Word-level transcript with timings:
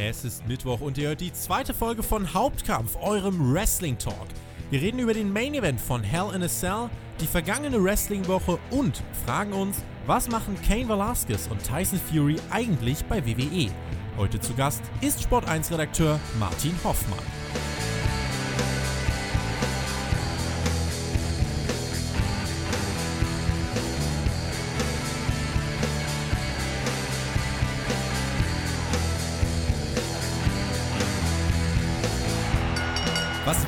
Es 0.00 0.24
ist 0.24 0.46
Mittwoch 0.46 0.80
und 0.80 0.96
ihr 0.96 1.08
hört 1.08 1.20
die 1.20 1.32
zweite 1.32 1.74
Folge 1.74 2.04
von 2.04 2.32
Hauptkampf, 2.32 2.96
eurem 3.02 3.52
Wrestling 3.52 3.98
Talk. 3.98 4.28
Wir 4.70 4.80
reden 4.80 5.00
über 5.00 5.12
den 5.12 5.32
Main 5.32 5.54
Event 5.54 5.80
von 5.80 6.04
Hell 6.04 6.30
in 6.36 6.42
a 6.42 6.48
Cell, 6.48 6.88
die 7.20 7.26
vergangene 7.26 7.82
Wrestling-Woche 7.82 8.60
und 8.70 9.02
fragen 9.26 9.52
uns, 9.52 9.82
was 10.06 10.28
machen 10.28 10.56
Kane 10.66 10.88
Velasquez 10.88 11.48
und 11.50 11.64
Tyson 11.64 11.98
Fury 11.98 12.36
eigentlich 12.50 13.04
bei 13.06 13.26
WWE? 13.26 13.72
Heute 14.16 14.38
zu 14.38 14.54
Gast 14.54 14.82
ist 15.00 15.20
Sport 15.20 15.48
1 15.48 15.72
Redakteur 15.72 16.20
Martin 16.38 16.74
Hoffmann. 16.84 17.37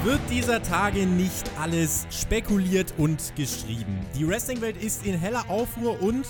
Wird 0.05 0.21
dieser 0.31 0.63
Tage 0.63 1.05
nicht 1.05 1.51
alles 1.59 2.07
spekuliert 2.11 2.95
und 2.97 3.35
geschrieben? 3.37 3.99
Die 4.19 4.27
Wrestling-Welt 4.27 4.83
ist 4.83 5.05
in 5.05 5.19
heller 5.19 5.51
Aufruhr 5.51 6.01
und 6.01 6.25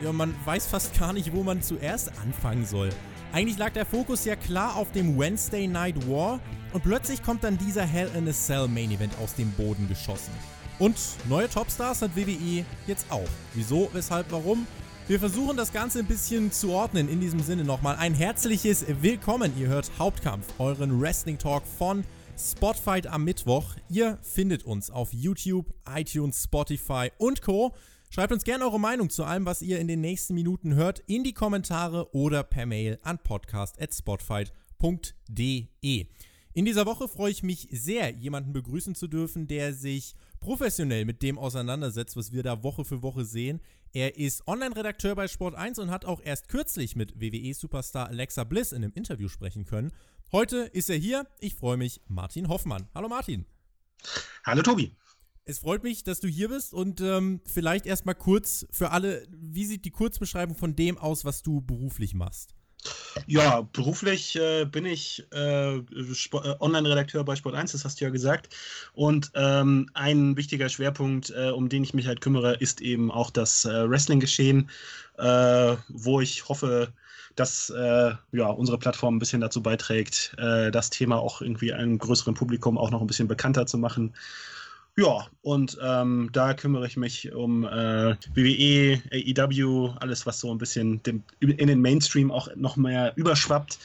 ja, 0.00 0.12
man 0.12 0.32
weiß 0.44 0.66
fast 0.66 0.96
gar 0.96 1.12
nicht, 1.12 1.32
wo 1.34 1.42
man 1.42 1.60
zuerst 1.60 2.12
anfangen 2.22 2.64
soll. 2.64 2.90
Eigentlich 3.32 3.58
lag 3.58 3.72
der 3.72 3.86
Fokus 3.86 4.24
ja 4.24 4.36
klar 4.36 4.76
auf 4.76 4.92
dem 4.92 5.18
Wednesday 5.18 5.66
Night 5.66 6.08
War 6.08 6.38
und 6.72 6.84
plötzlich 6.84 7.20
kommt 7.20 7.42
dann 7.42 7.58
dieser 7.58 7.82
Hell 7.82 8.08
in 8.16 8.28
a 8.28 8.32
Cell 8.32 8.68
Main 8.68 8.92
Event 8.92 9.12
aus 9.20 9.34
dem 9.34 9.50
Boden 9.52 9.88
geschossen. 9.88 10.32
Und 10.78 10.96
neue 11.28 11.48
Topstars 11.48 12.02
hat 12.02 12.14
WWE 12.14 12.64
jetzt 12.86 13.06
auch. 13.10 13.28
Wieso, 13.54 13.90
weshalb, 13.94 14.30
warum? 14.30 14.64
Wir 15.08 15.18
versuchen 15.18 15.56
das 15.56 15.72
Ganze 15.72 15.98
ein 15.98 16.06
bisschen 16.06 16.52
zu 16.52 16.70
ordnen. 16.70 17.08
In 17.08 17.20
diesem 17.20 17.40
Sinne 17.40 17.64
nochmal 17.64 17.96
ein 17.96 18.14
herzliches 18.14 18.84
Willkommen. 19.00 19.52
Ihr 19.58 19.66
hört 19.66 19.90
Hauptkampf, 19.98 20.46
euren 20.58 21.00
Wrestling 21.00 21.38
Talk 21.38 21.64
von 21.78 22.04
Spotfight 22.38 23.06
am 23.08 23.24
Mittwoch. 23.24 23.74
Ihr 23.88 24.18
findet 24.22 24.62
uns 24.62 24.90
auf 24.90 25.12
YouTube, 25.12 25.74
iTunes, 25.92 26.44
Spotify 26.44 27.10
und 27.18 27.42
Co. 27.42 27.74
Schreibt 28.10 28.32
uns 28.32 28.44
gerne 28.44 28.64
eure 28.64 28.78
Meinung 28.78 29.10
zu 29.10 29.24
allem, 29.24 29.44
was 29.44 29.60
ihr 29.60 29.80
in 29.80 29.88
den 29.88 30.00
nächsten 30.00 30.34
Minuten 30.34 30.76
hört, 30.76 31.02
in 31.08 31.24
die 31.24 31.34
Kommentare 31.34 32.14
oder 32.14 32.44
per 32.44 32.64
Mail 32.64 33.00
an 33.02 33.18
podcast.spotfight.de. 33.18 36.06
In 36.54 36.64
dieser 36.64 36.86
Woche 36.86 37.08
freue 37.08 37.32
ich 37.32 37.42
mich 37.42 37.66
sehr, 37.72 38.10
jemanden 38.10 38.52
begrüßen 38.52 38.94
zu 38.94 39.08
dürfen, 39.08 39.48
der 39.48 39.74
sich 39.74 40.14
professionell 40.40 41.04
mit 41.04 41.22
dem 41.22 41.38
auseinandersetzt, 41.38 42.16
was 42.16 42.30
wir 42.32 42.44
da 42.44 42.62
Woche 42.62 42.84
für 42.84 43.02
Woche 43.02 43.24
sehen. 43.24 43.60
Er 43.92 44.18
ist 44.18 44.46
Online-Redakteur 44.46 45.14
bei 45.14 45.28
Sport 45.28 45.54
1 45.54 45.78
und 45.78 45.90
hat 45.90 46.04
auch 46.04 46.20
erst 46.22 46.48
kürzlich 46.48 46.94
mit 46.94 47.18
WWE-Superstar 47.20 48.08
Alexa 48.08 48.44
Bliss 48.44 48.72
in 48.72 48.84
einem 48.84 48.92
Interview 48.92 49.28
sprechen 49.28 49.64
können. 49.64 49.92
Heute 50.30 50.58
ist 50.58 50.90
er 50.90 50.96
hier. 50.96 51.26
Ich 51.40 51.54
freue 51.54 51.78
mich, 51.78 52.02
Martin 52.06 52.48
Hoffmann. 52.48 52.88
Hallo 52.94 53.08
Martin. 53.08 53.46
Hallo 54.44 54.62
Tobi. 54.62 54.94
Es 55.46 55.60
freut 55.60 55.82
mich, 55.82 56.04
dass 56.04 56.20
du 56.20 56.28
hier 56.28 56.50
bist 56.50 56.74
und 56.74 57.00
ähm, 57.00 57.40
vielleicht 57.46 57.86
erstmal 57.86 58.14
kurz 58.14 58.66
für 58.70 58.90
alle, 58.90 59.26
wie 59.30 59.64
sieht 59.64 59.86
die 59.86 59.90
Kurzbeschreibung 59.90 60.54
von 60.54 60.76
dem 60.76 60.98
aus, 60.98 61.24
was 61.24 61.42
du 61.42 61.62
beruflich 61.62 62.12
machst? 62.12 62.54
Ja, 63.26 63.62
beruflich 63.72 64.36
äh, 64.36 64.64
bin 64.64 64.86
ich 64.86 65.26
äh, 65.32 65.76
äh, 65.76 65.82
Online-Redakteur 66.60 67.24
bei 67.24 67.36
Sport 67.36 67.54
1, 67.54 67.72
das 67.72 67.84
hast 67.84 68.00
du 68.00 68.04
ja 68.04 68.10
gesagt. 68.10 68.54
Und 68.94 69.30
ähm, 69.34 69.90
ein 69.94 70.36
wichtiger 70.36 70.68
Schwerpunkt, 70.68 71.30
äh, 71.30 71.50
um 71.50 71.68
den 71.68 71.82
ich 71.82 71.94
mich 71.94 72.06
halt 72.06 72.20
kümmere, 72.20 72.54
ist 72.54 72.80
eben 72.80 73.10
auch 73.10 73.30
das 73.30 73.64
äh, 73.64 73.88
Wrestling-Geschehen, 73.88 74.70
äh, 75.18 75.76
wo 75.88 76.20
ich 76.20 76.48
hoffe, 76.48 76.92
dass 77.36 77.72
ja, 78.32 78.48
unsere 78.50 78.78
Plattform 78.78 79.14
ein 79.14 79.18
bisschen 79.20 79.40
dazu 79.40 79.62
beiträgt, 79.62 80.34
das 80.36 80.90
Thema 80.90 81.18
auch 81.18 81.40
irgendwie 81.40 81.72
einem 81.72 81.96
größeren 81.96 82.34
Publikum 82.34 82.76
auch 82.76 82.90
noch 82.90 83.00
ein 83.00 83.06
bisschen 83.06 83.28
bekannter 83.28 83.64
zu 83.64 83.78
machen. 83.78 84.12
Ja, 84.98 85.28
und 85.42 85.78
ähm, 85.80 86.28
da 86.32 86.54
kümmere 86.54 86.88
ich 86.88 86.96
mich 86.96 87.32
um 87.32 87.62
äh, 87.62 88.16
WWE, 88.34 89.00
AEW, 89.12 89.94
alles, 90.00 90.26
was 90.26 90.40
so 90.40 90.50
ein 90.50 90.58
bisschen 90.58 91.00
dem, 91.04 91.22
in 91.38 91.68
den 91.68 91.80
Mainstream 91.80 92.32
auch 92.32 92.48
noch 92.56 92.76
mehr 92.76 93.12
überschwappt. 93.14 93.78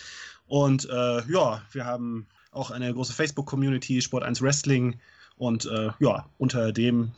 Und 0.48 0.90
äh, 0.90 1.22
ja, 1.32 1.62
wir 1.72 1.86
haben 1.86 2.26
auch 2.52 2.72
eine 2.72 2.92
große 2.92 3.14
Facebook-Community, 3.14 4.02
Sport 4.02 4.24
1 4.24 4.42
Wrestling. 4.42 5.00
Und 5.38 5.66
äh, 5.66 5.90
ja, 6.00 6.26
unter 6.38 6.72
dem, 6.72 7.12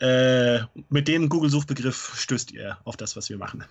äh, 0.00 0.60
mit 0.90 1.08
dem 1.08 1.28
Google-Suchbegriff 1.28 2.14
stößt 2.16 2.52
ihr 2.52 2.78
auf 2.84 2.96
das, 2.96 3.16
was 3.16 3.28
wir 3.30 3.38
machen. 3.38 3.64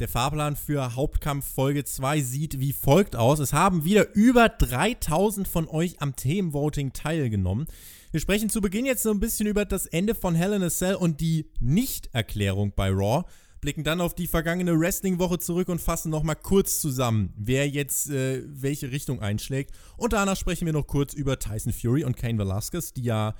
Der 0.00 0.08
Fahrplan 0.08 0.56
für 0.56 0.96
Hauptkampf 0.96 1.46
Folge 1.54 1.84
2 1.84 2.20
sieht 2.20 2.60
wie 2.60 2.72
folgt 2.72 3.14
aus. 3.14 3.38
Es 3.38 3.52
haben 3.52 3.84
wieder 3.84 4.14
über 4.14 4.48
3000 4.48 5.46
von 5.46 5.68
euch 5.68 6.00
am 6.00 6.16
Themenvoting 6.16 6.92
teilgenommen. 6.92 7.66
Wir 8.10 8.20
sprechen 8.20 8.48
zu 8.48 8.60
Beginn 8.60 8.86
jetzt 8.86 9.02
so 9.02 9.10
ein 9.10 9.20
bisschen 9.20 9.46
über 9.46 9.64
das 9.64 9.86
Ende 9.86 10.14
von 10.14 10.34
Hell 10.34 10.52
in 10.52 10.62
a 10.62 10.70
Cell 10.70 10.94
und 10.94 11.20
die 11.20 11.50
Nichterklärung 11.60 12.72
bei 12.74 12.90
Raw 12.90 13.24
blicken 13.64 13.82
dann 13.82 14.02
auf 14.02 14.14
die 14.14 14.26
vergangene 14.26 14.78
Wrestling-Woche 14.78 15.38
zurück 15.38 15.70
und 15.70 15.80
fassen 15.80 16.10
nochmal 16.10 16.36
kurz 16.36 16.80
zusammen, 16.80 17.32
wer 17.34 17.66
jetzt 17.66 18.10
äh, 18.10 18.42
welche 18.46 18.92
Richtung 18.92 19.22
einschlägt. 19.22 19.74
Und 19.96 20.12
danach 20.12 20.36
sprechen 20.36 20.66
wir 20.66 20.74
noch 20.74 20.86
kurz 20.86 21.14
über 21.14 21.38
Tyson 21.38 21.72
Fury 21.72 22.04
und 22.04 22.14
Kane 22.14 22.36
Velasquez, 22.36 22.92
die 22.92 23.04
ja 23.04 23.34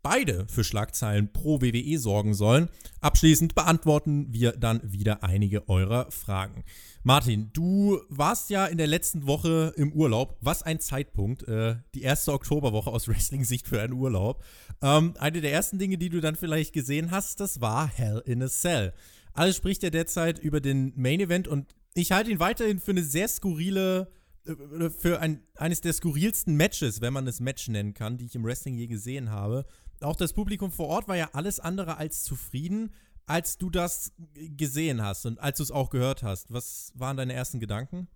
beide 0.00 0.46
für 0.46 0.62
Schlagzeilen 0.62 1.32
pro 1.32 1.60
WWE 1.60 1.98
sorgen 1.98 2.34
sollen. 2.34 2.68
Abschließend 3.00 3.56
beantworten 3.56 4.32
wir 4.32 4.52
dann 4.52 4.80
wieder 4.84 5.24
einige 5.24 5.68
eurer 5.68 6.08
Fragen. 6.12 6.62
Martin, 7.02 7.50
du 7.52 8.00
warst 8.08 8.50
ja 8.50 8.66
in 8.66 8.78
der 8.78 8.86
letzten 8.86 9.26
Woche 9.26 9.72
im 9.76 9.92
Urlaub. 9.92 10.36
Was 10.40 10.62
ein 10.62 10.78
Zeitpunkt. 10.78 11.48
Äh, 11.48 11.78
die 11.96 12.02
erste 12.02 12.32
Oktoberwoche 12.32 12.90
aus 12.90 13.08
Wrestling-Sicht 13.08 13.66
für 13.66 13.80
einen 13.80 13.94
Urlaub. 13.94 14.44
Ähm, 14.82 15.14
eine 15.18 15.40
der 15.40 15.52
ersten 15.52 15.80
Dinge, 15.80 15.98
die 15.98 16.10
du 16.10 16.20
dann 16.20 16.36
vielleicht 16.36 16.72
gesehen 16.72 17.10
hast, 17.10 17.40
das 17.40 17.60
war 17.60 17.88
Hell 17.88 18.22
in 18.24 18.40
a 18.40 18.46
Cell. 18.46 18.92
Alles 19.34 19.56
spricht 19.56 19.82
ja 19.82 19.90
derzeit 19.90 20.38
über 20.38 20.60
den 20.60 20.92
Main 20.96 21.20
Event 21.20 21.48
und 21.48 21.74
ich 21.94 22.12
halte 22.12 22.30
ihn 22.30 22.38
weiterhin 22.40 22.80
für 22.80 22.92
eine 22.92 23.02
sehr 23.02 23.28
skurrile, 23.28 24.10
äh, 24.46 24.90
für 24.90 25.20
ein, 25.20 25.42
eines 25.56 25.80
der 25.80 25.92
skurrilsten 25.92 26.56
Matches, 26.56 27.00
wenn 27.00 27.12
man 27.12 27.26
es 27.26 27.40
Match 27.40 27.68
nennen 27.68 27.94
kann, 27.94 28.16
die 28.16 28.26
ich 28.26 28.34
im 28.34 28.44
Wrestling 28.44 28.76
je 28.76 28.86
gesehen 28.86 29.30
habe. 29.30 29.66
Auch 30.00 30.16
das 30.16 30.32
Publikum 30.32 30.70
vor 30.70 30.86
Ort 30.86 31.08
war 31.08 31.16
ja 31.16 31.30
alles 31.32 31.60
andere 31.60 31.96
als 31.96 32.22
zufrieden, 32.22 32.92
als 33.26 33.58
du 33.58 33.70
das 33.70 34.12
gesehen 34.34 35.02
hast 35.02 35.26
und 35.26 35.40
als 35.40 35.58
du 35.58 35.64
es 35.64 35.70
auch 35.70 35.90
gehört 35.90 36.22
hast. 36.22 36.52
Was 36.52 36.92
waren 36.94 37.16
deine 37.16 37.32
ersten 37.32 37.58
Gedanken? 37.58 38.08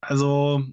Also, 0.00 0.64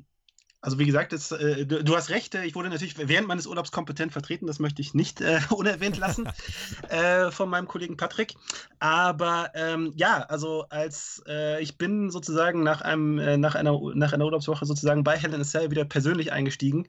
also 0.61 0.77
wie 0.77 0.85
gesagt, 0.85 1.13
das, 1.13 1.31
äh, 1.31 1.65
du, 1.65 1.83
du, 1.83 1.95
hast 1.95 2.09
recht, 2.09 2.35
äh, 2.35 2.43
ich 2.43 2.55
wurde 2.55 2.69
natürlich 2.69 2.97
während 2.97 3.27
meines 3.27 3.47
Urlaubs 3.47 3.71
kompetent 3.71 4.11
vertreten, 4.11 4.45
das 4.45 4.59
möchte 4.59 4.81
ich 4.81 4.93
nicht 4.93 5.21
äh, 5.21 5.39
unerwähnt 5.49 5.97
lassen 5.97 6.29
äh, 6.89 7.31
von 7.31 7.49
meinem 7.49 7.67
Kollegen 7.67 7.97
Patrick. 7.97 8.33
Aber 8.79 9.51
ähm, 9.53 9.93
ja, 9.95 10.23
also 10.23 10.65
als 10.69 11.23
äh, 11.27 11.61
ich 11.61 11.77
bin 11.77 12.09
sozusagen 12.09 12.63
nach, 12.63 12.81
einem, 12.81 13.19
äh, 13.19 13.37
nach, 13.37 13.55
einer, 13.55 13.79
nach 13.93 14.11
einer 14.11 14.25
Urlaubswoche 14.25 14.65
sozusagen 14.65 15.03
bei 15.03 15.15
a 15.15 15.43
Cell 15.43 15.71
wieder 15.71 15.85
persönlich 15.85 16.31
eingestiegen 16.31 16.87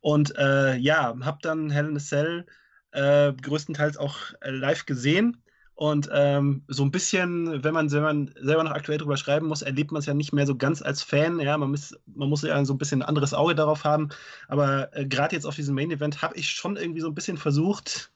und 0.00 0.34
ja, 0.38 1.14
habe 1.20 1.38
dann 1.42 1.70
a 1.70 1.98
Cell 1.98 2.46
größtenteils 2.92 3.98
auch 3.98 4.16
live 4.42 4.86
gesehen 4.86 5.42
und 5.80 6.10
ähm, 6.12 6.62
so 6.68 6.82
ein 6.82 6.90
bisschen, 6.90 7.64
wenn 7.64 7.72
man, 7.72 7.90
wenn 7.90 8.02
man 8.02 8.34
selber 8.38 8.64
noch 8.64 8.72
aktuell 8.72 8.98
drüber 8.98 9.16
schreiben 9.16 9.46
muss, 9.46 9.62
erlebt 9.62 9.92
man 9.92 10.00
es 10.00 10.06
ja 10.06 10.12
nicht 10.12 10.30
mehr 10.30 10.46
so 10.46 10.54
ganz 10.54 10.82
als 10.82 11.02
Fan. 11.02 11.40
Ja, 11.40 11.56
man 11.56 11.70
muss, 11.70 11.98
man 12.04 12.28
muss 12.28 12.42
ja 12.42 12.62
so 12.66 12.74
ein 12.74 12.76
bisschen 12.76 13.00
ein 13.00 13.08
anderes 13.08 13.32
Auge 13.32 13.54
darauf 13.54 13.82
haben. 13.82 14.10
Aber 14.46 14.94
äh, 14.94 15.06
gerade 15.06 15.34
jetzt 15.34 15.46
auf 15.46 15.54
diesem 15.54 15.74
Main 15.74 15.90
Event 15.90 16.20
habe 16.20 16.36
ich 16.36 16.50
schon 16.50 16.76
irgendwie 16.76 17.00
so 17.00 17.08
ein 17.08 17.14
bisschen 17.14 17.38
versucht, 17.38 18.12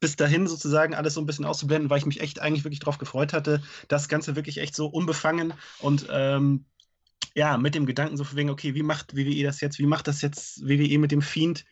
bis 0.00 0.16
dahin 0.16 0.46
sozusagen 0.46 0.94
alles 0.94 1.12
so 1.12 1.20
ein 1.20 1.26
bisschen 1.26 1.44
auszublenden, 1.44 1.90
weil 1.90 1.98
ich 1.98 2.06
mich 2.06 2.22
echt 2.22 2.40
eigentlich 2.40 2.64
wirklich 2.64 2.80
darauf 2.80 2.96
gefreut 2.96 3.34
hatte, 3.34 3.60
das 3.88 4.08
Ganze 4.08 4.34
wirklich 4.34 4.56
echt 4.56 4.74
so 4.74 4.86
unbefangen 4.86 5.52
und 5.80 6.06
ähm, 6.10 6.64
ja, 7.34 7.58
mit 7.58 7.74
dem 7.74 7.84
Gedanken 7.84 8.16
so 8.16 8.24
von 8.24 8.38
wegen, 8.38 8.48
okay, 8.48 8.74
wie 8.74 8.82
macht 8.82 9.14
WWE 9.14 9.42
das 9.42 9.60
jetzt? 9.60 9.78
Wie 9.78 9.84
macht 9.84 10.08
das 10.08 10.22
jetzt 10.22 10.66
WWE 10.66 10.98
mit 10.98 11.12
dem 11.12 11.20
Fiend? 11.20 11.66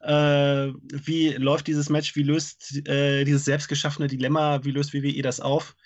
Äh, 0.00 0.72
wie 0.88 1.30
läuft 1.34 1.66
dieses 1.66 1.88
Match? 1.90 2.16
Wie 2.16 2.22
löst 2.22 2.86
äh, 2.88 3.24
dieses 3.24 3.44
selbstgeschaffene 3.44 4.08
Dilemma? 4.08 4.64
Wie 4.64 4.70
löst 4.70 4.94
WWE 4.94 5.22
das 5.22 5.40
auf? 5.40 5.76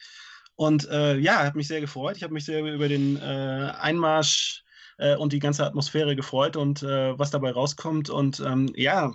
Und 0.56 0.88
äh, 0.88 1.18
ja, 1.18 1.44
hat 1.44 1.56
mich 1.56 1.68
sehr 1.68 1.80
gefreut. 1.80 2.16
Ich 2.16 2.22
habe 2.22 2.32
mich 2.32 2.44
sehr 2.44 2.64
über 2.64 2.88
den 2.88 3.16
äh, 3.16 3.72
Einmarsch 3.80 4.64
äh, 4.98 5.16
und 5.16 5.32
die 5.32 5.40
ganze 5.40 5.66
Atmosphäre 5.66 6.14
gefreut 6.14 6.56
und 6.56 6.82
äh, 6.82 7.18
was 7.18 7.32
dabei 7.32 7.50
rauskommt. 7.50 8.08
Und 8.08 8.40
ähm, 8.40 8.72
ja, 8.76 9.10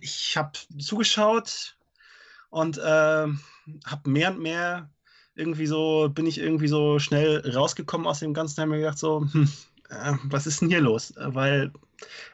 ich 0.00 0.36
habe 0.36 0.52
zugeschaut 0.78 1.76
und 2.50 2.78
habe 2.78 3.38
mehr 4.04 4.30
und 4.30 4.40
mehr 4.40 4.90
irgendwie 5.34 5.66
so, 5.66 6.08
bin 6.08 6.26
ich 6.26 6.38
irgendwie 6.38 6.68
so 6.68 6.98
schnell 6.98 7.40
rausgekommen 7.54 8.06
aus 8.06 8.20
dem 8.20 8.34
Ganzen, 8.34 8.60
habe 8.60 8.70
mir 8.72 8.78
gedacht, 8.78 8.98
so, 8.98 9.26
hm, 9.32 9.48
was 10.24 10.46
ist 10.46 10.60
denn 10.60 10.68
hier 10.68 10.80
los? 10.80 11.14
Weil 11.16 11.72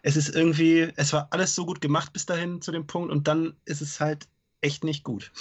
es 0.03 0.17
ist 0.17 0.35
irgendwie, 0.35 0.93
es 0.97 1.13
war 1.13 1.29
alles 1.31 1.55
so 1.55 1.67
gut 1.67 1.81
gemacht 1.81 2.13
bis 2.13 2.27
dahin 2.27 2.61
zu 2.61 2.73
dem 2.73 2.87
Punkt 2.87 3.11
und 3.11 3.29
dann 3.29 3.55
ist 3.65 3.81
es 3.81 4.01
halt 4.01 4.29
echt 4.61 4.85
nicht 4.85 5.05
gut. 5.05 5.33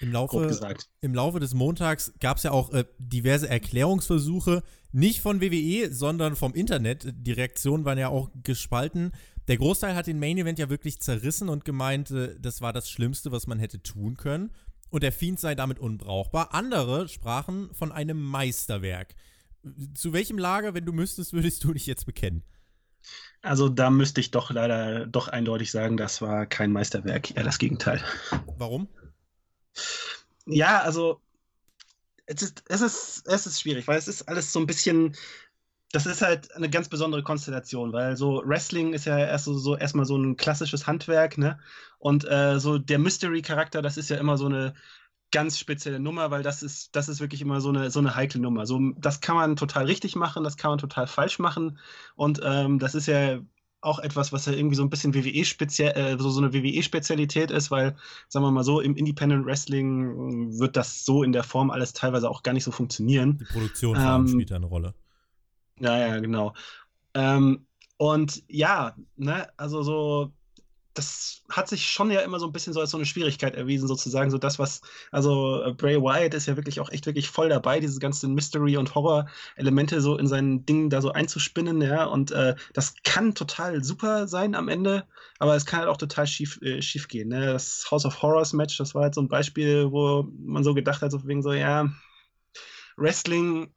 Im 0.00 0.12
Laufe, 0.12 0.76
im 1.00 1.14
Laufe 1.14 1.40
des 1.40 1.54
Montags 1.54 2.12
gab 2.20 2.36
es 2.36 2.44
ja 2.44 2.52
auch 2.52 2.72
äh, 2.72 2.84
diverse 2.98 3.48
Erklärungsversuche, 3.48 4.62
nicht 4.92 5.20
von 5.20 5.40
WWE, 5.40 5.92
sondern 5.92 6.36
vom 6.36 6.54
Internet. 6.54 7.12
Die 7.16 7.32
Reaktionen 7.32 7.84
waren 7.84 7.98
ja 7.98 8.08
auch 8.08 8.30
gespalten. 8.44 9.12
Der 9.48 9.56
Großteil 9.56 9.94
hat 9.94 10.06
den 10.06 10.20
Main 10.20 10.38
Event 10.38 10.58
ja 10.58 10.68
wirklich 10.68 11.00
zerrissen 11.00 11.48
und 11.48 11.64
gemeint, 11.64 12.10
äh, 12.12 12.38
das 12.38 12.60
war 12.60 12.72
das 12.72 12.88
Schlimmste, 12.88 13.32
was 13.32 13.48
man 13.48 13.58
hätte 13.58 13.82
tun 13.82 14.16
können. 14.16 14.50
Und 14.90 15.02
der 15.02 15.12
Fiend 15.12 15.40
sei 15.40 15.54
damit 15.54 15.80
unbrauchbar. 15.80 16.54
Andere 16.54 17.08
sprachen 17.08 17.70
von 17.74 17.90
einem 17.90 18.22
Meisterwerk. 18.22 19.14
Zu 19.94 20.12
welchem 20.12 20.38
Lager, 20.38 20.74
wenn 20.74 20.84
du 20.84 20.92
müsstest, 20.92 21.32
würdest 21.32 21.64
du 21.64 21.72
dich 21.72 21.86
jetzt 21.86 22.06
bekennen? 22.06 22.44
Also 23.42 23.68
da 23.68 23.90
müsste 23.90 24.20
ich 24.20 24.30
doch 24.30 24.50
leider 24.50 25.06
doch 25.06 25.28
eindeutig 25.28 25.70
sagen, 25.70 25.96
das 25.96 26.20
war 26.20 26.46
kein 26.46 26.72
Meisterwerk, 26.72 27.36
eher 27.36 27.44
das 27.44 27.58
Gegenteil. 27.58 28.02
Warum? 28.56 28.88
Ja, 30.46 30.80
also 30.80 31.20
es 32.26 32.42
ist, 32.42 32.64
es 32.68 32.80
ist, 32.80 33.26
es 33.26 33.46
ist 33.46 33.60
schwierig, 33.60 33.86
weil 33.86 33.98
es 33.98 34.08
ist 34.08 34.28
alles 34.28 34.52
so 34.52 34.60
ein 34.60 34.66
bisschen, 34.66 35.16
das 35.92 36.04
ist 36.04 36.20
halt 36.20 36.54
eine 36.54 36.68
ganz 36.68 36.88
besondere 36.88 37.22
Konstellation, 37.22 37.92
weil 37.92 38.16
so 38.16 38.42
Wrestling 38.44 38.92
ist 38.92 39.06
ja 39.06 39.18
erst 39.18 39.46
so, 39.46 39.56
so 39.56 39.76
erstmal 39.76 40.04
so 40.04 40.16
ein 40.16 40.36
klassisches 40.36 40.86
Handwerk, 40.86 41.38
ne? 41.38 41.58
Und 41.98 42.24
äh, 42.28 42.58
so 42.58 42.78
der 42.78 42.98
Mystery-Charakter, 42.98 43.82
das 43.82 43.96
ist 43.96 44.10
ja 44.10 44.18
immer 44.18 44.36
so 44.36 44.46
eine 44.46 44.74
ganz 45.30 45.58
spezielle 45.58 46.00
Nummer, 46.00 46.30
weil 46.30 46.42
das 46.42 46.62
ist, 46.62 46.94
das 46.96 47.08
ist 47.08 47.20
wirklich 47.20 47.42
immer 47.42 47.60
so 47.60 47.68
eine, 47.68 47.90
so 47.90 47.98
eine 47.98 48.14
heikle 48.14 48.40
Nummer. 48.40 48.66
So, 48.66 48.80
das 48.96 49.20
kann 49.20 49.36
man 49.36 49.56
total 49.56 49.86
richtig 49.86 50.16
machen, 50.16 50.44
das 50.44 50.56
kann 50.56 50.70
man 50.70 50.78
total 50.78 51.06
falsch 51.06 51.38
machen. 51.38 51.78
Und 52.16 52.40
ähm, 52.42 52.78
das 52.78 52.94
ist 52.94 53.06
ja 53.06 53.40
auch 53.80 54.00
etwas, 54.00 54.32
was 54.32 54.46
ja 54.46 54.52
irgendwie 54.52 54.74
so 54.74 54.82
ein 54.82 54.90
bisschen 54.90 55.14
WWE 55.14 55.44
speziell, 55.44 55.92
äh, 55.96 56.18
so, 56.18 56.30
so 56.30 56.40
eine 56.40 56.52
WWE-Spezialität 56.52 57.50
ist, 57.50 57.70
weil, 57.70 57.96
sagen 58.28 58.44
wir 58.44 58.50
mal 58.50 58.64
so, 58.64 58.80
im 58.80 58.96
Independent 58.96 59.46
Wrestling 59.46 60.58
wird 60.58 60.76
das 60.76 61.04
so 61.04 61.22
in 61.22 61.32
der 61.32 61.44
Form 61.44 61.70
alles 61.70 61.92
teilweise 61.92 62.28
auch 62.28 62.42
gar 62.42 62.52
nicht 62.52 62.64
so 62.64 62.72
funktionieren. 62.72 63.38
Die 63.38 63.44
Produktion 63.44 63.96
ähm, 64.00 64.26
spielt 64.26 64.50
da 64.50 64.56
eine 64.56 64.66
Rolle. 64.66 64.94
Ja, 65.78 65.96
ja, 65.96 66.18
genau. 66.18 66.54
Ähm, 67.14 67.66
und 67.98 68.42
ja, 68.48 68.96
ne, 69.16 69.48
also 69.56 69.82
so, 69.82 70.32
das 70.98 71.42
hat 71.48 71.68
sich 71.68 71.88
schon 71.88 72.10
ja 72.10 72.20
immer 72.20 72.40
so 72.40 72.46
ein 72.46 72.52
bisschen 72.52 72.72
so 72.72 72.80
als 72.80 72.90
so 72.90 72.98
eine 72.98 73.06
Schwierigkeit 73.06 73.54
erwiesen, 73.54 73.86
sozusagen. 73.86 74.30
So 74.30 74.38
das, 74.38 74.58
was, 74.58 74.82
also 75.12 75.62
äh, 75.62 75.72
Bray 75.72 75.96
Wyatt 75.96 76.34
ist 76.34 76.46
ja 76.46 76.56
wirklich 76.56 76.80
auch 76.80 76.90
echt 76.90 77.06
wirklich 77.06 77.30
voll 77.30 77.48
dabei, 77.48 77.80
diese 77.80 78.00
ganzen 78.00 78.34
Mystery- 78.34 78.76
und 78.76 78.94
Horror-Elemente 78.94 80.00
so 80.00 80.18
in 80.18 80.26
seinen 80.26 80.66
Dingen 80.66 80.90
da 80.90 81.00
so 81.00 81.12
einzuspinnen, 81.12 81.80
ja. 81.80 82.04
Und 82.04 82.32
äh, 82.32 82.56
das 82.74 82.94
kann 83.04 83.34
total 83.34 83.84
super 83.84 84.26
sein 84.28 84.54
am 84.54 84.68
Ende, 84.68 85.06
aber 85.38 85.54
es 85.54 85.64
kann 85.64 85.80
halt 85.80 85.88
auch 85.88 85.96
total 85.96 86.26
schief, 86.26 86.60
äh, 86.62 86.82
schief 86.82 87.08
gehen. 87.08 87.28
Ne? 87.28 87.46
Das 87.46 87.88
House 87.90 88.04
of 88.04 88.20
Horrors 88.20 88.52
Match, 88.52 88.76
das 88.76 88.94
war 88.94 89.04
halt 89.04 89.14
so 89.14 89.22
ein 89.22 89.28
Beispiel, 89.28 89.90
wo 89.92 90.28
man 90.38 90.64
so 90.64 90.74
gedacht 90.74 91.00
hat, 91.00 91.12
so 91.12 91.26
wegen 91.26 91.42
so, 91.42 91.52
ja, 91.52 91.88
Wrestling 92.96 93.72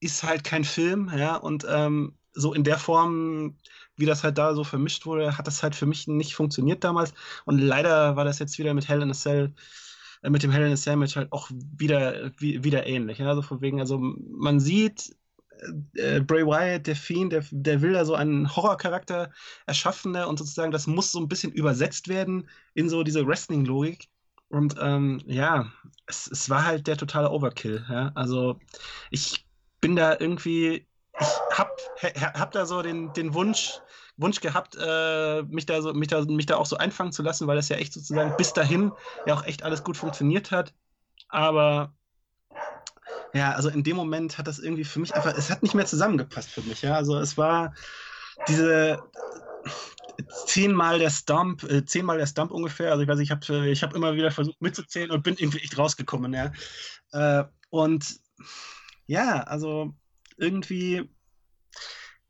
ist 0.00 0.22
halt 0.22 0.44
kein 0.44 0.64
Film, 0.64 1.10
ja, 1.16 1.36
und 1.36 1.66
ähm, 1.68 2.16
so 2.34 2.52
in 2.52 2.64
der 2.64 2.78
Form 2.78 3.56
wie 3.96 4.06
das 4.06 4.24
halt 4.24 4.38
da 4.38 4.54
so 4.54 4.64
vermischt 4.64 5.06
wurde, 5.06 5.36
hat 5.36 5.46
das 5.46 5.62
halt 5.62 5.74
für 5.74 5.86
mich 5.86 6.06
nicht 6.06 6.34
funktioniert 6.34 6.84
damals. 6.84 7.14
Und 7.44 7.58
leider 7.58 8.16
war 8.16 8.24
das 8.24 8.38
jetzt 8.38 8.58
wieder 8.58 8.74
mit 8.74 8.88
Hell 8.88 9.02
in 9.02 9.10
a 9.10 9.14
Cell, 9.14 9.54
äh, 10.22 10.30
mit 10.30 10.42
dem 10.42 10.50
Hell 10.50 10.66
in 10.66 10.72
a 10.72 10.76
Cell 10.76 10.96
Match 10.96 11.16
halt 11.16 11.32
auch 11.32 11.50
wieder, 11.50 12.30
wie, 12.38 12.62
wieder 12.64 12.86
ähnlich. 12.86 13.18
Ja? 13.18 13.28
Also 13.28 13.42
von 13.42 13.60
wegen, 13.60 13.80
also 13.80 13.98
man 13.98 14.60
sieht, 14.60 15.16
äh, 15.94 16.20
Bray 16.20 16.46
Wyatt, 16.46 16.86
der 16.86 16.96
Fiend, 16.96 17.32
der, 17.32 17.44
der 17.50 17.80
will 17.80 17.92
da 17.92 18.04
so 18.04 18.14
einen 18.14 18.54
Horrorcharakter 18.54 19.32
erschaffen 19.66 20.12
ne? 20.12 20.26
und 20.26 20.38
sozusagen 20.38 20.72
das 20.72 20.86
muss 20.86 21.12
so 21.12 21.20
ein 21.20 21.28
bisschen 21.28 21.52
übersetzt 21.52 22.08
werden 22.08 22.48
in 22.74 22.88
so 22.88 23.02
diese 23.02 23.26
Wrestling-Logik. 23.26 24.08
Und 24.48 24.76
ähm, 24.80 25.20
ja, 25.26 25.72
es, 26.06 26.28
es 26.30 26.48
war 26.50 26.64
halt 26.64 26.86
der 26.86 26.96
totale 26.96 27.30
Overkill. 27.30 27.84
Ja? 27.88 28.12
Also 28.14 28.58
ich 29.10 29.46
bin 29.80 29.96
da 29.96 30.16
irgendwie 30.18 30.86
ich 31.20 31.58
hab, 31.58 31.80
hab 32.02 32.52
da 32.52 32.66
so 32.66 32.82
den, 32.82 33.12
den 33.12 33.34
Wunsch, 33.34 33.80
Wunsch 34.16 34.40
gehabt, 34.40 34.76
äh, 34.80 35.42
mich, 35.42 35.66
da 35.66 35.82
so, 35.82 35.92
mich, 35.92 36.08
da, 36.08 36.24
mich 36.24 36.46
da 36.46 36.56
auch 36.56 36.66
so 36.66 36.76
einfangen 36.76 37.12
zu 37.12 37.22
lassen, 37.22 37.46
weil 37.46 37.56
das 37.56 37.68
ja 37.68 37.76
echt 37.76 37.92
sozusagen 37.92 38.36
bis 38.36 38.52
dahin 38.52 38.92
ja 39.26 39.34
auch 39.34 39.44
echt 39.44 39.62
alles 39.62 39.84
gut 39.84 39.96
funktioniert 39.96 40.50
hat. 40.50 40.74
Aber 41.28 41.94
ja, 43.34 43.52
also 43.52 43.68
in 43.68 43.82
dem 43.82 43.96
Moment 43.96 44.38
hat 44.38 44.46
das 44.46 44.58
irgendwie 44.58 44.84
für 44.84 45.00
mich 45.00 45.14
einfach, 45.14 45.36
es 45.36 45.50
hat 45.50 45.62
nicht 45.62 45.74
mehr 45.74 45.86
zusammengepasst 45.86 46.50
für 46.50 46.62
mich. 46.62 46.82
Ja, 46.82 46.94
also 46.94 47.18
es 47.18 47.36
war 47.36 47.74
diese 48.48 49.02
zehnmal 50.46 50.98
der 50.98 51.10
Stump, 51.10 51.62
äh, 51.64 51.84
zehnmal 51.84 52.18
der 52.18 52.26
Stump 52.26 52.50
ungefähr. 52.50 52.90
Also 52.90 53.02
ich 53.02 53.08
weiß, 53.08 53.18
ich 53.18 53.30
habe 53.30 53.68
ich 53.68 53.82
hab 53.82 53.94
immer 53.94 54.14
wieder 54.14 54.30
versucht 54.30 54.60
mitzuzählen 54.60 55.10
und 55.10 55.22
bin 55.22 55.36
irgendwie 55.36 55.60
echt 55.60 55.76
rausgekommen. 55.76 56.32
Ja. 56.32 56.52
Äh, 57.12 57.44
und 57.70 58.18
ja, 59.06 59.42
also 59.42 59.94
irgendwie, 60.36 61.08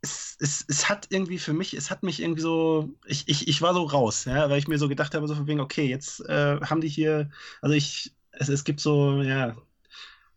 es, 0.00 0.36
es, 0.40 0.64
es 0.68 0.88
hat 0.88 1.06
irgendwie 1.10 1.38
für 1.38 1.52
mich, 1.52 1.74
es 1.74 1.90
hat 1.90 2.02
mich 2.02 2.20
irgendwie 2.20 2.42
so, 2.42 2.94
ich, 3.06 3.28
ich, 3.28 3.48
ich 3.48 3.62
war 3.62 3.74
so 3.74 3.84
raus, 3.84 4.24
ja, 4.24 4.48
weil 4.50 4.58
ich 4.58 4.68
mir 4.68 4.78
so 4.78 4.88
gedacht 4.88 5.14
habe, 5.14 5.26
so 5.26 5.34
von 5.34 5.46
wegen, 5.46 5.60
okay, 5.60 5.86
jetzt 5.86 6.20
äh, 6.28 6.60
haben 6.60 6.80
die 6.80 6.88
hier, 6.88 7.30
also 7.60 7.74
ich, 7.74 8.14
es, 8.32 8.48
es 8.48 8.64
gibt 8.64 8.80
so, 8.80 9.22
ja, 9.22 9.56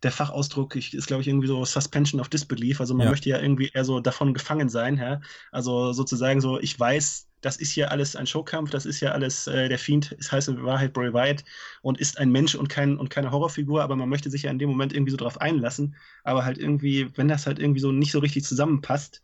der 0.04 0.12
Fachausdruck 0.12 0.76
ich, 0.76 0.94
ist, 0.94 1.08
glaube 1.08 1.22
ich, 1.22 1.28
irgendwie 1.28 1.48
so 1.48 1.66
Suspension 1.66 2.22
of 2.22 2.30
Disbelief. 2.30 2.80
Also 2.80 2.94
man 2.94 3.06
ja. 3.06 3.12
möchte 3.12 3.30
ja 3.30 3.40
irgendwie 3.40 3.70
eher 3.74 3.84
so 3.84 4.00
davon 4.00 4.34
gefangen 4.34 4.70
sein. 4.70 4.98
Ja? 4.98 5.22
Also 5.52 5.92
sozusagen 5.92 6.40
so, 6.42 6.60
ich 6.60 6.80
weiß, 6.80 7.29
das 7.42 7.58
ist 7.58 7.72
hier 7.72 7.92
alles 7.92 8.16
ein 8.16 8.28
Showkampf, 8.28 8.70
das 8.70 8.86
ist 8.86 9.00
ja 9.00 9.12
alles, 9.12 9.48
äh, 9.48 9.70
der 9.70 9.80
Fiend 9.80 10.16
es 10.20 10.32
heißt 10.32 10.50
in 10.50 10.64
Wahrheit 10.64 10.94
Bray 10.94 11.14
Wyatt 11.14 11.44
und 11.82 12.00
ist 12.00 12.18
ein 12.18 12.32
Mensch 12.32 12.56
und, 12.56 12.68
kein, 12.68 12.98
und 12.98 13.10
keine 13.10 13.32
Horrorfigur, 13.32 13.82
aber 13.82 13.96
man 13.96 14.10
möchte 14.10 14.30
sich 14.30 14.44
ja 14.44 14.52
in 14.52 14.60
dem 14.60 14.70
Moment 14.70 14.94
irgendwie 14.94 15.12
so 15.12 15.18
drauf 15.18 15.40
einlassen. 15.40 15.96
Aber 16.24 16.46
halt 16.46 16.58
irgendwie, 16.58 17.16
wenn 17.18 17.28
das 17.28 17.46
halt 17.46 17.60
irgendwie 17.60 17.80
so 17.80 17.92
nicht 17.92 18.12
so 18.12 18.20
richtig 18.20 18.44
zusammenpasst, 18.44 19.24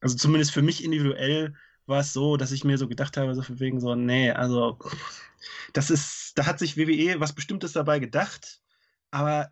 also 0.00 0.16
zumindest 0.16 0.52
für 0.52 0.62
mich 0.62 0.84
individuell 0.84 1.54
war 1.86 2.00
es 2.00 2.12
so, 2.12 2.36
dass 2.36 2.52
ich 2.52 2.64
mir 2.64 2.76
so 2.78 2.86
gedacht 2.86 3.16
habe, 3.16 3.34
so 3.34 3.42
von 3.42 3.58
wegen 3.60 3.80
so, 3.80 3.94
nee, 3.94 4.30
also 4.30 4.78
das 5.72 5.90
ist, 5.90 6.32
da 6.36 6.46
hat 6.46 6.58
sich 6.58 6.76
WWE 6.76 7.20
was 7.20 7.32
Bestimmtes 7.32 7.72
dabei 7.72 7.98
gedacht, 7.98 8.60
aber 9.10 9.50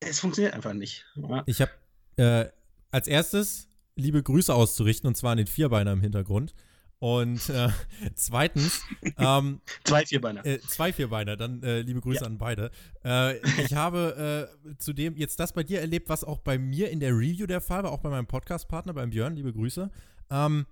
es 0.00 0.18
funktioniert 0.18 0.54
einfach 0.54 0.72
nicht. 0.72 1.06
Ja. 1.14 1.44
Ich 1.46 1.60
habe 1.60 1.70
äh, 2.16 2.48
als 2.90 3.06
erstes 3.06 3.68
liebe 3.94 4.22
Grüße 4.22 4.52
auszurichten 4.52 5.06
und 5.06 5.16
zwar 5.16 5.32
an 5.32 5.38
den 5.38 5.46
Vierbeiner 5.46 5.92
im 5.92 6.00
Hintergrund. 6.00 6.54
Und 7.00 7.48
äh, 7.48 7.70
zweitens, 8.14 8.82
ähm, 9.18 9.60
zwei 9.84 10.04
Vierbeiner. 10.04 10.44
Äh, 10.44 10.60
zwei 10.60 10.92
Vierbeiner, 10.92 11.36
dann 11.36 11.62
äh, 11.62 11.80
liebe 11.80 12.00
Grüße 12.00 12.20
ja. 12.20 12.26
an 12.26 12.38
beide. 12.38 12.70
Äh, 13.04 13.38
ich 13.62 13.74
habe 13.74 14.48
äh, 14.64 14.76
zudem 14.76 15.16
jetzt 15.16 15.40
das 15.40 15.52
bei 15.52 15.64
dir 15.64 15.80
erlebt, 15.80 16.10
was 16.10 16.22
auch 16.24 16.38
bei 16.38 16.58
mir 16.58 16.90
in 16.90 17.00
der 17.00 17.12
Review 17.12 17.46
der 17.46 17.62
Fall 17.62 17.82
war, 17.82 17.90
auch 17.90 18.00
bei 18.00 18.10
meinem 18.10 18.26
Podcast-Partner, 18.26 18.92
beim 18.92 19.10
Björn, 19.10 19.34
liebe 19.34 19.52
Grüße, 19.52 19.90
ähm, 20.30 20.66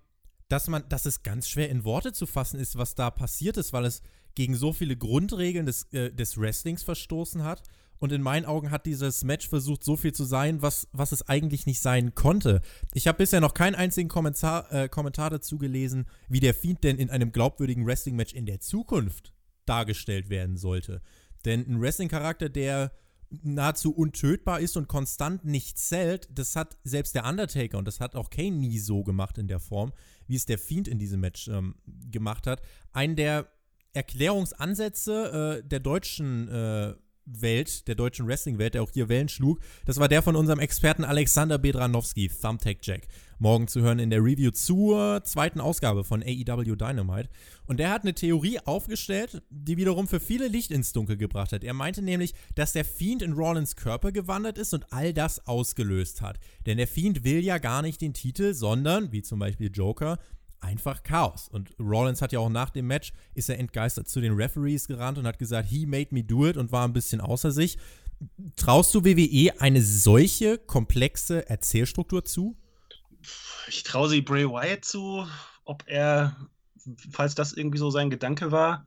dass 0.49 0.69
man, 0.69 0.87
dass 0.91 1.07
es 1.07 1.23
ganz 1.23 1.49
schwer 1.49 1.71
in 1.71 1.85
Worte 1.85 2.13
zu 2.13 2.27
fassen 2.27 2.61
ist, 2.61 2.77
was 2.77 2.95
da 2.95 3.11
passiert 3.11 3.57
ist, 3.57 3.73
weil 3.73 3.87
es 3.87 4.03
gegen 4.35 4.55
so 4.55 4.75
viele 4.75 4.97
Grundregeln 4.97 5.65
des, 5.65 5.85
äh, 5.95 6.13
des 6.13 6.39
Wrestlings 6.39 6.83
verstoßen 6.83 7.43
hat 7.43 7.63
und 7.99 8.13
in 8.13 8.23
meinen 8.23 8.47
Augen 8.47 8.71
hat 8.71 8.87
dieses 8.87 9.25
Match 9.25 9.49
versucht, 9.49 9.85
so 9.85 9.97
viel 9.97 10.13
zu 10.13 10.25
sein, 10.25 10.63
was, 10.63 10.89
was 10.93 11.13
es 11.13 11.29
eigentlich 11.29 11.67
nicht 11.67 11.81
sein 11.81 12.15
konnte. 12.15 12.61
Ich 12.95 13.09
habe 13.09 13.19
bisher 13.19 13.41
noch 13.41 13.55
keinen 13.55 13.75
einzigen 13.75 14.09
Kommentar, 14.09 14.73
äh, 14.73 14.89
Kommentar 14.89 15.31
dazu 15.31 15.59
gelesen, 15.59 16.07
wie 16.29 16.41
der 16.41 16.55
Fiend 16.55 16.85
denn 16.85 16.99
in 16.99 17.11
einem 17.11 17.33
glaubwürdigen 17.33 17.87
Wrestling-Match 17.87 18.35
in 18.35 18.47
der 18.47 18.61
Zukunft 18.61 19.33
dargestellt 19.67 20.31
werden 20.31 20.57
sollte. 20.57 21.03
Denn 21.45 21.67
ein 21.69 21.81
Wrestling-Charakter, 21.81 22.49
der 22.49 22.93
nahezu 23.31 23.93
untötbar 23.93 24.61
ist 24.61 24.77
und 24.77 24.89
konstant 24.89 25.45
nicht 25.45 25.79
zählt, 25.79 26.29
das 26.33 26.57
hat 26.57 26.79
selbst 26.85 27.15
der 27.15 27.27
Undertaker 27.27 27.79
und 27.79 27.85
das 27.85 28.01
hat 28.01 28.15
auch 28.15 28.31
Kane 28.31 28.57
nie 28.57 28.79
so 28.79 29.03
gemacht 29.03 29.39
in 29.39 29.49
der 29.49 29.61
Form, 29.61 29.93
wie 30.27 30.37
es 30.37 30.47
der 30.47 30.59
Fiend 30.59 30.89
in 30.89 30.99
diesem 30.99 31.21
Match 31.21 31.49
ähm, 31.49 31.75
gemacht 32.11 32.47
hat. 32.47 32.63
Einen 32.93 33.17
der 33.17 33.51
Erklärungsansätze 33.93 35.61
äh, 35.63 35.69
der 35.69 35.81
deutschen 35.81 36.49
äh, 36.49 36.95
Welt, 37.29 37.87
der 37.89 37.95
deutschen 37.95 38.27
Wrestling-Welt, 38.27 38.75
der 38.75 38.83
auch 38.83 38.91
hier 38.93 39.09
Wellen 39.09 39.29
schlug. 39.29 39.61
Das 39.85 39.99
war 39.99 40.09
der 40.09 40.23
von 40.23 40.37
unserem 40.37 40.59
Experten 40.59 41.05
Alexander 41.05 41.59
Bedranowski, 41.59 42.29
Thumbtack 42.29 42.79
Jack. 42.83 43.09
Morgen 43.41 43.69
zu 43.69 43.83
hören 43.83 44.01
in 44.01 44.11
der 44.11 44.25
Review 44.25 44.51
zur 44.51 45.23
zweiten 45.23 45.61
Ausgabe 45.61 46.03
von 46.03 46.25
AEW 46.25 46.75
Dynamite. 46.75 47.29
Und 47.67 47.79
der 47.79 47.91
hat 47.91 48.03
eine 48.03 48.15
Theorie 48.15 48.59
aufgestellt, 48.65 49.43
die 49.49 49.77
wiederum 49.77 50.09
für 50.09 50.19
viele 50.19 50.49
Licht 50.49 50.73
ins 50.73 50.93
Dunkel 50.93 51.17
gebracht 51.17 51.53
hat. 51.53 51.63
Er 51.63 51.75
meinte 51.75 52.03
nämlich, 52.03 52.35
dass 52.57 52.73
der 52.73 52.85
Fiend 52.85 53.23
in 53.23 53.35
Rollins 53.35 53.77
Körper 53.77 54.11
gewandert 54.11 54.59
ist 54.59 54.75
und 54.75 54.93
all 54.93 55.13
das 55.13 55.47
ausgelöst 55.47 56.21
hat. 56.21 56.41
Denn 56.67 56.79
der 56.79 56.89
Fiend 56.89 57.23
will 57.23 57.45
ja 57.45 57.59
gar 57.59 57.83
nicht 57.83 58.01
den 58.01 58.13
Titel, 58.13 58.55
sondern, 58.55 59.13
wie 59.13 59.23
zum 59.23 59.39
Beispiel 59.39 59.71
Joker, 59.73 60.19
einfach 60.61 61.03
Chaos. 61.03 61.49
Und 61.49 61.71
Rollins 61.79 62.23
hat 62.23 62.33
ja 62.33 62.41
auch 62.41 62.49
nach 62.49 62.71
dem 62.71 62.87
Match, 62.87 63.13
ist 63.35 63.49
er 63.49 63.59
entgeistert 63.59 64.09
zu 64.09 64.21
den 64.21 64.35
Referees 64.35 64.89
gerannt 64.89 65.19
und 65.19 65.27
hat 65.27 65.39
gesagt, 65.39 65.69
he 65.69 65.87
made 65.87 66.09
me 66.11 66.23
do 66.23 66.47
it 66.47 66.57
und 66.57 66.73
war 66.73 66.87
ein 66.87 66.93
bisschen 66.93 67.21
außer 67.21 67.51
sich. 67.51 67.79
Traust 68.57 68.95
du 68.95 69.05
WWE 69.05 69.61
eine 69.61 69.81
solche 69.83 70.59
komplexe 70.59 71.49
Erzählstruktur 71.49 72.25
zu? 72.25 72.57
Ich 73.69 73.83
traue 73.85 74.09
sie 74.09 74.23
Bray 74.23 74.49
Wyatt 74.49 74.85
zu, 74.85 75.27
ob 75.65 75.85
er, 75.87 76.37
falls 77.11 77.35
das 77.35 77.53
irgendwie 77.53 77.79
so 77.79 77.91
sein 77.91 78.11
Gedanke 78.11 78.51
war, 78.51 78.85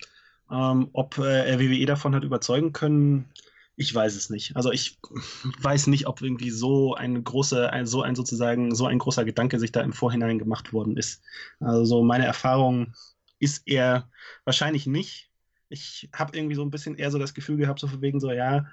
Ähm, 0.51 0.89
ob 0.91 1.17
äh, 1.17 1.57
WWE 1.59 1.85
davon 1.85 2.13
hat 2.13 2.25
überzeugen 2.25 2.73
können, 2.73 3.29
ich 3.81 3.93
weiß 3.93 4.15
es 4.15 4.29
nicht. 4.29 4.55
Also 4.55 4.71
ich 4.71 5.00
weiß 5.59 5.88
nicht, 5.88 6.07
ob 6.07 6.21
irgendwie 6.21 6.51
so 6.51 6.93
ein 6.93 7.23
großer, 7.23 7.73
ein, 7.73 7.88
so 7.88 8.03
ein 8.03 8.15
sozusagen, 8.15 8.75
so 8.75 8.85
ein 8.85 9.00
großer 9.00 9.25
Gedanke 9.25 9.59
sich 9.59 9.71
da 9.71 9.81
im 9.81 9.91
Vorhinein 9.91 10.38
gemacht 10.38 10.71
worden 10.71 10.97
ist. 10.97 11.23
Also 11.59 12.03
meine 12.03 12.25
Erfahrung 12.25 12.93
ist 13.39 13.67
eher 13.67 14.07
wahrscheinlich 14.45 14.85
nicht. 14.85 15.31
Ich 15.69 16.09
habe 16.13 16.38
irgendwie 16.38 16.55
so 16.55 16.61
ein 16.61 16.69
bisschen 16.69 16.95
eher 16.95 17.09
so 17.09 17.17
das 17.17 17.33
Gefühl 17.33 17.57
gehabt, 17.57 17.79
so 17.79 17.88
von 17.88 18.01
wegen 18.01 18.19
so, 18.19 18.31
ja, 18.31 18.67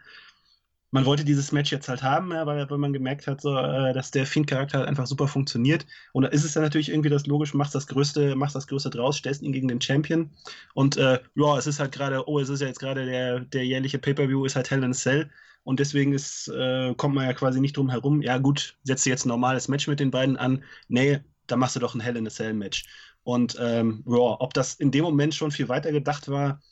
man 0.90 1.04
wollte 1.04 1.25
dieses 1.25 1.52
Match 1.52 1.71
jetzt 1.71 1.88
halt 1.88 2.02
haben, 2.02 2.30
weil, 2.30 2.71
weil 2.71 2.78
man 2.78 2.92
gemerkt 2.92 3.26
hat, 3.26 3.40
so, 3.40 3.57
äh, 3.57 3.92
dass 3.92 4.11
der 4.11 4.26
Fiend-Charakter 4.26 4.78
halt 4.78 4.88
einfach 4.88 5.07
super 5.07 5.28
funktioniert. 5.28 5.87
Und 6.12 6.23
da 6.23 6.28
ist 6.28 6.45
es 6.45 6.54
dann 6.54 6.62
natürlich 6.62 6.88
irgendwie 6.88 7.11
das 7.11 7.26
logisch, 7.26 7.54
machst 7.54 7.75
das 7.75 7.87
Größte, 7.87 8.37
machst 8.37 8.57
das 8.57 8.66
Größte 8.66 8.90
draus, 8.90 9.18
stellst 9.18 9.42
ihn 9.42 9.52
gegen 9.52 9.68
den 9.68 9.80
Champion. 9.80 10.30
Und 10.75 10.97
äh, 10.97 11.21
ja, 11.35 11.59
es 11.59 11.66
ist 11.66 11.80
halt 11.80 11.92
gerade, 11.92 12.26
oh, 12.28 12.38
es 12.40 12.49
ist 12.49 12.61
ja 12.61 12.66
jetzt 12.68 12.80
gerade 12.80 13.04
der, 13.04 13.40
der 13.40 13.66
jährliche 13.66 13.99
Pay-Per-View, 13.99 14.45
ist 14.47 14.57
halt 14.57 14.71
Hell 14.71 14.83
in 14.83 14.90
a 14.90 14.95
Cell. 14.95 15.30
Und 15.64 15.80
deswegen 15.80 16.14
ist, 16.14 16.49
äh, 16.49 16.95
kommt 16.95 17.14
man 17.14 17.26
ja 17.26 17.35
quasi 17.35 17.61
nicht 17.61 17.76
drum 17.76 17.90
herum. 17.90 18.23
Ja, 18.23 18.38
gut, 18.38 18.78
setzt 18.85 19.04
du 19.04 19.11
jetzt 19.11 19.26
ein 19.26 19.28
normales 19.28 19.68
Match 19.68 19.87
mit 19.88 20.00
den 20.00 20.11
beiden 20.11 20.37
an. 20.38 20.64
Nee, 20.88 21.21
da 21.47 21.57
machst 21.57 21.76
du 21.76 21.80
doch 21.80 21.95
ein 21.95 22.00
Hell 22.00 22.16
in 22.16 22.26
a 22.26 22.30
Cell-Match. 22.30 22.87
Und 23.25 23.57
ähm, 23.61 24.04
ja, 24.07 24.16
ob 24.16 24.54
das 24.54 24.75
in 24.75 24.90
dem 24.90 25.04
Moment 25.04 25.35
schon 25.35 25.50
viel 25.50 25.68
weiter 25.68 25.92
gedacht 25.92 26.28
war, 26.28 26.62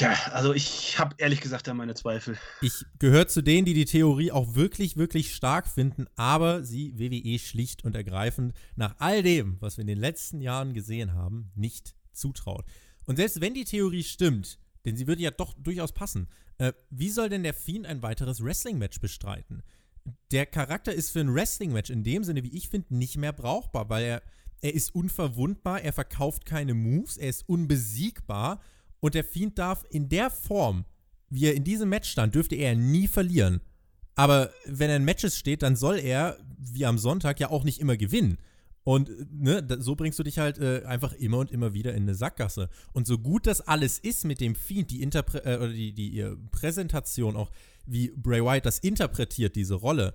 Tja, 0.00 0.14
also 0.32 0.54
ich 0.54 0.98
habe 0.98 1.14
ehrlich 1.18 1.42
gesagt 1.42 1.66
da 1.66 1.74
meine 1.74 1.92
Zweifel. 1.92 2.38
Ich 2.62 2.86
gehöre 2.98 3.28
zu 3.28 3.42
denen, 3.42 3.66
die 3.66 3.74
die 3.74 3.84
Theorie 3.84 4.32
auch 4.32 4.54
wirklich, 4.54 4.96
wirklich 4.96 5.34
stark 5.34 5.68
finden, 5.68 6.06
aber 6.16 6.64
sie 6.64 6.98
WWE 6.98 7.38
schlicht 7.38 7.84
und 7.84 7.94
ergreifend 7.94 8.54
nach 8.76 8.94
all 8.98 9.22
dem, 9.22 9.58
was 9.60 9.76
wir 9.76 9.82
in 9.82 9.88
den 9.88 9.98
letzten 9.98 10.40
Jahren 10.40 10.72
gesehen 10.72 11.12
haben, 11.12 11.52
nicht 11.54 11.94
zutraut. 12.14 12.64
Und 13.04 13.16
selbst 13.16 13.42
wenn 13.42 13.52
die 13.52 13.66
Theorie 13.66 14.02
stimmt, 14.02 14.58
denn 14.86 14.96
sie 14.96 15.06
würde 15.06 15.20
ja 15.20 15.30
doch 15.30 15.52
durchaus 15.58 15.92
passen, 15.92 16.28
äh, 16.56 16.72
wie 16.88 17.10
soll 17.10 17.28
denn 17.28 17.42
der 17.42 17.52
Fiend 17.52 17.84
ein 17.84 18.02
weiteres 18.02 18.42
Wrestling-Match 18.42 19.00
bestreiten? 19.00 19.62
Der 20.30 20.46
Charakter 20.46 20.94
ist 20.94 21.10
für 21.10 21.20
ein 21.20 21.34
Wrestling-Match 21.34 21.90
in 21.90 22.04
dem 22.04 22.24
Sinne, 22.24 22.42
wie 22.42 22.56
ich 22.56 22.70
finde, 22.70 22.96
nicht 22.96 23.18
mehr 23.18 23.34
brauchbar, 23.34 23.90
weil 23.90 24.04
er, 24.04 24.22
er 24.62 24.72
ist 24.72 24.94
unverwundbar, 24.94 25.82
er 25.82 25.92
verkauft 25.92 26.46
keine 26.46 26.72
Moves, 26.72 27.18
er 27.18 27.28
ist 27.28 27.46
unbesiegbar 27.46 28.62
und 29.00 29.14
der 29.14 29.24
Fiend 29.24 29.58
darf 29.58 29.84
in 29.90 30.08
der 30.08 30.30
Form, 30.30 30.84
wie 31.28 31.46
er 31.46 31.54
in 31.54 31.64
diesem 31.64 31.88
Match 31.88 32.10
stand, 32.10 32.34
dürfte 32.34 32.54
er 32.56 32.74
nie 32.74 33.08
verlieren. 33.08 33.60
Aber 34.14 34.50
wenn 34.66 34.90
er 34.90 34.96
in 34.96 35.04
Matches 35.04 35.38
steht, 35.38 35.62
dann 35.62 35.76
soll 35.76 35.98
er, 35.98 36.36
wie 36.58 36.84
am 36.84 36.98
Sonntag, 36.98 37.40
ja 37.40 37.50
auch 37.50 37.64
nicht 37.64 37.80
immer 37.80 37.96
gewinnen. 37.96 38.38
Und 38.82 39.10
ne, 39.32 39.66
so 39.78 39.94
bringst 39.94 40.18
du 40.18 40.22
dich 40.22 40.38
halt 40.38 40.58
äh, 40.58 40.82
einfach 40.84 41.12
immer 41.12 41.38
und 41.38 41.50
immer 41.50 41.74
wieder 41.74 41.94
in 41.94 42.02
eine 42.02 42.14
Sackgasse. 42.14 42.68
Und 42.92 43.06
so 43.06 43.18
gut 43.18 43.46
das 43.46 43.60
alles 43.60 43.98
ist 43.98 44.24
mit 44.24 44.40
dem 44.40 44.54
Fiend, 44.54 44.90
die, 44.90 45.02
Interpre 45.02 45.44
äh, 45.44 45.56
oder 45.56 45.72
die, 45.72 45.92
die 45.92 46.18
äh, 46.18 46.36
Präsentation, 46.50 47.36
auch 47.36 47.50
wie 47.86 48.12
Bray 48.16 48.42
Wyatt 48.42 48.66
das 48.66 48.78
interpretiert, 48.78 49.54
diese 49.56 49.74
Rolle, 49.74 50.14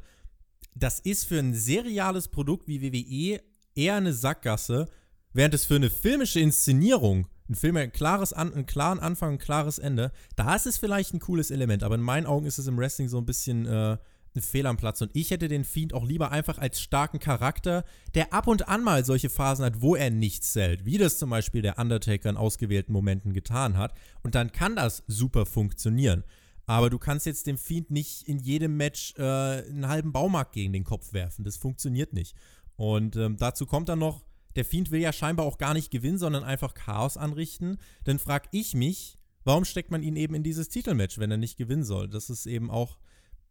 das 0.75 0.99
ist 0.99 1.25
für 1.25 1.39
ein 1.39 1.53
seriales 1.53 2.27
Produkt 2.27 2.67
wie 2.67 2.81
WWE 2.81 3.41
eher 3.75 3.95
eine 3.95 4.13
Sackgasse, 4.13 4.87
während 5.33 5.53
es 5.53 5.65
für 5.65 5.75
eine 5.75 5.89
filmische 5.89 6.39
Inszenierung 6.39 7.27
ein 7.49 7.55
Film 7.55 7.77
hat 7.77 7.83
ein 7.83 7.91
klares 7.91 8.33
An 8.33 8.53
einen 8.53 8.65
klaren 8.65 8.99
Anfang, 8.99 9.33
ein 9.33 9.37
klares 9.37 9.77
Ende. 9.77 10.11
Da 10.35 10.55
ist 10.55 10.65
es 10.65 10.77
vielleicht 10.77 11.13
ein 11.13 11.19
cooles 11.19 11.51
Element, 11.51 11.83
aber 11.83 11.95
in 11.95 12.01
meinen 12.01 12.25
Augen 12.25 12.45
ist 12.45 12.57
es 12.57 12.67
im 12.67 12.77
Wrestling 12.77 13.07
so 13.07 13.17
ein 13.17 13.25
bisschen 13.25 13.65
äh, 13.65 13.97
ein 14.35 14.41
Fehl 14.41 14.65
am 14.65 14.77
Platz. 14.77 15.01
Und 15.01 15.11
ich 15.13 15.31
hätte 15.31 15.47
den 15.47 15.63
Fiend 15.63 15.93
auch 15.93 16.05
lieber 16.05 16.31
einfach 16.31 16.57
als 16.57 16.81
starken 16.81 17.19
Charakter, 17.19 17.85
der 18.13 18.33
ab 18.33 18.47
und 18.47 18.67
an 18.67 18.83
mal 18.83 19.05
solche 19.05 19.29
Phasen 19.29 19.65
hat, 19.65 19.81
wo 19.81 19.95
er 19.95 20.09
nichts 20.09 20.53
zählt, 20.53 20.85
wie 20.85 20.97
das 20.97 21.17
zum 21.17 21.29
Beispiel 21.29 21.61
der 21.61 21.79
Undertaker 21.79 22.29
in 22.29 22.37
ausgewählten 22.37 22.93
Momenten 22.93 23.33
getan 23.33 23.77
hat. 23.77 23.93
Und 24.23 24.35
dann 24.35 24.51
kann 24.51 24.75
das 24.75 25.03
super 25.07 25.45
funktionieren. 25.45 26.23
Aber 26.67 26.89
du 26.89 26.97
kannst 26.97 27.27
jetzt 27.27 27.47
dem 27.47 27.57
Fiend 27.57 27.91
nicht 27.91 28.27
in 28.27 28.39
jedem 28.39 28.75
Match 28.75 29.13
äh, 29.17 29.21
einen 29.21 29.87
halben 29.87 30.11
Baumarkt 30.11 30.53
gegen 30.53 30.73
den 30.73 30.83
Kopf 30.83 31.13
werfen. 31.13 31.45
Das 31.45 31.57
funktioniert 31.57 32.13
nicht. 32.13 32.35
Und 32.75 33.15
ähm, 33.15 33.37
dazu 33.37 33.65
kommt 33.65 33.87
dann 33.87 33.99
noch, 33.99 34.25
der 34.55 34.65
Fiend 34.65 34.91
will 34.91 35.01
ja 35.01 35.11
scheinbar 35.11 35.45
auch 35.45 35.57
gar 35.57 35.73
nicht 35.73 35.91
gewinnen, 35.91 36.17
sondern 36.17 36.43
einfach 36.43 36.73
Chaos 36.73 37.17
anrichten. 37.17 37.77
Dann 38.03 38.19
frage 38.19 38.47
ich 38.51 38.73
mich, 38.73 39.17
warum 39.43 39.65
steckt 39.65 39.91
man 39.91 40.03
ihn 40.03 40.15
eben 40.15 40.35
in 40.35 40.43
dieses 40.43 40.69
Titelmatch, 40.69 41.19
wenn 41.19 41.31
er 41.31 41.37
nicht 41.37 41.57
gewinnen 41.57 41.83
soll? 41.83 42.07
Das 42.07 42.29
ist 42.29 42.45
eben 42.45 42.69
auch 42.71 42.97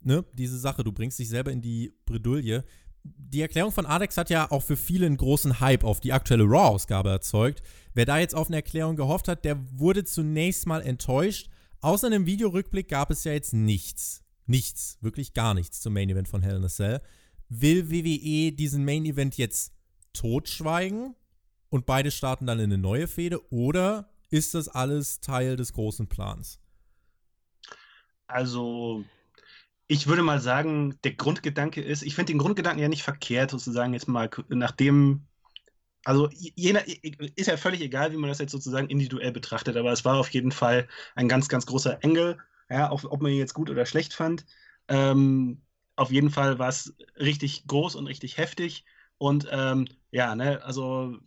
ne, 0.00 0.25
diese 0.34 0.58
Sache. 0.58 0.84
Du 0.84 0.92
bringst 0.92 1.18
dich 1.18 1.28
selber 1.28 1.52
in 1.52 1.62
die 1.62 1.94
Bredouille. 2.06 2.64
Die 3.02 3.42
Erklärung 3.42 3.73
von 3.73 3.84
Alex 3.84 4.16
hat 4.16 4.30
ja 4.30 4.50
auch 4.50 4.62
für 4.62 4.78
viele 4.78 5.04
einen 5.06 5.18
großen 5.18 5.61
Hype 5.61 5.84
auf 5.84 6.00
die 6.00 6.12
aktuelle 6.12 6.44
Raw-Ausgabe 6.44 7.11
erzeugt. 7.11 7.62
Wer 7.92 8.06
da 8.06 8.18
jetzt 8.18 8.34
auf 8.34 8.49
eine 8.49 8.56
Erklärung 8.56 8.96
gehofft 8.96 9.28
hat, 9.28 9.44
der 9.44 9.58
wurde 9.78 10.04
zunächst 10.04 10.66
mal 10.66 10.80
enttäuscht. 10.80 11.50
Außer 11.80 12.06
einem 12.06 12.25
Videorückblick 12.25 12.88
gab 12.88 13.11
es 13.11 13.25
ja 13.25 13.32
jetzt 13.32 13.52
nichts. 13.52 14.23
Nichts, 14.46 14.99
wirklich 15.02 15.34
gar 15.34 15.52
nichts 15.52 15.80
zum 15.80 15.92
Main 15.92 16.08
Event 16.08 16.28
von 16.28 16.42
Hell 16.42 16.56
in 16.56 16.64
a 16.64 16.68
Cell. 16.68 17.00
Will 17.50 17.90
WWE 17.90 18.52
diesen 18.52 18.84
Main 18.87 19.04
Event 19.04 19.37
jetzt 19.37 19.74
totschweigen 20.14 21.14
und 21.68 21.87
beide 21.87 22.11
starten 22.11 22.47
dann 22.47 22.59
in 22.59 22.73
eine 22.73 22.78
neue 22.78 23.06
Fehde 23.09 23.40
oder 23.52 24.09
ist 24.30 24.54
das 24.54 24.68
alles 24.68 25.21
Teil 25.21 25.56
des 25.56 25.73
großen 25.75 26.09
Plans? 26.09 26.59
Also, 28.26 29.04
ich 29.87 30.06
würde 30.06 30.23
mal 30.23 30.40
sagen, 30.40 30.99
der 31.04 31.12
Grundgedanke 31.14 31.83
ist, 31.83 32.02
ich 32.02 32.14
finde 32.14 32.33
den 32.33 32.38
Grundgedanken 32.38 32.80
ja 32.80 32.88
nicht 32.88 33.02
verkehrt, 33.02 33.50
sozusagen 33.50 33.92
jetzt 33.92 34.09
mal 34.09 34.30
nachdem, 34.49 35.26
also 36.04 36.28
jener, 36.33 36.83
ist 37.37 37.47
ja 37.49 37.56
völlig 37.56 37.80
egal, 37.80 38.12
wie 38.12 38.16
man 38.16 38.28
das 38.28 38.38
jetzt 38.38 38.52
sozusagen 38.52 38.88
individuell 38.88 39.33
betrachtet, 39.33 39.76
aber 39.76 39.92
es 39.92 40.04
war 40.04 40.16
auf 40.16 40.30
jeden 40.30 40.52
Fall 40.52 40.88
ein 41.14 41.28
ganz, 41.28 41.49
ganz 41.49 41.66
großer 41.66 42.02
Engel, 42.02 42.38
ja, 42.71 42.90
auch, 42.90 43.04
ob 43.04 43.21
man 43.21 43.33
ihn 43.33 43.38
jetzt 43.38 43.54
gut 43.54 43.71
oder 43.71 43.87
schlecht 43.87 44.14
fand. 44.14 44.47
Ähm, 44.88 45.62
auf 45.97 46.11
jeden 46.11 46.30
Fall 46.30 46.59
war 46.59 46.68
es 46.68 46.94
richtig 47.16 47.66
groß 47.66 47.94
und 47.94 48.06
richtig 48.06 48.38
heftig. 48.38 48.85
Und 49.18 49.49
ähm, 49.50 49.87
ja, 50.11 50.35
ne, 50.35 50.62
also 50.64 51.18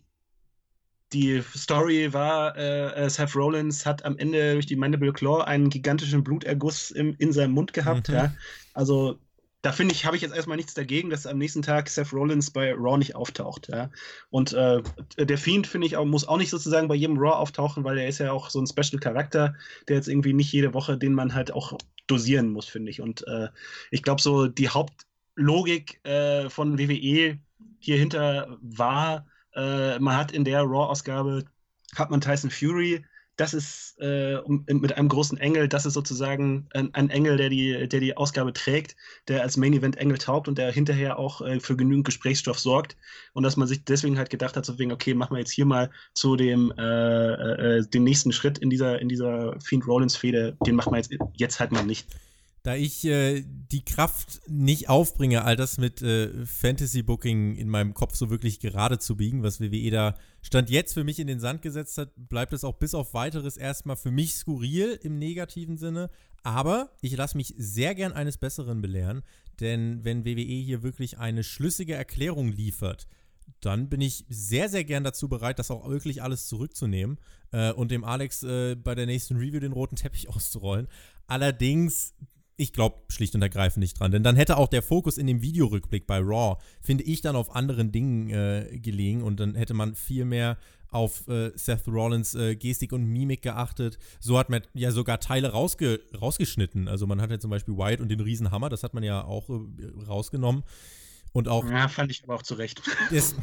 die 1.12 1.42
Story 1.56 2.12
war, 2.12 2.56
äh, 2.56 3.04
äh, 3.04 3.10
Seth 3.10 3.34
Rollins 3.34 3.86
hat 3.86 4.04
am 4.04 4.18
Ende 4.18 4.52
durch 4.52 4.66
die 4.66 4.76
Mandible 4.76 5.12
Claw 5.12 5.42
einen 5.44 5.70
gigantischen 5.70 6.22
Bluterguss 6.22 6.90
im, 6.90 7.14
in 7.18 7.32
seinem 7.32 7.52
Mund 7.52 7.72
gehabt. 7.72 8.08
Mhm. 8.08 8.14
Ja. 8.14 8.34
Also 8.74 9.18
da 9.62 9.72
finde 9.72 9.92
ich, 9.92 10.04
habe 10.04 10.16
ich 10.16 10.22
jetzt 10.22 10.34
erstmal 10.34 10.56
nichts 10.56 10.74
dagegen, 10.74 11.10
dass 11.10 11.26
am 11.26 11.38
nächsten 11.38 11.62
Tag 11.62 11.88
Seth 11.88 12.12
Rollins 12.12 12.50
bei 12.50 12.72
Raw 12.74 12.96
nicht 12.96 13.16
auftaucht. 13.16 13.68
Ja. 13.68 13.90
Und 14.30 14.52
äh, 14.52 14.82
der 15.18 15.38
Fiend, 15.38 15.66
finde 15.66 15.86
ich, 15.86 15.96
auch, 15.96 16.04
muss 16.04 16.28
auch 16.28 16.36
nicht 16.36 16.50
sozusagen 16.50 16.88
bei 16.88 16.94
jedem 16.94 17.18
Raw 17.18 17.36
auftauchen, 17.36 17.84
weil 17.84 17.98
er 17.98 18.08
ist 18.08 18.18
ja 18.18 18.30
auch 18.30 18.50
so 18.50 18.60
ein 18.60 18.66
Special-Charakter, 18.66 19.54
der 19.88 19.96
jetzt 19.96 20.08
irgendwie 20.08 20.32
nicht 20.32 20.52
jede 20.52 20.74
Woche, 20.74 20.96
den 20.96 21.12
man 21.12 21.34
halt 21.34 21.50
auch 21.50 21.76
dosieren 22.06 22.52
muss, 22.52 22.66
finde 22.66 22.90
ich. 22.90 23.00
Und 23.00 23.26
äh, 23.26 23.48
ich 23.90 24.02
glaube, 24.02 24.22
so 24.22 24.46
die 24.46 24.68
Hauptlogik 24.68 26.04
äh, 26.06 26.48
von 26.50 26.78
WWE 26.78 27.38
hierhinter 27.78 28.58
war, 28.60 29.26
äh, 29.54 29.98
man 29.98 30.16
hat 30.16 30.32
in 30.32 30.44
der 30.44 30.62
Raw-Ausgabe, 30.62 31.44
hat 31.96 32.10
man 32.10 32.20
Tyson 32.20 32.50
Fury, 32.50 33.04
das 33.38 33.54
ist 33.54 33.96
äh, 34.00 34.40
mit 34.48 34.96
einem 34.96 35.08
großen 35.08 35.38
Engel, 35.38 35.68
das 35.68 35.86
ist 35.86 35.94
sozusagen 35.94 36.66
ein, 36.74 36.92
ein, 36.92 37.08
Engel, 37.08 37.36
der 37.36 37.48
die, 37.48 37.88
der 37.88 38.00
die 38.00 38.16
Ausgabe 38.16 38.52
trägt, 38.52 38.96
der 39.28 39.42
als 39.42 39.56
Main 39.56 39.72
Event 39.72 39.96
Engel 39.96 40.18
taugt 40.18 40.48
und 40.48 40.58
der 40.58 40.72
hinterher 40.72 41.20
auch 41.20 41.40
äh, 41.40 41.60
für 41.60 41.76
genügend 41.76 42.04
Gesprächsstoff 42.04 42.58
sorgt. 42.58 42.96
Und 43.34 43.44
dass 43.44 43.56
man 43.56 43.68
sich 43.68 43.84
deswegen 43.84 44.18
halt 44.18 44.30
gedacht 44.30 44.56
hat, 44.56 44.66
so 44.66 44.76
wegen, 44.80 44.90
okay, 44.90 45.14
machen 45.14 45.34
wir 45.34 45.38
jetzt 45.38 45.52
hier 45.52 45.66
mal 45.66 45.88
zu 46.14 46.34
dem 46.34 46.72
äh, 46.76 47.78
äh, 47.78 47.86
den 47.86 48.02
nächsten 48.02 48.32
Schritt 48.32 48.58
in 48.58 48.70
dieser, 48.70 49.00
in 49.00 49.08
dieser 49.08 49.54
Fiend 49.60 49.86
Rollins-Fehde, 49.86 50.56
den 50.66 50.74
machen 50.74 50.92
wir 50.92 50.98
jetzt, 50.98 51.14
jetzt 51.34 51.60
halt 51.60 51.70
mal 51.70 51.84
nicht. 51.84 52.08
Da 52.68 52.74
ich 52.74 53.02
äh, 53.06 53.42
die 53.46 53.82
Kraft 53.82 54.42
nicht 54.46 54.90
aufbringe, 54.90 55.42
all 55.42 55.56
das 55.56 55.78
mit 55.78 56.02
äh, 56.02 56.44
Fantasy 56.44 57.02
Booking 57.02 57.56
in 57.56 57.70
meinem 57.70 57.94
Kopf 57.94 58.14
so 58.14 58.28
wirklich 58.28 58.60
gerade 58.60 58.98
zu 58.98 59.16
biegen, 59.16 59.42
was 59.42 59.58
WWE 59.58 59.90
da 59.90 60.14
Stand 60.42 60.68
jetzt 60.68 60.92
für 60.92 61.02
mich 61.02 61.18
in 61.18 61.28
den 61.28 61.40
Sand 61.40 61.62
gesetzt 61.62 61.96
hat, 61.96 62.10
bleibt 62.14 62.52
es 62.52 62.64
auch 62.64 62.76
bis 62.76 62.92
auf 62.92 63.14
weiteres 63.14 63.56
erstmal 63.56 63.96
für 63.96 64.10
mich 64.10 64.34
skurril 64.34 65.00
im 65.02 65.18
negativen 65.18 65.78
Sinne. 65.78 66.10
Aber 66.42 66.90
ich 67.00 67.16
lasse 67.16 67.38
mich 67.38 67.54
sehr 67.56 67.94
gern 67.94 68.12
eines 68.12 68.36
Besseren 68.36 68.82
belehren, 68.82 69.22
denn 69.60 70.04
wenn 70.04 70.26
WWE 70.26 70.42
hier 70.42 70.82
wirklich 70.82 71.16
eine 71.16 71.44
schlüssige 71.44 71.94
Erklärung 71.94 72.52
liefert, 72.52 73.08
dann 73.60 73.88
bin 73.88 74.02
ich 74.02 74.26
sehr, 74.28 74.68
sehr 74.68 74.84
gern 74.84 75.04
dazu 75.04 75.30
bereit, 75.30 75.58
das 75.58 75.70
auch 75.70 75.88
wirklich 75.88 76.22
alles 76.22 76.48
zurückzunehmen 76.48 77.16
äh, 77.50 77.72
und 77.72 77.90
dem 77.90 78.04
Alex 78.04 78.42
äh, 78.42 78.74
bei 78.74 78.94
der 78.94 79.06
nächsten 79.06 79.36
Review 79.36 79.58
den 79.58 79.72
roten 79.72 79.96
Teppich 79.96 80.28
auszurollen. 80.36 80.86
Allerdings 81.26 82.12
ich 82.58 82.72
glaube 82.72 82.96
schlicht 83.08 83.34
und 83.34 83.42
ergreifend 83.42 83.80
nicht 83.80 83.98
dran. 83.98 84.10
Denn 84.10 84.24
dann 84.24 84.36
hätte 84.36 84.56
auch 84.56 84.68
der 84.68 84.82
Fokus 84.82 85.16
in 85.16 85.26
dem 85.26 85.40
Videorückblick 85.40 86.06
bei 86.06 86.18
Raw, 86.18 86.56
finde 86.82 87.04
ich, 87.04 87.20
dann 87.22 87.36
auf 87.36 87.54
anderen 87.54 87.92
Dingen 87.92 88.28
äh, 88.30 88.78
gelegen 88.82 89.22
und 89.22 89.40
dann 89.40 89.54
hätte 89.54 89.74
man 89.74 89.94
viel 89.94 90.24
mehr 90.24 90.58
auf 90.90 91.28
äh, 91.28 91.52
Seth 91.54 91.86
Rollins 91.86 92.34
äh, 92.34 92.56
Gestik 92.56 92.92
und 92.92 93.04
Mimik 93.04 93.42
geachtet. 93.42 93.98
So 94.20 94.38
hat 94.38 94.50
man 94.50 94.62
ja 94.74 94.90
sogar 94.90 95.20
Teile 95.20 95.52
rausge 95.52 96.00
rausgeschnitten. 96.20 96.88
Also 96.88 97.06
man 97.06 97.20
hat 97.20 97.30
ja 97.30 97.38
zum 97.38 97.50
Beispiel 97.50 97.76
Wyatt 97.76 98.00
und 98.00 98.08
den 98.08 98.20
Riesenhammer, 98.20 98.68
das 98.68 98.82
hat 98.82 98.92
man 98.94 99.04
ja 99.04 99.22
auch 99.22 99.48
äh, 99.48 100.06
rausgenommen. 100.06 100.64
Und 101.32 101.48
auch. 101.48 101.68
Ja, 101.68 101.88
fand 101.88 102.10
ich 102.10 102.22
aber 102.24 102.34
auch 102.34 102.42
zu 102.42 102.54
Recht. 102.54 102.82
Ist, 103.10 103.36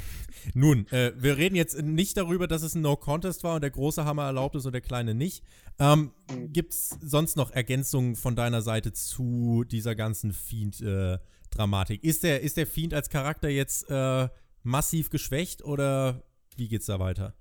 nun, 0.54 0.88
äh, 0.88 1.14
wir 1.16 1.38
reden 1.38 1.56
jetzt 1.56 1.82
nicht 1.82 2.18
darüber, 2.18 2.48
dass 2.48 2.62
es 2.62 2.76
ein 2.76 2.82
No-Contest 2.82 3.44
war 3.44 3.56
und 3.56 3.62
der 3.62 3.72
große 3.72 4.06
Hammer 4.06 4.24
erlaubt 4.24 4.56
ist 4.56 4.66
und 4.66 4.74
der 4.74 4.82
kleine 4.82 5.14
nicht. 5.14 5.44
Ähm, 5.80 6.12
mhm. 6.30 6.52
Gibt 6.54 6.74
es 6.74 6.90
sonst 7.02 7.36
noch 7.36 7.52
Ergänzungen 7.52 8.16
von 8.16 8.36
deiner 8.36 8.62
Seite 8.62 8.94
zu 8.94 9.64
dieser 9.70 9.96
ganzen 9.96 10.34
Fiend-Dramatik? 10.34 12.04
Äh, 12.04 12.08
ist, 12.08 12.24
der, 12.24 12.42
ist 12.42 12.58
der 12.58 12.68
Fiend 12.68 12.94
als 12.94 13.10
Charakter 13.10 13.50
jetzt 13.50 13.90
äh, 13.90 14.30
massiv 14.64 15.10
geschwächt 15.10 15.64
oder 15.64 16.24
wie 16.56 16.68
geht's 16.68 16.86
da 16.86 17.00
weiter? 17.00 17.34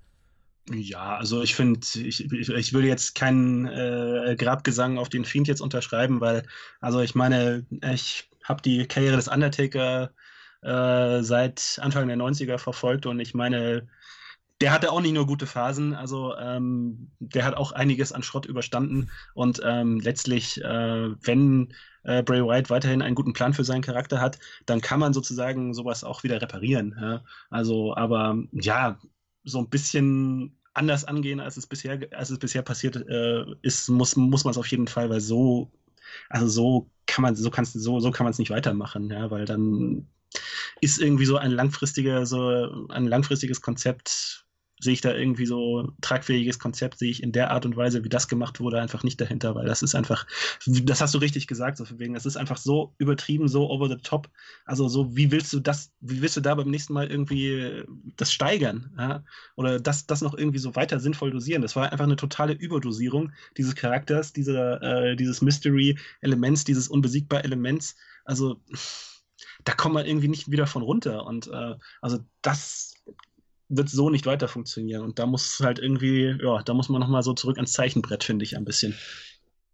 Ja, 0.71 1.17
also 1.17 1.43
ich 1.43 1.55
finde, 1.55 1.81
ich, 1.95 2.33
ich, 2.33 2.49
ich 2.49 2.73
will 2.73 2.85
jetzt 2.87 3.15
keinen 3.15 3.67
äh, 3.67 4.35
Grabgesang 4.39 4.97
auf 4.97 5.11
den 5.11 5.27
Fiend 5.27 5.47
jetzt 5.47 5.61
unterschreiben, 5.61 6.21
weil, 6.23 6.47
also 6.81 7.01
ich 7.01 7.15
meine, 7.15 7.67
ich 7.93 8.31
habe 8.45 8.63
die 8.63 8.87
Karriere 8.87 9.17
des 9.17 9.29
Undertaker 9.29 10.11
äh, 10.65 11.23
seit 11.23 11.79
Anfang 11.83 12.09
der 12.09 12.17
90er 12.17 12.59
verfolgt 12.59 13.07
und 13.07 13.21
ich 13.21 13.35
meine, 13.35 13.87
der 14.61 14.73
hatte 14.73 14.93
auch 14.93 15.01
nicht 15.01 15.13
nur 15.13 15.27
gute 15.27 15.47
Phasen, 15.47 15.95
also 15.95 16.35
ähm, 16.37 17.11
der 17.19 17.45
hat 17.45 17.55
auch 17.55 17.73
einiges 17.73 18.13
an 18.13 18.23
Schrott 18.23 18.47
überstanden 18.47 19.11
und 19.35 19.61
ähm, 19.65 20.01
letztlich, 20.01 20.63
äh, 20.63 21.11
wenn 21.23 21.75
äh, 22.05 22.23
Bray 22.23 22.43
Wyatt 22.43 22.71
weiterhin 22.71 23.03
einen 23.03 23.15
guten 23.15 23.33
Plan 23.33 23.53
für 23.53 23.65
seinen 23.65 23.83
Charakter 23.83 24.21
hat, 24.21 24.39
dann 24.67 24.81
kann 24.81 25.01
man 25.01 25.13
sozusagen 25.13 25.75
sowas 25.75 26.05
auch 26.05 26.23
wieder 26.23 26.41
reparieren. 26.41 26.97
Ja? 27.01 27.25
Also, 27.51 27.97
aber 27.97 28.39
ja, 28.53 28.99
so 29.43 29.59
ein 29.59 29.69
bisschen 29.69 30.59
anders 30.73 31.05
angehen, 31.05 31.41
als 31.41 31.57
es 31.57 31.67
bisher, 31.67 32.01
als 32.13 32.31
es 32.31 32.39
bisher 32.39 32.63
passiert 32.63 32.97
äh, 32.97 33.45
ist, 33.63 33.89
muss, 33.89 34.17
muss 34.17 34.45
man 34.45 34.53
es 34.53 34.59
auf 34.59 34.67
jeden 34.69 34.89
Fall, 34.89 35.11
weil 35.11 35.21
so, 35.21 35.71
also 36.29 36.49
so 36.49 36.91
kann 37.07 37.23
man, 37.23 37.37
so 37.37 37.51
kannst 37.51 37.75
so, 37.75 38.01
so 38.01 38.11
kann 38.11 38.25
man 38.25 38.33
es 38.33 38.39
nicht 38.39 38.51
weitermachen, 38.51 39.11
ja, 39.11 39.31
weil 39.31 39.45
dann 39.45 40.09
ist 40.81 41.01
irgendwie 41.01 41.27
so 41.27 41.37
ein 41.37 41.51
langfristiger, 41.51 42.27
so 42.27 42.89
ein 42.89 43.07
langfristiges 43.07 43.61
Konzept 43.61 44.45
sehe 44.81 44.93
ich 44.93 45.01
da 45.01 45.15
irgendwie 45.15 45.47
so 45.47 45.93
tragfähiges 46.01 46.59
Konzept, 46.59 46.99
sehe 46.99 47.11
ich 47.11 47.23
in 47.23 47.33
der 47.33 47.51
Art 47.51 47.65
und 47.65 47.77
Weise, 47.77 48.05
wie 48.05 48.09
das 48.09 48.29
gemacht 48.29 48.61
wurde, 48.61 48.81
einfach 48.81 49.03
nicht 49.03 49.21
dahinter, 49.21 49.55
weil 49.55 49.67
das 49.67 49.83
ist 49.83 49.95
einfach, 49.95 50.27
das 50.67 51.01
hast 51.01 51.15
du 51.15 51.19
richtig 51.19 51.47
gesagt, 51.47 51.79
so 51.79 51.87
wegen, 51.99 52.15
das 52.15 52.27
ist 52.27 52.37
einfach 52.37 52.59
so 52.59 52.95
übertrieben, 52.99 53.49
so 53.49 53.71
over 53.71 53.89
the 53.89 53.97
top. 53.97 54.29
Also 54.65 54.89
so, 54.89 55.17
wie 55.17 55.31
willst 55.31 55.53
du 55.53 55.61
das, 55.61 55.93
wie 56.01 56.21
willst 56.21 56.37
du 56.37 56.41
da 56.41 56.55
beim 56.55 56.71
nächsten 56.71 56.93
Mal 56.93 57.11
irgendwie 57.11 57.85
das 58.17 58.33
steigern? 58.33 58.93
Ja? 58.99 59.25
Oder 59.57 59.81
das, 59.81 60.07
das 60.07 60.21
noch 60.21 60.35
irgendwie 60.35 60.59
so 60.59 60.77
weiter 60.77 61.01
sinnvoll 61.01 61.31
dosieren? 61.31 61.63
Das 61.63 61.77
war 61.77 61.91
einfach 61.91 62.05
eine 62.05 62.17
totale 62.17 62.53
Überdosierung 62.53 63.33
dieses 63.57 63.75
Charakters, 63.75 64.33
dieser, 64.33 64.83
äh, 64.83 65.17
dieses 65.17 65.41
Mystery-Elements, 65.41 66.65
dieses 66.65 66.89
unbesiegbar 66.89 67.45
Elements. 67.45 67.97
Also 68.25 68.61
da 69.65 69.75
kommt 69.75 69.95
man 69.95 70.07
irgendwie 70.07 70.29
nicht 70.29 70.51
wieder 70.51 70.67
von 70.67 70.83
runter. 70.83 71.27
Und 71.27 71.49
äh, 71.49 71.75
also 72.01 72.19
das 72.43 72.95
wird 73.69 73.89
so 73.89 74.11
nicht 74.11 74.27
weiter 74.27 74.49
funktionieren. 74.49 75.03
Und 75.03 75.19
da 75.19 75.27
muss 75.27 75.61
halt 75.61 75.79
irgendwie, 75.79 76.37
ja, 76.43 76.63
da 76.63 76.75
muss 76.75 76.89
man 76.89 77.01
nochmal 77.01 77.23
so 77.23 77.33
zurück 77.33 77.57
ans 77.57 77.73
Zeichenbrett, 77.73 78.25
finde 78.25 78.45
ich, 78.45 78.57
ein 78.57 78.65
bisschen. 78.65 78.95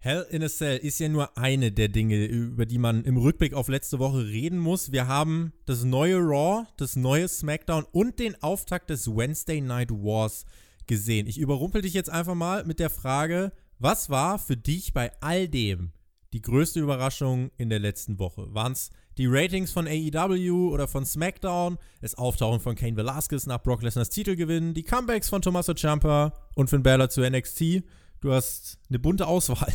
Hell 0.02 0.26
in 0.30 0.42
a 0.42 0.49
Cell 0.49 0.78
ist 0.78 0.99
ja 0.99 1.11
nur 1.11 1.37
eine 1.37 1.73
der 1.73 1.88
Dinge, 1.88 2.25
über 2.25 2.64
die 2.64 2.78
man 2.78 3.04
im 3.04 3.18
Rückblick 3.18 3.52
auf 3.52 3.68
letzte 3.68 3.99
Woche 3.99 4.26
reden 4.26 4.59
muss. 4.59 4.92
Wir 4.92 5.06
haben 5.06 5.52
das 5.66 5.85
neue 5.85 6.16
Raw, 6.16 6.66
das 6.78 6.97
neue 6.97 7.28
SmackDown 7.28 7.85
und 7.92 8.18
den 8.18 8.42
Auftakt 8.42 8.88
des 8.88 9.09
Wednesday 9.09 9.61
Night 9.61 9.90
Wars 9.90 10.47
gesehen. 10.87 11.26
Ich 11.26 11.38
überrumpel 11.38 11.82
dich 11.82 11.92
jetzt 11.92 12.09
einfach 12.09 12.35
mal 12.35 12.64
mit 12.64 12.78
der 12.78 12.88
Frage, 12.88 13.52
was 13.78 14.09
war 14.09 14.38
für 14.38 14.56
dich 14.56 14.94
bei 14.94 15.12
all 15.20 15.49
dem 15.49 15.92
die 16.32 16.40
größte 16.40 16.80
Überraschung 16.80 17.50
in 17.59 17.68
der 17.68 17.78
letzten 17.78 18.18
Woche? 18.18 18.54
Waren 18.54 18.73
es 18.73 18.90
die 19.19 19.26
Ratings 19.26 19.73
von 19.73 19.87
AEW 19.87 20.71
oder 20.73 20.88
von 20.88 21.05
SmackDown, 21.05 21.79
das 22.00 22.14
Auftauchen 22.14 22.61
von 22.61 22.75
Kane 22.75 22.97
Velasquez 22.97 23.47
nach 23.47 23.62
Brock 23.62 23.83
Lesnars 23.83 24.11
Titelgewinn, 24.11 24.75
die 24.75 24.83
Comebacks 24.83 25.29
von 25.29 25.43
Tommaso 25.43 25.75
Ciampa 25.75 26.33
und 26.55 26.71
Finn 26.71 26.83
Balor 26.83 27.11
zu 27.11 27.29
NXT. 27.29 27.83
Du 28.21 28.33
hast 28.33 28.79
eine 28.88 28.99
bunte 28.99 29.26
Auswahl. 29.26 29.73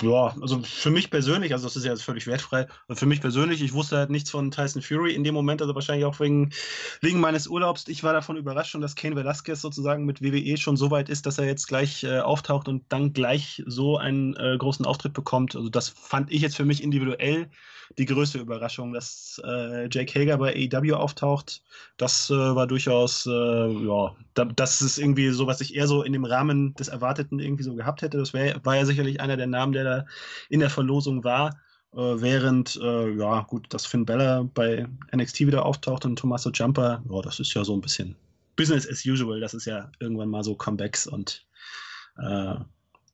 Ja, 0.00 0.32
also 0.40 0.62
für 0.62 0.90
mich 0.90 1.10
persönlich, 1.10 1.52
also 1.52 1.66
das 1.66 1.74
ist 1.74 1.84
ja 1.84 1.90
jetzt 1.90 2.04
völlig 2.04 2.28
wertfrei, 2.28 2.68
für 2.92 3.06
mich 3.06 3.20
persönlich, 3.20 3.60
ich 3.62 3.72
wusste 3.72 3.96
halt 3.96 4.10
nichts 4.10 4.30
von 4.30 4.52
Tyson 4.52 4.80
Fury 4.80 5.12
in 5.12 5.24
dem 5.24 5.34
Moment, 5.34 5.60
also 5.60 5.74
wahrscheinlich 5.74 6.04
auch 6.04 6.20
wegen, 6.20 6.52
wegen 7.00 7.18
meines 7.18 7.48
Urlaubs. 7.48 7.88
Ich 7.88 8.04
war 8.04 8.12
davon 8.12 8.36
überrascht 8.36 8.70
schon, 8.70 8.80
dass 8.80 8.94
Kane 8.94 9.16
Velasquez 9.16 9.60
sozusagen 9.60 10.04
mit 10.04 10.22
WWE 10.22 10.56
schon 10.56 10.76
so 10.76 10.92
weit 10.92 11.08
ist, 11.08 11.26
dass 11.26 11.38
er 11.38 11.46
jetzt 11.46 11.66
gleich 11.66 12.04
äh, 12.04 12.20
auftaucht 12.20 12.68
und 12.68 12.84
dann 12.90 13.12
gleich 13.12 13.64
so 13.66 13.96
einen 13.98 14.36
äh, 14.36 14.56
großen 14.56 14.86
Auftritt 14.86 15.14
bekommt. 15.14 15.56
Also 15.56 15.68
das 15.68 15.88
fand 15.88 16.30
ich 16.30 16.42
jetzt 16.42 16.56
für 16.56 16.64
mich 16.64 16.80
individuell 16.80 17.50
die 17.96 18.04
größte 18.04 18.38
Überraschung, 18.38 18.92
dass 18.92 19.40
äh, 19.44 19.88
Jake 19.90 20.18
Hager 20.18 20.36
bei 20.36 20.54
AEW 20.54 20.94
auftaucht. 20.94 21.62
Das 21.96 22.28
äh, 22.30 22.34
war 22.34 22.66
durchaus, 22.66 23.26
äh, 23.26 23.30
ja, 23.30 24.14
da, 24.34 24.44
das 24.44 24.82
ist 24.82 24.98
irgendwie 24.98 25.30
so, 25.30 25.46
was 25.46 25.60
ich 25.60 25.74
eher 25.74 25.86
so 25.86 26.02
in 26.02 26.12
dem 26.12 26.24
Rahmen 26.24 26.74
des 26.74 26.88
Erwarteten 26.88 27.38
irgendwie 27.38 27.62
so 27.62 27.74
gehabt 27.74 28.02
hätte. 28.02 28.18
Das 28.18 28.34
wär, 28.34 28.60
war 28.64 28.76
ja 28.76 28.84
sicherlich 28.84 29.20
einer 29.20 29.36
der 29.36 29.46
Namen, 29.46 29.72
der 29.72 29.84
da 29.88 30.06
in 30.48 30.60
der 30.60 30.70
Verlosung 30.70 31.24
war. 31.24 31.60
Äh, 31.94 32.20
während, 32.20 32.76
äh, 32.82 33.10
ja, 33.16 33.40
gut, 33.42 33.72
dass 33.72 33.86
Finn 33.86 34.04
Bella 34.04 34.42
bei 34.54 34.86
NXT 35.14 35.40
wieder 35.40 35.64
auftaucht 35.64 36.04
und 36.04 36.18
Tommaso 36.18 36.50
Jumper, 36.50 37.02
ja, 37.08 37.22
das 37.22 37.40
ist 37.40 37.54
ja 37.54 37.64
so 37.64 37.74
ein 37.74 37.80
bisschen 37.80 38.14
Business 38.56 38.88
as 38.88 39.04
usual. 39.06 39.40
Das 39.40 39.54
ist 39.54 39.64
ja 39.64 39.90
irgendwann 40.00 40.28
mal 40.28 40.44
so 40.44 40.54
Comebacks 40.54 41.06
und 41.06 41.46
äh, 42.18 42.56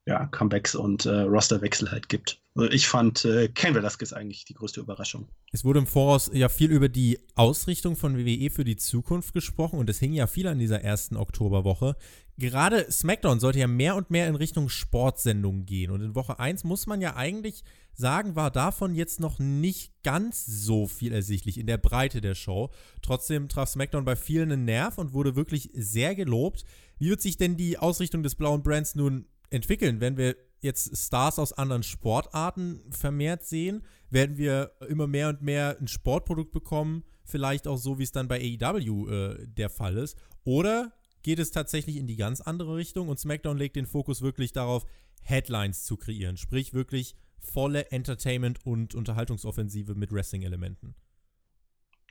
ja, 0.06 0.26
Comebacks 0.26 0.74
und 0.74 1.06
äh, 1.06 1.20
Rosterwechsel 1.20 1.90
halt 1.90 2.08
gibt. 2.08 2.38
Also 2.54 2.70
ich 2.70 2.86
fand 2.86 3.24
äh, 3.24 3.48
Ken 3.48 3.74
Velasquez 3.74 4.12
eigentlich 4.12 4.44
die 4.44 4.54
größte 4.54 4.80
Überraschung. 4.80 5.28
Es 5.50 5.64
wurde 5.64 5.78
im 5.78 5.86
Voraus 5.86 6.30
ja 6.32 6.48
viel 6.48 6.70
über 6.70 6.88
die 6.88 7.18
Ausrichtung 7.34 7.96
von 7.96 8.18
WWE 8.18 8.50
für 8.50 8.64
die 8.64 8.76
Zukunft 8.76 9.32
gesprochen 9.32 9.78
und 9.78 9.88
es 9.88 9.98
hing 9.98 10.12
ja 10.12 10.26
viel 10.26 10.46
an 10.46 10.58
dieser 10.58 10.82
ersten 10.82 11.16
Oktoberwoche. 11.16 11.96
Gerade 12.36 12.90
SmackDown 12.90 13.40
sollte 13.40 13.60
ja 13.60 13.66
mehr 13.66 13.96
und 13.96 14.10
mehr 14.10 14.28
in 14.28 14.34
Richtung 14.34 14.68
Sportsendungen 14.68 15.64
gehen 15.64 15.90
und 15.90 16.02
in 16.02 16.14
Woche 16.14 16.38
1 16.38 16.64
muss 16.64 16.86
man 16.86 17.00
ja 17.00 17.16
eigentlich 17.16 17.64
sagen, 17.94 18.36
war 18.36 18.50
davon 18.50 18.94
jetzt 18.94 19.20
noch 19.20 19.38
nicht 19.38 19.92
ganz 20.02 20.44
so 20.44 20.86
viel 20.86 21.12
ersichtlich 21.12 21.58
in 21.58 21.66
der 21.66 21.78
Breite 21.78 22.20
der 22.20 22.34
Show. 22.34 22.70
Trotzdem 23.02 23.48
traf 23.48 23.68
SmackDown 23.68 24.04
bei 24.04 24.16
vielen 24.16 24.52
einen 24.52 24.64
Nerv 24.64 24.98
und 24.98 25.12
wurde 25.12 25.36
wirklich 25.36 25.70
sehr 25.74 26.14
gelobt. 26.14 26.64
Wie 26.98 27.08
wird 27.08 27.22
sich 27.22 27.36
denn 27.36 27.56
die 27.56 27.78
Ausrichtung 27.78 28.22
des 28.22 28.34
blauen 28.34 28.62
Brands 28.62 28.94
nun 28.94 29.26
entwickeln, 29.54 30.00
wenn 30.00 30.16
wir 30.16 30.36
jetzt 30.60 30.96
Stars 30.96 31.38
aus 31.38 31.52
anderen 31.52 31.82
Sportarten 31.82 32.80
vermehrt 32.90 33.44
sehen, 33.44 33.82
werden 34.10 34.36
wir 34.36 34.72
immer 34.88 35.06
mehr 35.06 35.28
und 35.28 35.42
mehr 35.42 35.76
ein 35.80 35.88
Sportprodukt 35.88 36.52
bekommen, 36.52 37.04
vielleicht 37.24 37.66
auch 37.66 37.76
so, 37.76 37.98
wie 37.98 38.02
es 38.02 38.12
dann 38.12 38.28
bei 38.28 38.40
AEW 38.40 39.08
äh, 39.08 39.46
der 39.46 39.70
Fall 39.70 39.96
ist. 39.96 40.16
Oder 40.44 40.92
geht 41.22 41.38
es 41.38 41.50
tatsächlich 41.50 41.96
in 41.96 42.06
die 42.06 42.16
ganz 42.16 42.40
andere 42.40 42.76
Richtung 42.76 43.08
und 43.08 43.18
SmackDown 43.18 43.56
legt 43.56 43.76
den 43.76 43.86
Fokus 43.86 44.22
wirklich 44.22 44.52
darauf, 44.52 44.84
Headlines 45.22 45.84
zu 45.84 45.96
kreieren, 45.96 46.36
sprich 46.36 46.74
wirklich 46.74 47.14
volle 47.38 47.90
Entertainment- 47.90 48.64
und 48.64 48.94
Unterhaltungsoffensive 48.94 49.94
mit 49.94 50.12
Wrestling-Elementen. 50.12 50.94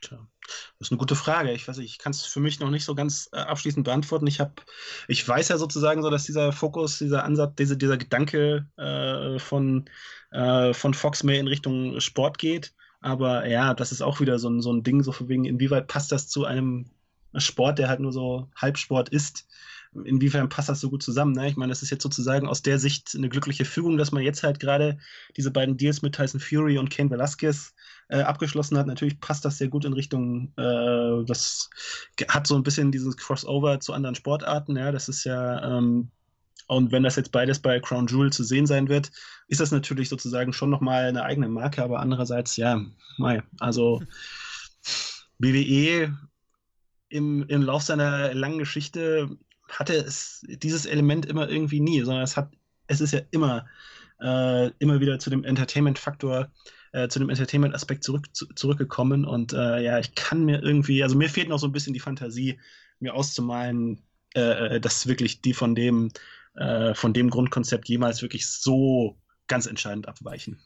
Tja, 0.04 0.18
das 0.78 0.88
ist 0.88 0.92
eine 0.92 0.98
gute 0.98 1.16
Frage. 1.16 1.52
Ich 1.52 1.66
weiß 1.66 1.78
nicht, 1.78 1.92
ich 1.92 1.98
kann 1.98 2.10
es 2.10 2.22
für 2.22 2.40
mich 2.40 2.60
noch 2.60 2.68
nicht 2.70 2.84
so 2.84 2.94
ganz 2.94 3.30
äh, 3.32 3.38
abschließend 3.38 3.84
beantworten. 3.84 4.26
Ich 4.26 4.38
habe, 4.38 4.52
ich 5.08 5.26
weiß 5.26 5.48
ja 5.48 5.56
sozusagen 5.56 6.02
so, 6.02 6.10
dass 6.10 6.24
dieser 6.24 6.52
Fokus, 6.52 6.98
dieser 6.98 7.24
Ansatz, 7.24 7.54
diese, 7.56 7.76
dieser 7.78 7.96
Gedanke 7.96 8.68
äh, 8.76 9.38
von, 9.38 9.88
äh, 10.30 10.74
von 10.74 10.92
Fox 10.92 11.22
mehr 11.22 11.40
in 11.40 11.48
Richtung 11.48 12.00
Sport 12.00 12.38
geht. 12.38 12.74
Aber 13.00 13.46
ja, 13.46 13.72
das 13.72 13.92
ist 13.92 14.02
auch 14.02 14.20
wieder 14.20 14.38
so 14.38 14.50
ein, 14.50 14.60
so 14.60 14.72
ein 14.72 14.82
Ding, 14.82 15.02
so 15.02 15.12
von 15.12 15.28
wegen, 15.28 15.46
inwieweit 15.46 15.88
passt 15.88 16.12
das 16.12 16.28
zu 16.28 16.44
einem 16.44 16.90
Sport, 17.36 17.78
der 17.78 17.88
halt 17.88 18.00
nur 18.00 18.12
so 18.12 18.50
Halbsport 18.56 19.08
ist 19.08 19.46
inwiefern 20.04 20.48
passt 20.48 20.68
das 20.68 20.80
so 20.80 20.90
gut 20.90 21.02
zusammen? 21.02 21.32
Ne? 21.32 21.48
Ich 21.48 21.56
meine, 21.56 21.70
das 21.70 21.82
ist 21.82 21.90
jetzt 21.90 22.02
sozusagen 22.02 22.48
aus 22.48 22.62
der 22.62 22.78
Sicht 22.78 23.14
eine 23.14 23.28
glückliche 23.28 23.64
Fügung, 23.64 23.96
dass 23.96 24.12
man 24.12 24.22
jetzt 24.22 24.42
halt 24.42 24.60
gerade 24.60 24.98
diese 25.36 25.50
beiden 25.50 25.76
Deals 25.76 26.02
mit 26.02 26.14
Tyson 26.14 26.40
Fury 26.40 26.78
und 26.78 26.90
Kane 26.90 27.10
Velasquez 27.10 27.74
äh, 28.08 28.20
abgeschlossen 28.22 28.78
hat. 28.78 28.86
Natürlich 28.86 29.20
passt 29.20 29.44
das 29.44 29.58
sehr 29.58 29.68
gut 29.68 29.84
in 29.84 29.92
Richtung, 29.92 30.52
äh, 30.56 31.24
das 31.26 31.70
hat 32.28 32.46
so 32.46 32.54
ein 32.56 32.62
bisschen 32.62 32.92
dieses 32.92 33.16
Crossover 33.16 33.80
zu 33.80 33.92
anderen 33.92 34.14
Sportarten. 34.14 34.76
Ja, 34.76 34.92
das 34.92 35.08
ist 35.08 35.24
ja, 35.24 35.78
ähm, 35.78 36.10
und 36.66 36.92
wenn 36.92 37.02
das 37.02 37.16
jetzt 37.16 37.32
beides 37.32 37.60
bei 37.60 37.78
Crown 37.80 38.06
Jewel 38.06 38.32
zu 38.32 38.42
sehen 38.42 38.66
sein 38.66 38.88
wird, 38.88 39.10
ist 39.48 39.60
das 39.60 39.70
natürlich 39.70 40.08
sozusagen 40.08 40.52
schon 40.52 40.70
nochmal 40.70 41.04
eine 41.04 41.22
eigene 41.22 41.48
Marke, 41.48 41.82
aber 41.82 42.00
andererseits, 42.00 42.56
ja, 42.56 42.80
also 43.60 44.02
WWE 45.38 46.16
im, 47.08 47.46
im 47.48 47.62
Lauf 47.62 47.82
seiner 47.82 48.34
langen 48.34 48.58
Geschichte 48.58 49.36
hatte 49.68 49.94
es 49.94 50.44
dieses 50.48 50.86
Element 50.86 51.26
immer 51.26 51.48
irgendwie 51.48 51.80
nie, 51.80 52.02
sondern 52.02 52.22
es 52.22 52.36
hat, 52.36 52.52
es 52.86 53.00
ist 53.00 53.12
ja 53.12 53.20
immer, 53.30 53.66
äh, 54.20 54.70
immer 54.78 55.00
wieder 55.00 55.18
zu 55.18 55.30
dem 55.30 55.44
Entertainment-Faktor, 55.44 56.50
äh, 56.92 57.08
zu 57.08 57.18
dem 57.18 57.30
Entertainment-Aspekt 57.30 58.04
zurück, 58.04 58.34
zu, 58.34 58.46
zurückgekommen. 58.54 59.24
Und 59.24 59.52
äh, 59.52 59.82
ja, 59.82 59.98
ich 59.98 60.14
kann 60.14 60.44
mir 60.44 60.62
irgendwie, 60.62 61.02
also 61.02 61.16
mir 61.16 61.28
fehlt 61.28 61.48
noch 61.48 61.58
so 61.58 61.66
ein 61.66 61.72
bisschen 61.72 61.94
die 61.94 62.00
Fantasie, 62.00 62.60
mir 63.00 63.14
auszumalen, 63.14 64.02
äh, 64.34 64.80
dass 64.80 65.06
wirklich 65.06 65.40
die 65.40 65.54
von 65.54 65.74
dem, 65.74 66.10
äh, 66.54 66.94
von 66.94 67.12
dem 67.12 67.30
Grundkonzept 67.30 67.88
jemals 67.88 68.22
wirklich 68.22 68.46
so 68.46 69.18
ganz 69.48 69.66
entscheidend 69.66 70.08
abweichen. 70.08 70.60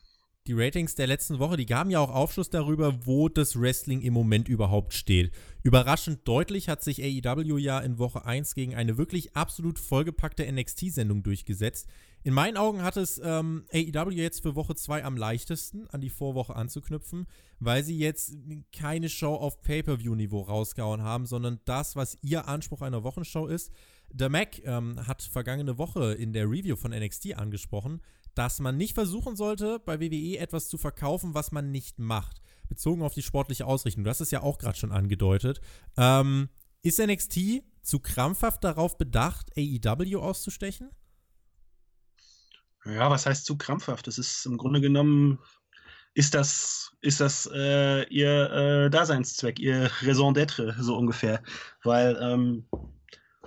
Die 0.48 0.54
Ratings 0.54 0.94
der 0.94 1.06
letzten 1.06 1.38
Woche, 1.38 1.58
die 1.58 1.66
gaben 1.66 1.90
ja 1.90 2.00
auch 2.00 2.10
Aufschluss 2.10 2.48
darüber, 2.48 3.06
wo 3.06 3.28
das 3.28 3.60
Wrestling 3.60 4.00
im 4.00 4.14
Moment 4.14 4.48
überhaupt 4.48 4.94
steht. 4.94 5.30
Überraschend 5.62 6.26
deutlich 6.26 6.70
hat 6.70 6.82
sich 6.82 7.02
AEW 7.02 7.58
ja 7.58 7.78
in 7.80 7.98
Woche 7.98 8.24
1 8.24 8.54
gegen 8.54 8.74
eine 8.74 8.96
wirklich 8.96 9.36
absolut 9.36 9.78
vollgepackte 9.78 10.50
NXT-Sendung 10.50 11.22
durchgesetzt. 11.22 11.86
In 12.24 12.32
meinen 12.32 12.56
Augen 12.56 12.82
hat 12.82 12.96
es 12.96 13.20
ähm, 13.22 13.66
AEW 13.72 14.10
jetzt 14.10 14.42
für 14.42 14.56
Woche 14.56 14.74
2 14.74 15.04
am 15.04 15.18
leichtesten, 15.18 15.86
an 15.88 16.00
die 16.00 16.10
Vorwoche 16.10 16.56
anzuknüpfen, 16.56 17.26
weil 17.60 17.84
sie 17.84 17.98
jetzt 17.98 18.34
keine 18.72 19.10
Show 19.10 19.34
auf 19.34 19.60
Pay-Per-View-Niveau 19.60 20.40
rausgehauen 20.40 21.02
haben, 21.02 21.26
sondern 21.26 21.60
das, 21.66 21.94
was 21.94 22.16
ihr 22.22 22.48
Anspruch 22.48 22.80
einer 22.80 23.04
Wochenshow 23.04 23.46
ist. 23.46 23.70
Der 24.10 24.30
Mac 24.30 24.64
ähm, 24.64 25.06
hat 25.06 25.22
vergangene 25.22 25.76
Woche 25.76 26.14
in 26.14 26.32
der 26.32 26.46
Review 26.46 26.76
von 26.76 26.92
NXT 26.92 27.36
angesprochen, 27.36 28.00
dass 28.38 28.60
man 28.60 28.76
nicht 28.76 28.94
versuchen 28.94 29.34
sollte, 29.34 29.80
bei 29.80 30.00
WWE 30.00 30.38
etwas 30.38 30.68
zu 30.68 30.78
verkaufen, 30.78 31.34
was 31.34 31.50
man 31.50 31.72
nicht 31.72 31.98
macht. 31.98 32.40
Bezogen 32.68 33.02
auf 33.02 33.12
die 33.12 33.22
sportliche 33.22 33.66
Ausrichtung. 33.66 34.04
Du 34.04 34.10
hast 34.10 34.20
es 34.20 34.30
ja 34.30 34.42
auch 34.42 34.58
gerade 34.58 34.78
schon 34.78 34.92
angedeutet. 34.92 35.60
Ähm, 35.96 36.48
ist 36.82 37.00
NXT 37.00 37.64
zu 37.82 37.98
krampfhaft 37.98 38.62
darauf 38.62 38.96
bedacht, 38.96 39.50
AEW 39.56 40.20
auszustechen? 40.20 40.90
Ja, 42.84 43.10
was 43.10 43.26
heißt 43.26 43.44
zu 43.44 43.58
krampfhaft? 43.58 44.06
Das 44.06 44.18
ist 44.18 44.46
im 44.46 44.56
Grunde 44.56 44.80
genommen, 44.80 45.40
ist 46.14 46.34
das, 46.34 46.92
ist 47.00 47.20
das 47.20 47.50
äh, 47.52 48.04
ihr 48.04 48.52
äh, 48.52 48.90
Daseinszweck, 48.90 49.58
ihr 49.58 49.90
Raison 50.02 50.32
d'être, 50.32 50.80
so 50.80 50.96
ungefähr. 50.96 51.42
Weil, 51.82 52.16
ähm, 52.22 52.68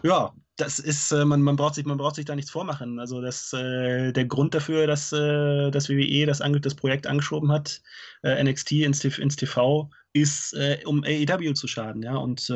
ja, 0.04 0.34
das 0.62 0.80
ist, 0.80 1.12
äh, 1.12 1.26
man, 1.26 1.41
man, 1.41 1.56
braucht 1.56 1.76
sich, 1.76 1.86
man 1.86 1.97
braucht 1.97 2.15
sich 2.15 2.26
da 2.26 2.36
nichts 2.36 2.52
vormachen. 2.52 3.00
Also 3.00 3.21
das, 3.21 3.52
äh, 3.54 4.12
der 4.12 4.26
Grund 4.26 4.54
dafür, 4.54 4.88
dass 4.88 5.12
äh, 5.12 5.71
das 5.71 5.89
WWE 5.89 6.26
das, 6.26 6.41
das 6.62 6.76
Projekt 6.76 7.08
angeschoben 7.08 7.52
hat, 7.52 7.82
äh, 8.24 8.43
NXT 8.43 8.71
ins, 8.74 9.04
ins 9.04 9.36
TV, 9.36 9.89
ist, 10.13 10.54
um 10.86 11.06
AEW 11.06 11.54
zu 11.54 11.67
schaden, 11.67 12.04
ja. 12.04 12.17
Und 12.17 12.52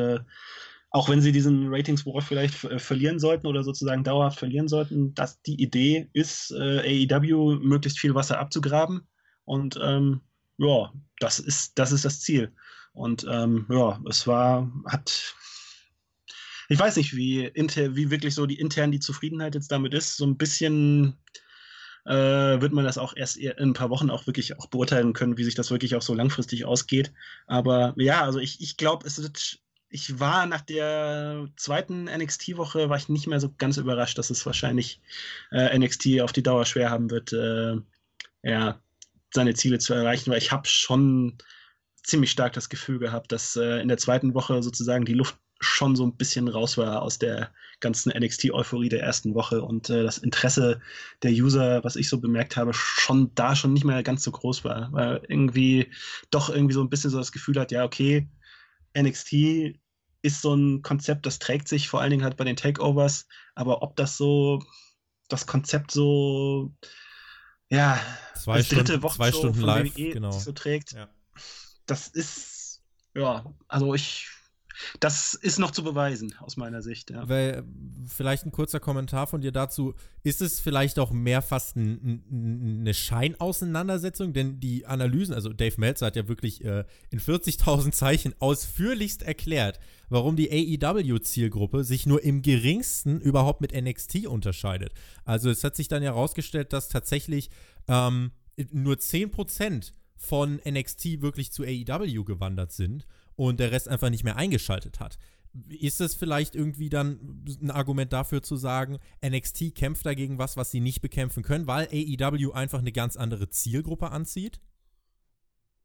auch 0.96 1.10
wenn 1.10 1.22
sie 1.22 1.34
diesen 1.34 1.68
Ratings-War 1.74 2.22
vielleicht 2.22 2.64
äh, 2.64 2.80
verlieren 2.80 3.20
sollten 3.20 3.48
oder 3.48 3.66
sozusagen 3.66 4.06
dauerhaft 4.06 4.40
verlieren 4.40 4.70
sollten, 4.70 5.14
dass 5.14 5.42
die 5.42 5.62
Idee 5.62 6.10
ist, 6.14 6.52
äh, 6.52 7.08
AEW 7.12 7.60
möglichst 7.60 8.00
viel 8.00 8.16
Wasser 8.16 8.40
abzugraben. 8.40 9.06
Und 9.44 9.78
ähm, 9.84 10.22
ja, 10.58 10.94
das 11.20 11.40
ist, 11.40 11.78
das 11.78 11.92
ist 11.92 12.06
das 12.06 12.22
Ziel. 12.22 12.54
Und 12.94 13.26
ähm, 13.30 13.66
ja, 13.70 14.00
es 14.10 14.26
war, 14.26 14.72
hat, 14.86 15.36
ich 16.70 16.80
weiß 16.80 16.98
nicht, 16.98 17.16
wie, 17.16 17.46
inter, 17.46 17.96
wie 17.96 18.12
wirklich 18.12 18.34
so 18.34 18.46
die 18.46 18.60
intern 18.60 18.92
die 18.92 19.00
Zufriedenheit 19.00 19.56
jetzt 19.56 19.72
damit 19.72 19.94
ist. 19.94 20.18
So 20.18 20.26
ein 20.26 20.38
bisschen 20.38 21.18
äh, 22.06 22.14
wird 22.62 22.74
man 22.74 22.86
das 22.86 22.98
auch 22.98 23.16
erst 23.16 23.38
in 23.38 23.52
ein 23.58 23.74
paar 23.74 23.90
Wochen 23.90 24.10
auch 24.10 24.28
wirklich 24.28 24.58
auch 24.60 24.68
beurteilen 24.68 25.14
können, 25.14 25.38
wie 25.38 25.44
sich 25.44 25.56
das 25.56 25.72
wirklich 25.72 25.96
auch 25.96 26.02
so 26.02 26.14
langfristig 26.14 26.66
ausgeht. 26.66 27.12
Aber 27.48 27.94
ja, 27.98 28.24
also 28.24 28.40
ich, 28.40 28.62
ich 28.62 28.78
glaube, 28.78 29.06
es 29.08 29.22
wird 29.22 29.60
ich 29.90 30.20
war 30.20 30.46
nach 30.46 30.62
der 30.62 31.48
zweiten 31.56 32.06
NXT-Woche, 32.06 32.90
war 32.90 32.98
ich 32.98 33.08
nicht 33.08 33.28
mehr 33.28 33.40
so 33.40 33.54
ganz 33.58 33.78
überrascht, 33.78 34.18
dass 34.18 34.30
es 34.30 34.46
wahrscheinlich 34.46 35.00
äh, 35.52 35.78
NXT 35.78 36.20
auf 36.22 36.34
die 36.34 36.44
Dauer 36.44 36.66
schwer 36.66 36.90
haben 36.90 37.10
wird, 37.12 37.32
äh, 37.32 37.78
ja, 38.44 38.82
seine 39.34 39.54
Ziele 39.54 39.80
zu 39.80 39.94
erreichen, 39.94 40.32
weil 40.32 40.40
ich 40.40 40.52
habe 40.52 40.68
schon 40.68 41.38
ziemlich 42.04 42.32
stark 42.32 42.54
das 42.54 42.70
Gefühl 42.70 43.00
gehabt, 43.00 43.32
dass 43.32 43.56
äh, 43.56 43.82
in 43.82 43.88
der 43.88 43.98
zweiten 43.98 44.34
Woche 44.34 44.62
sozusagen 44.62 45.06
die 45.06 45.14
Luft 45.14 45.38
schon 45.66 45.96
so 45.96 46.06
ein 46.06 46.16
bisschen 46.16 46.48
raus 46.48 46.78
war 46.78 47.02
aus 47.02 47.18
der 47.18 47.52
ganzen 47.80 48.12
NXT-Euphorie 48.18 48.90
der 48.90 49.02
ersten 49.02 49.34
Woche 49.36 49.62
und 49.62 49.90
äh, 49.90 50.04
das 50.04 50.18
Interesse 50.18 50.82
der 51.24 51.32
User, 51.32 51.84
was 51.84 51.96
ich 51.96 52.10
so 52.10 52.20
bemerkt 52.20 52.56
habe, 52.56 52.74
schon 52.74 53.32
da 53.36 53.56
schon 53.56 53.74
nicht 53.74 53.84
mehr 53.84 54.02
ganz 54.04 54.24
so 54.24 54.32
groß 54.32 54.64
war, 54.64 54.92
weil 54.92 55.22
irgendwie 55.28 55.92
doch 56.32 56.50
irgendwie 56.50 56.74
so 56.74 56.82
ein 56.82 56.90
bisschen 56.90 57.10
so 57.10 57.18
das 57.18 57.32
Gefühl 57.32 57.60
hat, 57.60 57.72
ja, 57.72 57.84
okay, 57.84 58.28
NXT 58.98 59.78
ist 60.22 60.42
so 60.42 60.56
ein 60.56 60.82
Konzept, 60.82 61.26
das 61.26 61.40
trägt 61.40 61.68
sich 61.68 61.90
vor 61.90 62.02
allen 62.02 62.12
Dingen 62.12 62.24
halt 62.24 62.38
bei 62.38 62.46
den 62.46 62.56
Takeovers, 62.56 63.28
aber 63.54 63.84
ob 63.84 63.96
das 63.96 64.18
so, 64.18 64.64
das 65.28 65.46
Konzept 65.46 65.92
so, 65.92 66.74
ja, 67.70 68.00
zwei 68.36 68.62
dritte 68.62 68.76
Stunden, 68.86 69.04
Woche 69.04 69.16
zwei 69.18 69.32
Stunden 69.32 69.62
live, 69.62 69.96
WWE 69.96 70.10
genau. 70.12 70.32
so 70.32 70.52
trägt, 70.52 70.94
ja. 70.94 71.10
das 71.86 72.08
ist, 72.08 72.82
ja, 73.14 73.46
also 73.68 73.94
ich 73.94 74.30
das 75.00 75.34
ist 75.34 75.60
noch 75.60 75.72
zu 75.72 75.84
beweisen, 75.84 76.36
aus 76.40 76.58
meiner 76.58 76.82
Sicht. 76.82 77.10
Ja. 77.10 77.28
Weil, 77.28 77.64
vielleicht 78.08 78.46
ein 78.46 78.52
kurzer 78.52 78.80
Kommentar 78.80 79.28
von 79.28 79.42
dir 79.42 79.52
dazu. 79.52 79.94
Ist 80.24 80.42
es 80.42 80.60
vielleicht 80.60 81.00
auch 81.00 81.12
mehr 81.12 81.42
fast 81.42 81.76
ein, 81.76 82.24
ein, 82.30 82.80
eine 82.82 82.94
Scheinauseinandersetzung? 82.94 84.34
Denn 84.34 84.60
die 84.60 84.86
Analysen, 84.86 85.34
also 85.34 85.54
Dave 85.54 85.76
Meltzer 85.78 86.08
hat 86.08 86.16
ja 86.16 86.28
wirklich 86.28 86.64
äh, 86.64 86.84
in 87.10 87.20
40.000 87.20 87.92
Zeichen 87.92 88.34
ausführlichst 88.40 89.24
erklärt, 89.24 89.80
warum 90.10 90.36
die 90.36 90.52
AEW-Zielgruppe 90.52 91.84
sich 91.84 92.06
nur 92.06 92.24
im 92.24 92.42
geringsten 92.42 93.22
überhaupt 93.22 93.62
mit 93.62 93.74
NXT 93.74 94.28
unterscheidet. 94.28 94.94
Also, 95.24 95.50
es 95.50 95.64
hat 95.64 95.76
sich 95.76 95.88
dann 95.88 96.04
ja 96.04 96.12
herausgestellt, 96.12 96.74
dass 96.74 96.90
tatsächlich 96.90 97.50
ähm, 97.88 98.32
nur 98.72 98.96
10% 98.96 99.92
von 100.18 100.62
NXT 100.68 101.22
wirklich 101.22 101.52
zu 101.52 101.64
AEW 101.64 102.24
gewandert 102.24 102.72
sind 102.72 103.06
und 103.36 103.60
der 103.60 103.72
Rest 103.72 103.88
einfach 103.88 104.10
nicht 104.10 104.24
mehr 104.24 104.38
eingeschaltet 104.38 105.00
hat. 105.00 105.18
Ist 105.70 106.02
es 106.02 106.16
vielleicht 106.16 106.54
irgendwie 106.54 106.90
dann 106.90 107.46
ein 107.62 107.72
Argument 107.72 108.12
dafür 108.12 108.44
zu 108.44 108.58
sagen, 108.58 109.00
NXT 109.26 109.74
kämpft 109.74 110.06
dagegen 110.06 110.38
was, 110.38 110.58
was 110.58 110.72
sie 110.72 110.82
nicht 110.82 111.02
bekämpfen 111.02 111.44
können, 111.44 111.68
weil 111.68 111.88
AEW 111.88 112.52
einfach 112.52 112.80
eine 112.80 112.92
ganz 112.92 113.16
andere 113.16 113.50
Zielgruppe 113.50 114.12
anzieht? 114.12 114.60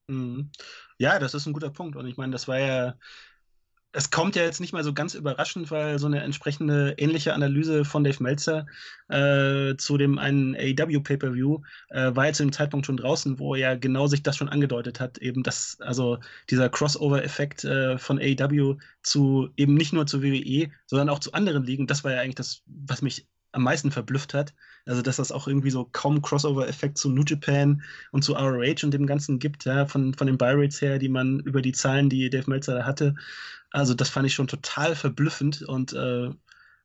Mhm. 0.09 0.51
Ja, 0.99 1.19
das 1.19 1.35
ist 1.35 1.47
ein 1.47 1.53
guter 1.53 1.71
Punkt. 1.71 1.97
Und 1.97 2.07
ich 2.07 2.17
meine, 2.17 2.33
das 2.33 2.49
war 2.49 2.59
ja 2.59 2.95
es 3.93 4.11
kommt 4.11 4.37
ja 4.37 4.43
jetzt 4.43 4.61
nicht 4.61 4.73
mal 4.73 4.85
so 4.85 4.93
ganz 4.93 5.15
überraschend, 5.15 5.71
weil 5.71 5.99
so 5.99 6.07
eine 6.07 6.23
entsprechende 6.23 6.95
ähnliche 6.97 7.35
Analyse 7.35 7.85
von 7.85 8.05
Dave 8.05 8.23
Meltzer 8.23 8.67
äh, 9.09 9.77
zu 9.77 9.99
dem 9.99 10.19
einen 10.19 10.55
AEW 10.55 11.01
Pay-Per-View 11.01 11.61
äh, 11.89 12.15
war 12.15 12.27
ja 12.27 12.33
zu 12.33 12.45
dem 12.45 12.53
Zeitpunkt 12.53 12.87
schon 12.87 12.97
draußen, 12.97 13.39
wo 13.39 13.55
er 13.55 13.77
genau 13.77 14.07
sich 14.07 14.23
das 14.23 14.37
schon 14.37 14.49
angedeutet 14.49 15.01
hat, 15.01 15.19
eben 15.19 15.43
dass, 15.43 15.81
also 15.81 16.19
dieser 16.51 16.69
Crossover-Effekt 16.69 17.65
äh, 17.65 17.99
von 17.99 18.21
AEW 18.21 18.77
zu 19.03 19.49
eben 19.57 19.75
nicht 19.75 19.93
nur 19.93 20.07
zu 20.07 20.23
WWE, 20.23 20.71
sondern 20.87 21.09
auch 21.09 21.19
zu 21.19 21.33
anderen 21.33 21.65
Ligen, 21.65 21.87
das 21.89 22.05
war 22.05 22.13
ja 22.13 22.21
eigentlich 22.21 22.37
das, 22.37 22.63
was 22.67 23.03
mich 23.03 23.27
am 23.53 23.65
meisten 23.65 23.91
verblüfft 23.91 24.35
hat. 24.35 24.55
Also, 24.87 25.03
dass 25.03 25.17
das 25.17 25.33
auch 25.33 25.47
irgendwie 25.47 25.71
so 25.71 25.89
kaum 25.93 26.23
Crossover-Effekt 26.23 26.99
zu 26.99 27.11
New 27.11 27.25
Japan 27.27 27.83
und 28.13 28.23
zu 28.23 28.35
ROH 28.35 28.83
und 28.83 28.93
dem 28.93 29.07
Ganzen 29.07 29.39
gibt, 29.39 29.65
ja, 29.65 29.87
von, 29.87 30.15
von 30.15 30.27
den 30.27 30.39
Buy-Rates 30.39 30.81
her, 30.81 30.99
die 30.99 31.09
man 31.09 31.41
über 31.41 31.63
die 31.63 31.73
Zahlen, 31.73 32.09
die 32.09 32.31
Dave 32.31 32.49
Meltzer 32.49 32.75
da 32.75 32.85
hatte, 32.85 33.15
also 33.71 33.95
das 33.95 34.09
fand 34.09 34.27
ich 34.27 34.35
schon 34.35 34.49
total 34.49 34.95
verblüffend 34.97 35.63
und 35.63 35.93
äh, 35.93 36.31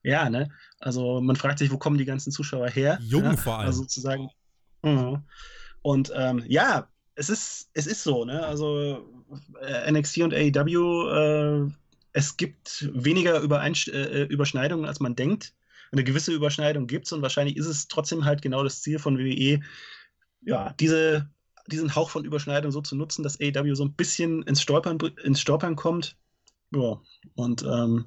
ja, 0.03 0.29
ne? 0.29 0.49
Also 0.79 1.19
man 1.19 1.36
fragt 1.36 1.60
sich, 1.60 1.71
wo 1.71 1.77
kommen 1.77 1.97
die 1.97 2.05
ganzen 2.05 2.31
Zuschauer 2.31 2.69
her? 2.69 2.99
Jung 3.01 3.23
ja? 3.23 3.38
vor 3.38 3.58
allem. 3.58 3.67
Also 3.67 3.81
sozusagen. 3.81 4.29
Uh 4.86 5.17
Und 5.81 6.12
ähm, 6.15 6.43
ja, 6.47 6.88
es 7.15 7.29
ist, 7.29 7.69
es 7.73 7.88
ist 7.88 8.03
so, 8.03 8.23
ne? 8.23 8.45
Also 8.45 9.03
äh, 9.62 9.91
NXT 9.91 10.19
und 10.19 10.34
AEW, 10.34 11.10
äh, 11.10 11.71
es 12.13 12.38
gibt 12.38 12.88
weniger 12.93 13.39
Übereinst 13.39 13.88
äh, 13.88 14.25
Überschneidungen, 14.25 14.86
als 14.86 14.99
man 14.99 15.15
denkt. 15.15 15.53
Eine 15.91 16.03
gewisse 16.03 16.33
Überschneidung 16.33 16.87
gibt 16.87 17.05
es 17.05 17.11
und 17.13 17.21
wahrscheinlich 17.21 17.57
ist 17.57 17.67
es 17.67 17.87
trotzdem 17.87 18.25
halt 18.25 18.41
genau 18.41 18.63
das 18.63 18.81
Ziel 18.81 18.99
von 18.99 19.17
WWE, 19.17 19.61
ja, 20.41 20.73
diese, 20.79 21.29
diesen 21.67 21.95
Hauch 21.95 22.09
von 22.09 22.25
Überschneidung 22.25 22.71
so 22.71 22.81
zu 22.81 22.95
nutzen, 22.95 23.23
dass 23.23 23.39
AEW 23.39 23.75
so 23.75 23.85
ein 23.85 23.93
bisschen 23.93 24.43
ins 24.43 24.61
Stolpern, 24.61 24.97
ins 25.23 25.41
Stolpern 25.41 25.75
kommt 25.75 26.15
ja, 26.71 26.99
und 27.35 27.63
ähm, 27.63 28.05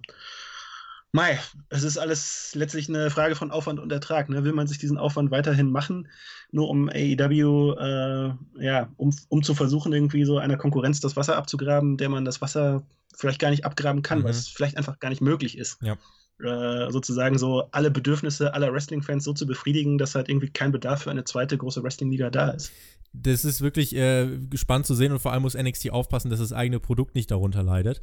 Mei, 1.10 1.38
es 1.70 1.84
ist 1.84 1.96
alles 1.96 2.52
letztlich 2.54 2.88
eine 2.88 3.10
Frage 3.10 3.34
von 3.34 3.50
Aufwand 3.50 3.80
und 3.80 3.90
Ertrag. 3.90 4.28
Ne? 4.28 4.44
Will 4.44 4.52
man 4.52 4.66
sich 4.66 4.76
diesen 4.76 4.98
Aufwand 4.98 5.30
weiterhin 5.30 5.70
machen, 5.70 6.08
nur 6.50 6.68
um 6.68 6.90
AEW, 6.90 7.72
äh, 7.78 8.34
ja, 8.62 8.92
um, 8.98 9.16
um 9.28 9.42
zu 9.42 9.54
versuchen, 9.54 9.92
irgendwie 9.94 10.24
so 10.24 10.38
einer 10.38 10.58
Konkurrenz 10.58 11.00
das 11.00 11.16
Wasser 11.16 11.36
abzugraben, 11.36 11.96
der 11.96 12.10
man 12.10 12.26
das 12.26 12.42
Wasser 12.42 12.82
vielleicht 13.16 13.40
gar 13.40 13.50
nicht 13.50 13.64
abgraben 13.64 14.02
kann, 14.02 14.18
mhm. 14.18 14.24
weil 14.24 14.32
es 14.32 14.48
vielleicht 14.48 14.76
einfach 14.76 15.00
gar 15.00 15.08
nicht 15.08 15.22
möglich 15.22 15.56
ist. 15.56 15.78
Ja. 15.80 15.96
Äh, 16.42 16.92
sozusagen 16.92 17.36
so 17.36 17.64
alle 17.72 17.90
Bedürfnisse 17.90 18.54
aller 18.54 18.72
Wrestling-Fans 18.72 19.24
so 19.24 19.32
zu 19.32 19.44
befriedigen, 19.44 19.98
dass 19.98 20.14
halt 20.14 20.28
irgendwie 20.28 20.50
kein 20.50 20.70
Bedarf 20.70 21.02
für 21.02 21.10
eine 21.10 21.24
zweite 21.24 21.58
große 21.58 21.82
Wrestling-Liga 21.82 22.30
da 22.30 22.50
ist. 22.50 22.70
Das 23.12 23.44
ist 23.44 23.60
wirklich 23.60 23.96
äh, 23.96 24.38
gespannt 24.48 24.86
zu 24.86 24.94
sehen 24.94 25.10
und 25.10 25.18
vor 25.18 25.32
allem 25.32 25.42
muss 25.42 25.56
NXT 25.56 25.90
aufpassen, 25.90 26.30
dass 26.30 26.38
das 26.38 26.52
eigene 26.52 26.78
Produkt 26.78 27.16
nicht 27.16 27.32
darunter 27.32 27.64
leidet. 27.64 28.00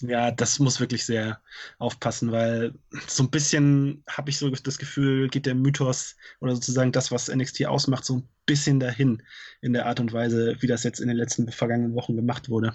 Ja, 0.00 0.30
das 0.30 0.58
muss 0.58 0.80
wirklich 0.80 1.04
sehr 1.04 1.40
aufpassen, 1.78 2.32
weil 2.32 2.72
so 3.06 3.22
ein 3.24 3.30
bisschen 3.30 4.02
habe 4.08 4.30
ich 4.30 4.38
so 4.38 4.48
das 4.48 4.78
Gefühl, 4.78 5.28
geht 5.28 5.44
der 5.44 5.54
Mythos 5.54 6.16
oder 6.40 6.54
sozusagen 6.54 6.92
das, 6.92 7.10
was 7.10 7.28
NXT 7.28 7.66
ausmacht, 7.66 8.06
so 8.06 8.16
ein 8.16 8.28
bisschen 8.46 8.80
dahin 8.80 9.22
in 9.60 9.74
der 9.74 9.84
Art 9.84 10.00
und 10.00 10.14
Weise, 10.14 10.56
wie 10.60 10.66
das 10.66 10.84
jetzt 10.84 11.00
in 11.00 11.08
den 11.08 11.18
letzten 11.18 11.52
vergangenen 11.52 11.94
Wochen 11.94 12.16
gemacht 12.16 12.48
wurde. 12.48 12.72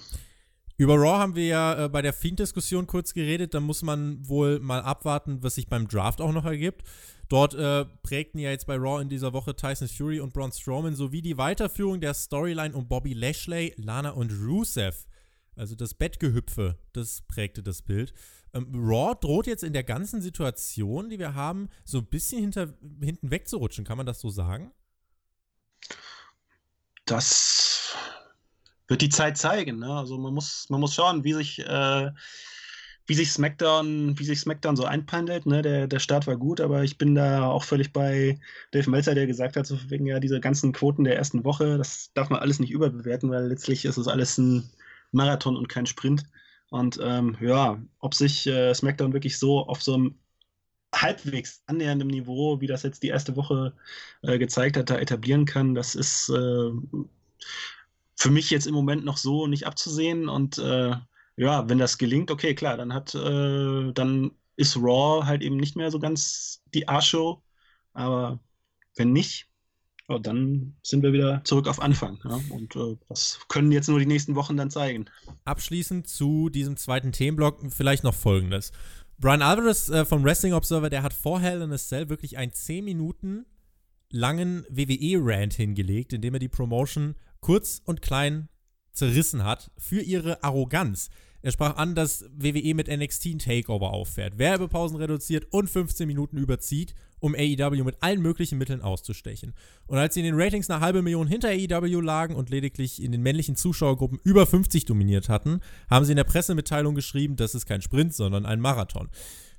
Über 0.78 0.96
Raw 0.96 1.20
haben 1.20 1.36
wir 1.36 1.46
ja 1.46 1.86
äh, 1.86 1.90
bei 1.90 2.02
der 2.02 2.12
Fiend-Diskussion 2.12 2.86
kurz 2.86 3.14
geredet. 3.14 3.54
Da 3.54 3.60
muss 3.60 3.82
man 3.82 4.28
wohl 4.28 4.60
mal 4.60 4.82
abwarten, 4.82 5.42
was 5.42 5.56
sich 5.56 5.68
beim 5.68 5.88
Draft 5.88 6.20
auch 6.20 6.34
noch 6.34 6.46
ergibt. 6.46 6.84
Dort 7.30 7.54
äh, 7.56 7.86
prägten 8.04 8.40
ja 8.40 8.52
jetzt 8.52 8.68
bei 8.68 8.76
Raw 8.76 9.02
in 9.02 9.10
dieser 9.10 9.34
Woche 9.34 9.56
Tyson 9.56 9.88
Fury 9.88 10.20
und 10.20 10.34
Braun 10.34 10.52
Strowman 10.52 10.96
sowie 10.96 11.22
die 11.22 11.38
Weiterführung 11.38 12.02
der 12.02 12.14
Storyline 12.14 12.76
um 12.76 12.88
Bobby 12.88 13.14
Lashley, 13.14 13.74
Lana 13.78 14.12
und 14.12 14.32
Rusev. 14.32 15.06
Also 15.56 15.76
das 15.76 15.94
Bettgehüpfe, 15.94 16.78
das 16.92 17.22
prägte 17.22 17.64
das 17.64 17.82
Bild. 17.82 18.14
Ähm, 18.54 18.68
Raw 18.74 19.16
droht 19.20 19.48
jetzt 19.48 19.64
in 19.64 19.74
der 19.74 19.84
ganzen 19.84 20.22
Situation, 20.22 21.10
die 21.10 21.20
wir 21.20 21.34
haben, 21.34 21.70
so 21.84 22.00
ein 22.00 22.06
bisschen 22.06 22.42
hinter, 22.42 22.74
hinten 23.02 23.32
wegzurutschen. 23.32 23.86
Kann 23.86 23.98
man 23.98 24.06
das 24.06 24.20
so 24.20 24.30
sagen? 24.30 24.72
Das 27.06 27.96
wird 28.88 29.02
die 29.02 29.10
Zeit 29.10 29.38
zeigen. 29.38 29.80
Ne? 29.80 29.92
Also 29.92 30.18
man 30.18 30.34
muss, 30.34 30.68
man 30.70 30.80
muss 30.80 30.94
schauen, 30.94 31.24
wie 31.24 31.34
sich, 31.34 31.60
äh, 31.60 32.12
wie 33.08 33.14
sich 33.14 33.32
SmackDown, 33.32 34.18
wie 34.18 34.26
sich 34.26 34.40
SmackDown 34.40 34.76
so 34.76 34.86
einpendelt. 34.86 35.46
Ne? 35.46 35.62
Der, 35.62 35.88
der 35.88 36.00
Start 36.00 36.28
war 36.28 36.38
gut, 36.38 36.62
aber 36.62 36.84
ich 36.84 36.98
bin 36.98 37.16
da 37.16 37.48
auch 37.48 37.64
völlig 37.64 37.94
bei 37.94 38.40
Dave 38.72 38.90
Meltzer, 38.90 39.16
der 39.16 39.28
gesagt 39.28 39.56
hat, 39.56 39.66
so 39.66 39.78
wegen 39.90 40.06
ja 40.06 40.20
diese 40.20 40.40
ganzen 40.40 40.72
Quoten 40.74 41.04
der 41.04 41.16
ersten 41.18 41.44
Woche, 41.44 41.78
das 41.78 42.12
darf 42.14 42.30
man 42.30 42.40
alles 42.40 42.60
nicht 42.60 42.72
überbewerten, 42.72 43.30
weil 43.30 43.48
letztlich 43.48 43.86
ist 43.86 43.98
es 43.98 44.08
alles 44.08 44.38
ein 44.38 44.70
Marathon 45.12 45.56
und 45.56 45.70
kein 45.70 45.86
Sprint. 45.86 46.24
Und 46.70 47.00
ähm, 47.02 47.38
ja, 47.42 47.80
ob 48.00 48.14
sich 48.16 48.48
äh, 48.48 48.74
SmackDown 48.74 49.14
wirklich 49.14 49.38
so 49.38 49.66
auf 49.68 49.82
so 49.82 49.94
einem 49.94 50.16
halbwegs 50.94 51.62
annäherndem 51.68 52.08
Niveau, 52.08 52.62
wie 52.62 52.68
das 52.68 52.84
jetzt 52.84 53.04
die 53.04 53.10
erste 53.10 53.36
Woche 53.36 53.74
äh, 54.22 54.38
gezeigt 54.40 54.78
hat, 54.78 54.90
da 54.90 54.98
etablieren 54.98 55.46
kann, 55.46 55.76
das 55.76 55.96
ist 55.96 56.30
äh, 56.30 56.72
für 58.16 58.32
mich 58.32 58.50
jetzt 58.50 58.68
im 58.68 58.74
Moment 58.74 59.06
noch 59.06 59.18
so 59.18 59.48
nicht 59.48 59.68
abzusehen. 59.68 60.30
Und 60.30 60.58
äh, 60.58 60.94
ja, 61.38 61.70
wenn 61.70 61.78
das 61.78 61.98
gelingt, 61.98 62.32
okay, 62.32 62.56
klar, 62.56 62.78
dann 62.78 62.94
hat, 62.94 63.14
äh, 63.16 63.92
dann 63.94 64.32
ist 64.56 64.78
Raw 64.78 65.26
halt 65.26 65.42
eben 65.42 65.58
nicht 65.58 65.76
mehr 65.76 65.92
so 65.92 66.00
ganz 66.00 66.62
die 66.74 66.88
A-Show. 66.88 67.42
Aber 67.94 68.40
wenn 68.96 69.12
nicht, 69.12 69.48
ja, 70.08 70.20
dann 70.20 70.76
sind 70.84 71.04
wir 71.04 71.14
wieder 71.14 71.42
zurück 71.44 71.68
auf 71.68 71.82
Anfang. 71.82 72.20
Ja? 72.24 72.40
Und 72.50 72.76
äh, 72.76 72.98
das 73.10 73.40
können 73.50 73.72
jetzt 73.72 73.90
nur 73.90 74.00
die 74.00 74.06
nächsten 74.06 74.36
Wochen 74.36 74.56
dann 74.56 74.70
zeigen. 74.70 75.06
Abschließend 75.44 76.08
zu 76.08 76.50
diesem 76.50 76.78
zweiten 76.78 77.12
Themenblock 77.12 77.60
vielleicht 77.70 78.04
noch 78.04 78.14
folgendes. 78.14 78.72
Brian 79.18 79.42
Alvarez 79.42 79.90
äh, 79.90 80.06
vom 80.06 80.24
Wrestling 80.24 80.54
Observer, 80.54 80.90
der 80.90 81.04
hat 81.04 81.14
vor 81.14 81.40
Hell 81.40 81.62
in 81.62 81.72
a 81.72 81.78
Cell 81.78 82.10
wirklich 82.10 82.38
einen 82.38 82.52
10 82.52 82.84
Minuten 82.84 83.46
langen 84.10 84.66
WWE-Rant 84.70 85.54
hingelegt, 85.54 86.14
in 86.14 86.22
dem 86.22 86.34
er 86.34 86.40
die 86.40 86.50
Promotion 86.50 87.16
kurz 87.46 87.80
und 87.86 88.02
klein 88.02 88.50
zerrissen 88.92 89.44
hat 89.44 89.70
für 89.78 90.02
ihre 90.02 90.44
Arroganz. 90.44 91.10
Er 91.44 91.52
sprach 91.52 91.78
an, 91.78 91.94
dass 91.94 92.26
WWE 92.36 92.74
mit 92.74 92.88
NXT 92.88 93.26
ein 93.28 93.38
Takeover 93.38 93.92
auffährt, 93.92 94.40
Werbepausen 94.40 94.98
reduziert 94.98 95.46
und 95.52 95.70
15 95.70 96.08
Minuten 96.08 96.38
überzieht, 96.38 96.96
um 97.20 97.36
AEW 97.36 97.84
mit 97.84 98.02
allen 98.02 98.24
möglichen 98.24 98.58
Mitteln 98.58 98.82
auszustechen. 98.82 99.54
Und 99.86 100.00
als 100.00 100.16
sie 100.16 100.22
in 100.22 100.26
den 100.26 100.42
Ratings 100.42 100.72
eine 100.72 100.80
halbe 100.80 101.04
Million 101.04 101.28
hinter 101.28 101.50
AEW 101.50 102.02
lagen 102.02 102.34
und 102.34 102.50
lediglich 102.50 103.00
in 103.00 103.12
den 103.12 103.22
männlichen 103.22 103.56
Zuschauergruppen 103.56 104.20
über 104.24 104.48
50 104.48 104.86
dominiert 104.86 105.30
hatten, 105.30 105.60
haben 105.88 106.04
sie 106.04 106.14
in 106.14 106.18
der 106.18 106.24
Pressemitteilung 106.24 106.96
geschrieben, 106.96 107.36
das 107.36 107.54
ist 107.54 107.68
kein 107.68 107.84
Sprint, 107.84 108.16
sondern 108.16 108.48
ein 108.48 108.60
Marathon. 108.60 109.10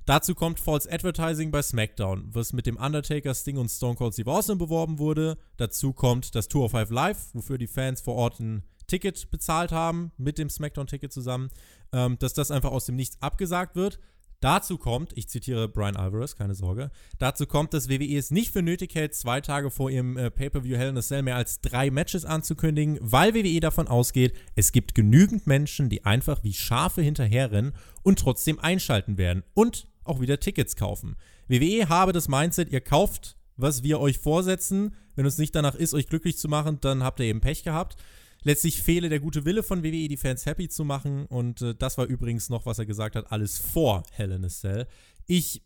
Dazu 0.07 0.35
kommt 0.35 0.61
False 0.61 0.89
Advertising 0.89 1.51
bei 1.51 1.61
SmackDown, 1.61 2.29
was 2.31 2.53
mit 2.53 2.65
dem 2.65 2.77
Undertaker, 2.77 3.33
Sting 3.33 3.57
und 3.57 3.67
Stone 3.67 3.95
Cold 3.95 4.13
Steve 4.13 4.31
Austin 4.31 4.57
beworben 4.57 4.99
wurde. 4.99 5.37
Dazu 5.57 5.91
kommt 5.91 6.33
das 6.33 6.47
Tour 6.47 6.63
of 6.63 6.71
Five 6.71 6.91
Live, 6.91 7.33
wofür 7.33 7.57
die 7.57 7.67
Fans 7.67 7.99
vor 7.99 8.15
Ort 8.15 8.39
ein 8.39 8.63
Ticket 8.87 9.29
bezahlt 9.31 9.73
haben, 9.73 10.13
mit 10.17 10.37
dem 10.37 10.49
SmackDown-Ticket 10.49 11.11
zusammen, 11.11 11.49
ähm, 11.91 12.17
dass 12.19 12.33
das 12.33 12.51
einfach 12.51 12.71
aus 12.71 12.85
dem 12.85 12.95
Nichts 12.95 13.21
abgesagt 13.21 13.75
wird. 13.75 13.99
Dazu 14.39 14.77
kommt, 14.77 15.11
ich 15.17 15.27
zitiere 15.27 15.67
Brian 15.67 15.97
Alvarez, 15.97 16.37
keine 16.37 16.55
Sorge, 16.55 16.89
dazu 17.17 17.45
kommt, 17.45 17.73
dass 17.73 17.89
WWE 17.89 18.17
es 18.17 18.31
nicht 18.31 18.53
für 18.53 18.61
nötig 18.61 18.95
hält, 18.95 19.13
zwei 19.13 19.41
Tage 19.41 19.71
vor 19.71 19.89
ihrem 19.89 20.15
äh, 20.15 20.31
Pay-Per-View 20.31 20.77
Hell 20.77 20.89
in 20.89 20.97
a 20.97 21.01
Cell 21.01 21.23
mehr 21.23 21.35
als 21.35 21.59
drei 21.59 21.91
Matches 21.91 22.23
anzukündigen, 22.23 22.97
weil 23.01 23.33
WWE 23.33 23.59
davon 23.59 23.89
ausgeht, 23.89 24.37
es 24.55 24.71
gibt 24.71 24.95
genügend 24.95 25.47
Menschen, 25.47 25.89
die 25.89 26.05
einfach 26.05 26.43
wie 26.43 26.53
Schafe 26.53 27.01
hinterherrennen 27.01 27.73
und 28.03 28.19
trotzdem 28.19 28.59
einschalten 28.59 29.17
werden 29.17 29.43
und 29.53 29.87
auch 30.07 30.21
wieder 30.21 30.39
Tickets 30.39 30.75
kaufen. 30.75 31.15
WWE 31.47 31.89
habe 31.89 32.13
das 32.13 32.27
Mindset, 32.27 32.71
ihr 32.71 32.81
kauft, 32.81 33.37
was 33.55 33.83
wir 33.83 33.99
euch 33.99 34.19
vorsetzen. 34.19 34.95
Wenn 35.15 35.25
es 35.25 35.37
nicht 35.37 35.55
danach 35.55 35.75
ist, 35.75 35.93
euch 35.93 36.07
glücklich 36.07 36.37
zu 36.37 36.47
machen, 36.47 36.79
dann 36.81 37.03
habt 37.03 37.19
ihr 37.19 37.25
eben 37.25 37.41
Pech 37.41 37.63
gehabt. 37.63 37.97
Letztlich 38.43 38.81
fehle 38.81 39.09
der 39.09 39.19
gute 39.19 39.45
Wille 39.45 39.63
von 39.63 39.83
WWE, 39.83 40.07
die 40.07 40.17
Fans 40.17 40.45
happy 40.45 40.69
zu 40.69 40.85
machen. 40.85 41.25
Und 41.25 41.61
äh, 41.61 41.75
das 41.75 41.97
war 41.97 42.05
übrigens 42.05 42.49
noch, 42.49 42.65
was 42.65 42.79
er 42.79 42.85
gesagt 42.85 43.15
hat, 43.15 43.31
alles 43.31 43.57
vor 43.57 44.03
Hell 44.11 44.31
in 44.31 44.45
a 44.45 44.49
Cell. 44.49 44.87
Ich 45.25 45.63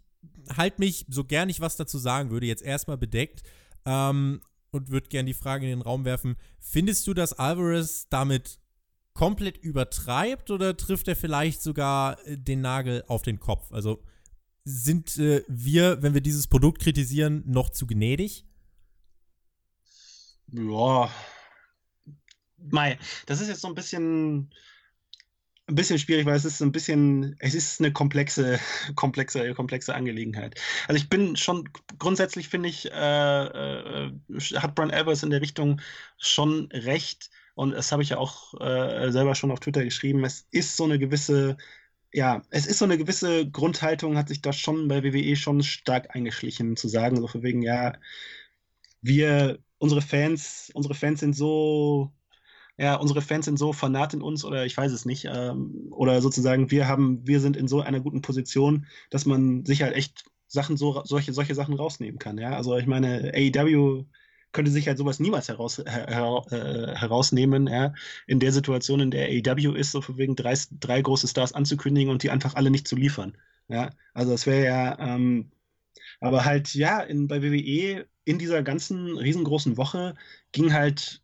halte 0.56 0.80
mich, 0.80 1.06
so 1.10 1.24
gern 1.24 1.50
ich 1.50 1.62
was 1.62 1.76
dazu 1.76 1.98
sagen 1.98 2.32
würde, 2.32 2.46
jetzt 2.46 2.64
erstmal 2.64 2.98
bedeckt 2.98 3.44
ähm, 3.86 4.42
und 4.72 4.90
würde 4.90 5.10
gern 5.10 5.26
die 5.26 5.34
Frage 5.34 5.66
in 5.66 5.80
den 5.80 5.82
Raum 5.82 6.06
werfen: 6.06 6.38
Findest 6.60 7.08
du, 7.08 7.14
dass 7.14 7.34
Alvarez 7.34 8.08
damit 8.10 8.60
komplett 9.14 9.58
übertreibt 9.58 10.52
oder 10.52 10.78
trifft 10.78 11.08
er 11.08 11.16
vielleicht 11.16 11.62
sogar 11.62 12.26
äh, 12.26 12.38
den 12.38 12.62
Nagel 12.62 13.04
auf 13.08 13.22
den 13.22 13.40
Kopf? 13.40 13.72
Also 13.72 14.02
sind 14.64 15.18
äh, 15.18 15.44
wir, 15.48 16.02
wenn 16.02 16.14
wir 16.14 16.22
dieses 16.22 16.48
Produkt 16.48 16.82
kritisieren, 16.82 17.44
noch 17.46 17.70
zu 17.70 17.88
gnädig? 17.88 18.46
Ja, 20.54 21.10
Mai, 22.70 22.98
das 23.26 23.42
ist 23.42 23.48
jetzt 23.48 23.62
so 23.62 23.68
ein 23.68 23.76
bisschen, 23.76 24.54
ein 25.68 25.76
bisschen 25.76 25.98
schwierig, 25.98 26.26
weil 26.26 26.36
es 26.36 26.46
ist 26.46 26.62
ein 26.62 26.72
bisschen, 26.72 27.36
es 27.40 27.56
ist 27.56 27.80
eine 27.80 27.92
komplexe, 27.92 28.60
komplexe, 28.96 29.54
komplexe 29.54 29.96
Angelegenheit. 29.96 30.60
Also 30.88 31.02
ich 31.02 31.10
bin 31.10 31.36
schon, 31.36 31.70
grundsätzlich 31.98 32.50
finde 32.50 32.70
ich, 32.70 32.92
äh, 32.92 33.46
äh, 33.46 34.12
hat 34.56 34.76
Brian 34.76 34.92
Evers 34.92 35.24
in 35.24 35.32
der 35.32 35.42
Richtung 35.42 35.82
schon 36.18 36.68
recht. 36.72 37.30
Und 37.56 37.72
das 37.72 37.92
habe 37.92 38.04
ich 38.04 38.10
ja 38.10 38.18
auch 38.18 38.60
äh, 38.62 39.12
selber 39.12 39.36
schon 39.36 39.52
auf 39.52 39.60
Twitter 39.60 39.84
geschrieben. 39.84 40.24
Es 40.24 40.48
ist 40.52 40.78
so 40.78 40.86
eine 40.86 41.00
gewisse, 41.00 41.58
ja, 42.14 42.44
es 42.50 42.66
ist 42.66 42.80
so 42.80 42.86
eine 42.86 42.98
gewisse 42.98 43.50
Grundhaltung, 43.50 44.18
hat 44.18 44.30
sich 44.30 44.42
da 44.42 44.54
schon 44.54 44.88
bei 44.88 45.04
WWE 45.04 45.36
schon 45.36 45.64
stark 45.64 46.16
eingeschlichen, 46.16 46.76
zu 46.76 46.88
sagen, 46.88 47.18
so 47.18 47.28
von 47.28 47.44
wegen, 47.44 47.62
ja, 47.62 47.94
wir, 49.02 49.60
unsere 49.78 50.02
Fans, 50.02 50.72
unsere 50.74 50.94
Fans 50.96 51.20
sind 51.22 51.36
so 51.36 52.12
ja, 52.78 52.96
unsere 52.96 53.22
Fans 53.22 53.46
sind 53.46 53.60
so 53.60 53.74
fanat 53.74 54.14
in 54.16 54.24
uns 54.24 54.44
oder 54.44 54.66
ich 54.66 54.76
weiß 54.76 54.92
es 54.92 55.06
nicht. 55.06 55.26
Ähm, 55.32 55.88
oder 55.92 56.22
sozusagen, 56.22 56.72
wir 56.72 56.88
haben, 56.88 57.26
wir 57.28 57.40
sind 57.40 57.56
in 57.56 57.68
so 57.68 57.82
einer 57.82 58.00
guten 58.00 58.22
Position, 58.22 58.88
dass 59.12 59.26
man 59.28 59.66
sich 59.66 59.84
halt 59.84 59.96
echt 59.96 60.26
Sachen 60.48 60.78
so, 60.78 61.02
solche, 61.06 61.32
solche 61.32 61.54
Sachen 61.54 61.76
rausnehmen 61.76 62.18
kann. 62.20 62.38
Ja, 62.40 62.56
also 62.56 62.78
ich 62.78 62.88
meine, 62.88 63.34
AEW 63.36 64.06
könnte 64.52 64.72
sich 64.72 64.88
halt 64.88 64.98
sowas 64.98 65.20
niemals 65.20 65.50
heraus, 65.50 65.78
her, 65.78 66.44
äh, 66.52 66.96
herausnehmen, 66.96 67.68
ja, 67.68 67.94
in 68.28 68.40
der 68.40 68.52
Situation, 68.52 69.00
in 69.00 69.12
der 69.12 69.28
AEW 69.28 69.74
ist, 69.76 69.92
so 69.92 70.04
wegen 70.18 70.36
drei, 70.36 70.56
drei 70.80 71.02
große 71.02 71.28
Stars 71.28 71.54
anzukündigen 71.54 72.12
und 72.12 72.24
die 72.24 72.30
einfach 72.30 72.56
alle 72.56 72.72
nicht 72.72 72.88
zu 72.88 72.96
liefern. 72.96 73.38
Ja, 73.68 73.92
also 74.14 74.34
es 74.34 74.46
wäre 74.46 74.66
ja, 74.66 75.00
ähm, 75.00 75.52
aber 76.20 76.46
halt, 76.46 76.74
ja, 76.76 77.00
in, 77.00 77.28
bei 77.28 77.42
WWE 77.42 78.06
in 78.26 78.40
dieser 78.40 78.64
ganzen 78.64 79.18
riesengroßen 79.18 79.78
Woche 79.78 80.16
ging 80.52 80.74
halt 80.74 81.22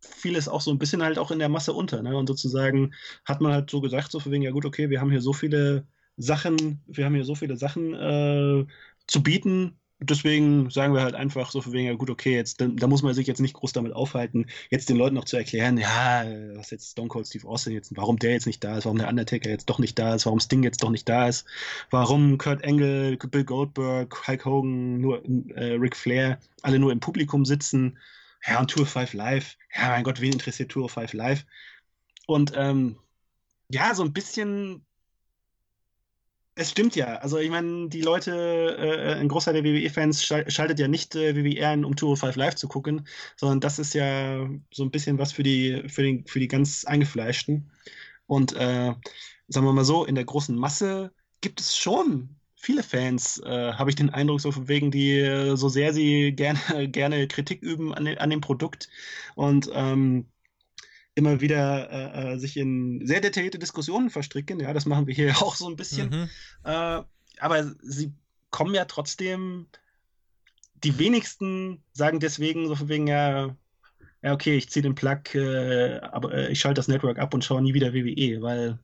fiel 0.00 0.36
es 0.36 0.48
auch 0.48 0.60
so 0.60 0.70
ein 0.70 0.78
bisschen 0.78 1.02
halt 1.02 1.18
auch 1.18 1.30
in 1.30 1.38
der 1.38 1.48
Masse 1.48 1.72
unter. 1.72 2.02
Ne? 2.02 2.16
Und 2.16 2.26
sozusagen 2.26 2.94
hat 3.24 3.40
man 3.40 3.52
halt 3.52 3.70
so 3.70 3.80
gesagt, 3.80 4.10
so 4.10 4.20
von 4.20 4.32
wegen, 4.32 4.42
ja 4.42 4.50
gut, 4.50 4.64
okay, 4.64 4.90
wir 4.90 5.00
haben 5.00 5.10
hier 5.10 5.20
so 5.20 5.32
viele 5.32 5.86
Sachen, 6.16 6.82
wir 6.86 7.04
haben 7.04 7.14
hier 7.14 7.24
so 7.24 7.34
viele 7.34 7.56
Sachen 7.56 7.94
äh, 7.94 8.66
zu 9.06 9.22
bieten. 9.22 9.78
Deswegen 10.02 10.70
sagen 10.70 10.94
wir 10.94 11.02
halt 11.02 11.14
einfach 11.14 11.50
so 11.50 11.60
von 11.60 11.74
ja 11.74 11.94
gut, 11.94 12.10
okay, 12.10 12.34
jetzt, 12.34 12.60
da, 12.60 12.68
da, 12.68 12.86
muss 12.86 13.02
man 13.02 13.12
sich 13.12 13.26
jetzt 13.26 13.40
nicht 13.40 13.54
groß 13.54 13.72
damit 13.72 13.92
aufhalten, 13.92 14.46
jetzt 14.70 14.88
den 14.88 14.96
Leuten 14.96 15.14
noch 15.14 15.26
zu 15.26 15.36
erklären, 15.36 15.76
ja, 15.76 16.24
was 16.54 16.70
jetzt 16.70 16.92
Stone 16.92 17.08
Cold 17.08 17.26
Steve 17.26 17.46
Austin 17.46 17.74
jetzt, 17.74 17.94
warum 17.96 18.18
der 18.18 18.32
jetzt 18.32 18.46
nicht 18.46 18.64
da 18.64 18.78
ist, 18.78 18.86
warum 18.86 18.98
der 18.98 19.08
Undertaker 19.08 19.50
jetzt 19.50 19.68
doch 19.68 19.78
nicht 19.78 19.98
da 19.98 20.14
ist, 20.14 20.24
warum 20.24 20.40
Sting 20.40 20.62
jetzt 20.62 20.82
doch 20.82 20.90
nicht 20.90 21.08
da 21.08 21.28
ist, 21.28 21.46
warum 21.90 22.38
Kurt 22.38 22.64
Angle, 22.64 23.18
Bill 23.18 23.44
Goldberg, 23.44 24.26
Hulk 24.26 24.44
Hogan, 24.44 25.00
nur 25.00 25.22
äh, 25.54 25.74
Ric 25.74 25.96
Flair 25.96 26.38
alle 26.62 26.78
nur 26.78 26.92
im 26.92 27.00
Publikum 27.00 27.44
sitzen 27.44 27.98
ja, 28.46 28.60
und 28.60 28.70
Tour 28.70 28.86
5 28.86 29.12
Live, 29.12 29.56
ja, 29.74 29.88
mein 29.88 30.04
Gott, 30.04 30.20
wen 30.20 30.32
interessiert 30.32 30.70
Tour 30.70 30.88
5 30.88 31.12
Live? 31.12 31.44
Und 32.26 32.52
ähm, 32.56 32.96
ja, 33.68 33.94
so 33.94 34.02
ein 34.02 34.12
bisschen. 34.12 34.84
Es 36.60 36.72
stimmt 36.72 36.94
ja. 36.94 37.16
Also, 37.16 37.38
ich 37.38 37.48
meine, 37.48 37.88
die 37.88 38.02
Leute, 38.02 38.32
äh, 38.78 39.14
ein 39.14 39.28
Großteil 39.28 39.54
der 39.54 39.64
WWE-Fans 39.64 40.22
schaltet 40.22 40.78
ja 40.78 40.88
nicht 40.88 41.14
äh, 41.14 41.34
WWE 41.34 41.66
ein, 41.66 41.86
um 41.86 41.96
Tour 41.96 42.18
5 42.18 42.36
Live 42.36 42.54
zu 42.56 42.68
gucken, 42.68 43.06
sondern 43.36 43.60
das 43.60 43.78
ist 43.78 43.94
ja 43.94 44.46
so 44.70 44.82
ein 44.82 44.90
bisschen 44.90 45.18
was 45.18 45.32
für 45.32 45.42
die, 45.42 45.82
für 45.88 46.02
den, 46.02 46.26
für 46.26 46.38
die 46.38 46.48
ganz 46.48 46.84
Eingefleischten. 46.84 47.70
Und 48.26 48.52
äh, 48.56 48.92
sagen 49.48 49.66
wir 49.66 49.72
mal 49.72 49.86
so, 49.86 50.04
in 50.04 50.14
der 50.14 50.26
großen 50.26 50.54
Masse 50.54 51.12
gibt 51.40 51.62
es 51.62 51.78
schon 51.78 52.36
viele 52.56 52.82
Fans, 52.82 53.38
äh, 53.38 53.72
habe 53.72 53.88
ich 53.88 53.96
den 53.96 54.10
Eindruck, 54.10 54.42
so 54.42 54.52
von 54.52 54.68
wegen, 54.68 54.90
die 54.90 55.18
äh, 55.18 55.56
so 55.56 55.70
sehr 55.70 55.94
sie 55.94 56.32
gerne, 56.32 56.58
gerne 56.90 57.26
Kritik 57.26 57.62
üben 57.62 57.94
an, 57.94 58.06
an 58.06 58.28
dem 58.28 58.42
Produkt 58.42 58.90
und 59.34 59.70
ähm, 59.72 60.26
immer 61.14 61.40
wieder 61.40 61.90
äh, 61.90 62.34
äh, 62.34 62.38
sich 62.38 62.56
in 62.56 63.06
sehr 63.06 63.20
detaillierte 63.20 63.58
Diskussionen 63.58 64.10
verstricken. 64.10 64.60
Ja, 64.60 64.72
das 64.72 64.86
machen 64.86 65.06
wir 65.06 65.14
hier 65.14 65.30
auch 65.42 65.56
so 65.56 65.68
ein 65.68 65.76
bisschen. 65.76 66.10
Mhm. 66.10 66.28
Äh, 66.64 67.02
aber 67.38 67.74
sie 67.82 68.12
kommen 68.50 68.74
ja 68.74 68.84
trotzdem 68.84 69.66
die 70.82 70.98
wenigsten 70.98 71.82
sagen 71.92 72.20
deswegen 72.20 72.66
so 72.66 72.74
von 72.74 72.88
wegen, 72.88 73.06
ja, 73.06 73.56
ja, 74.22 74.32
okay, 74.32 74.56
ich 74.56 74.70
ziehe 74.70 74.82
den 74.82 74.94
Plug, 74.94 75.34
äh, 75.34 75.98
aber 76.00 76.32
äh, 76.34 76.52
ich 76.52 76.60
schalte 76.60 76.78
das 76.78 76.88
Network 76.88 77.18
ab 77.18 77.34
und 77.34 77.44
schaue 77.44 77.62
nie 77.62 77.74
wieder 77.74 77.92
WWE, 77.94 78.42
weil 78.42 78.78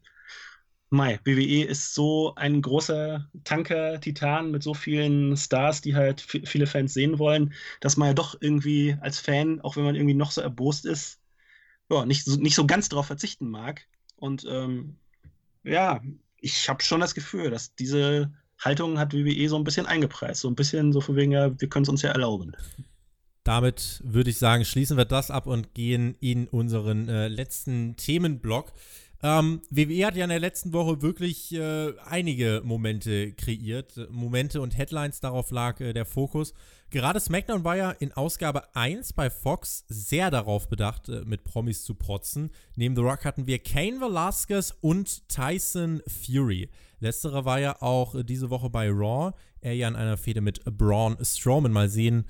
Mai, 0.89 1.19
WWE 1.25 1.65
ist 1.65 1.95
so 1.95 2.35
ein 2.37 2.63
großer 2.63 3.29
Tanker, 3.45 4.01
Titan 4.01 4.53
mit 4.53 4.63
so 4.63 4.73
vielen 4.73 5.37
Stars, 5.37 5.81
die 5.81 5.97
halt 5.97 6.21
viele 6.21 6.67
Fans 6.67 6.95
sehen 6.95 7.19
wollen, 7.19 7.55
dass 7.81 7.97
man 7.97 8.09
ja 8.09 8.15
doch 8.15 8.37
irgendwie 8.41 8.97
als 9.01 9.19
Fan, 9.19 9.61
auch 9.61 9.77
wenn 9.77 9.85
man 9.85 9.97
irgendwie 9.97 10.15
noch 10.15 10.31
so 10.31 10.41
erbost 10.41 10.87
ist, 10.87 11.21
ja, 11.91 12.07
nicht, 12.07 12.25
so, 12.25 12.37
nicht 12.37 12.55
so 12.55 12.67
ganz 12.67 12.89
darauf 12.89 13.07
verzichten 13.07 13.49
mag. 13.49 13.87
Und 14.17 14.47
ähm, 14.49 14.97
ja, 15.63 16.01
ich 16.41 16.69
habe 16.69 16.83
schon 16.83 17.01
das 17.01 17.15
Gefühl, 17.15 17.51
dass 17.51 17.75
diese 17.75 18.33
Haltung 18.59 18.99
hat 18.99 19.13
WWE 19.13 19.49
so 19.49 19.57
ein 19.57 19.65
bisschen 19.65 19.87
eingepreist. 19.87 20.41
So 20.41 20.49
ein 20.49 20.55
bisschen 20.55 20.93
so 20.93 21.01
von 21.01 21.17
wegen, 21.17 21.33
ja, 21.33 21.59
wir 21.61 21.69
können 21.69 21.85
es 21.85 21.89
uns 21.89 22.03
ja 22.03 22.11
erlauben. 22.11 22.57
Damit 23.45 24.01
würde 24.05 24.31
ich 24.31 24.39
sagen, 24.39 24.65
schließen 24.65 24.97
wir 24.97 25.05
das 25.05 25.31
ab 25.31 25.47
und 25.47 25.75
gehen 25.75 26.17
in 26.21 26.49
unseren 26.49 27.09
äh, 27.09 27.29
letzten 27.29 27.97
Themenblock. 27.97 28.73
Ähm, 29.23 29.63
WWE 29.71 30.07
hat 30.07 30.17
ja 30.17 30.25
in 30.25 30.31
der 30.31 30.41
letzten 30.41 30.73
Woche 30.73 31.01
wirklich 31.01 31.53
äh, 31.55 31.95
einige 32.05 32.63
Momente 32.65 33.33
kreiert. 33.33 34.09
Momente 34.11 34.61
und 34.61 34.77
Headlines, 34.77 35.21
darauf 35.21 35.51
lag 35.51 35.81
äh, 35.81 35.93
der 35.93 36.05
Fokus. 36.05 36.55
Gerade 36.91 37.19
SmackDown 37.19 37.65
war 37.65 37.77
ja 37.77 37.91
in 37.91 38.13
Ausgabe 38.13 38.75
1 38.75 39.13
bei 39.13 39.29
Fox 39.29 39.85
sehr 39.89 40.31
darauf 40.31 40.69
bedacht, 40.69 41.09
äh, 41.09 41.23
mit 41.25 41.43
Promis 41.43 41.83
zu 41.83 41.95
protzen. 41.95 42.51
Neben 42.77 42.95
The 42.95 43.03
Rock 43.03 43.25
hatten 43.25 43.47
wir 43.47 43.59
Kane 43.59 44.01
Velasquez 44.01 44.73
und 44.81 45.29
Tyson 45.29 46.01
Fury. 46.07 46.71
Letzterer 47.01 47.45
war 47.45 47.59
ja 47.59 47.83
auch 47.83 48.15
äh, 48.15 48.25
diese 48.25 48.51
Woche 48.51 48.71
bei 48.71 48.89
Raw. 48.89 49.33
Er 49.61 49.75
ja 49.75 49.89
in 49.89 49.97
einer 49.97 50.17
Fehde 50.17 50.41
mit 50.41 50.65
Braun 50.65 51.17
Strowman. 51.21 51.73
Mal 51.73 51.89
sehen, 51.89 52.25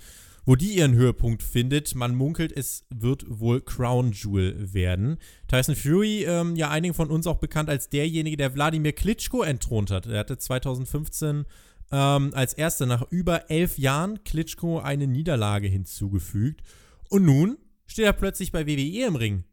wo 0.46 0.56
die 0.56 0.76
ihren 0.76 0.94
Höhepunkt 0.94 1.42
findet. 1.42 1.94
Man 1.94 2.14
munkelt, 2.14 2.50
es 2.50 2.86
wird 2.88 3.26
wohl 3.28 3.60
Crown 3.60 4.12
Jewel 4.12 4.72
werden. 4.72 5.18
Tyson 5.48 5.76
Fury, 5.76 6.24
ähm, 6.24 6.56
ja 6.56 6.70
einigen 6.70 6.94
von 6.94 7.10
uns 7.10 7.26
auch 7.26 7.38
bekannt 7.38 7.68
als 7.68 7.90
derjenige, 7.90 8.38
der 8.38 8.54
Wladimir 8.54 8.92
Klitschko 8.92 9.42
entthront 9.42 9.90
hat. 9.90 10.06
Er 10.06 10.20
hatte 10.20 10.38
2015 10.38 11.44
ähm, 11.92 12.32
als 12.34 12.52
erster 12.52 12.86
nach 12.86 13.02
über 13.10 13.50
elf 13.50 13.78
Jahren 13.78 14.22
Klitschko 14.24 14.80
eine 14.80 15.06
Niederlage 15.06 15.68
hinzugefügt. 15.68 16.62
Und 17.08 17.24
nun 17.24 17.58
steht 17.86 18.04
er 18.04 18.12
plötzlich 18.12 18.52
bei 18.52 18.66
WWE 18.66 19.06
im 19.06 19.16
Ring. 19.16 19.44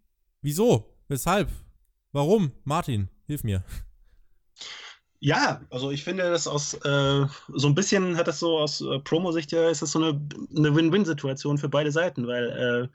Wieso? 0.41 0.97
Weshalb? 1.07 1.49
Warum? 2.11 2.51
Martin, 2.63 3.09
hilf 3.27 3.43
mir. 3.43 3.63
Ja, 5.19 5.61
also 5.69 5.89
ich 5.89 6.03
finde 6.03 6.23
das 6.29 6.47
aus 6.47 6.73
äh, 6.73 7.25
so 7.47 7.67
ein 7.67 7.75
bisschen 7.75 8.17
hat 8.17 8.27
das 8.27 8.39
so 8.39 8.57
aus 8.59 8.81
äh, 8.81 8.99
Promo-Sicht 8.99 9.53
ja 9.53 9.69
ist 9.69 9.81
das 9.81 9.93
so 9.93 9.99
eine, 9.99 10.21
eine 10.53 10.75
Win-Win-Situation 10.75 11.57
für 11.57 11.69
beide 11.69 11.93
Seiten, 11.93 12.27
weil 12.27 12.89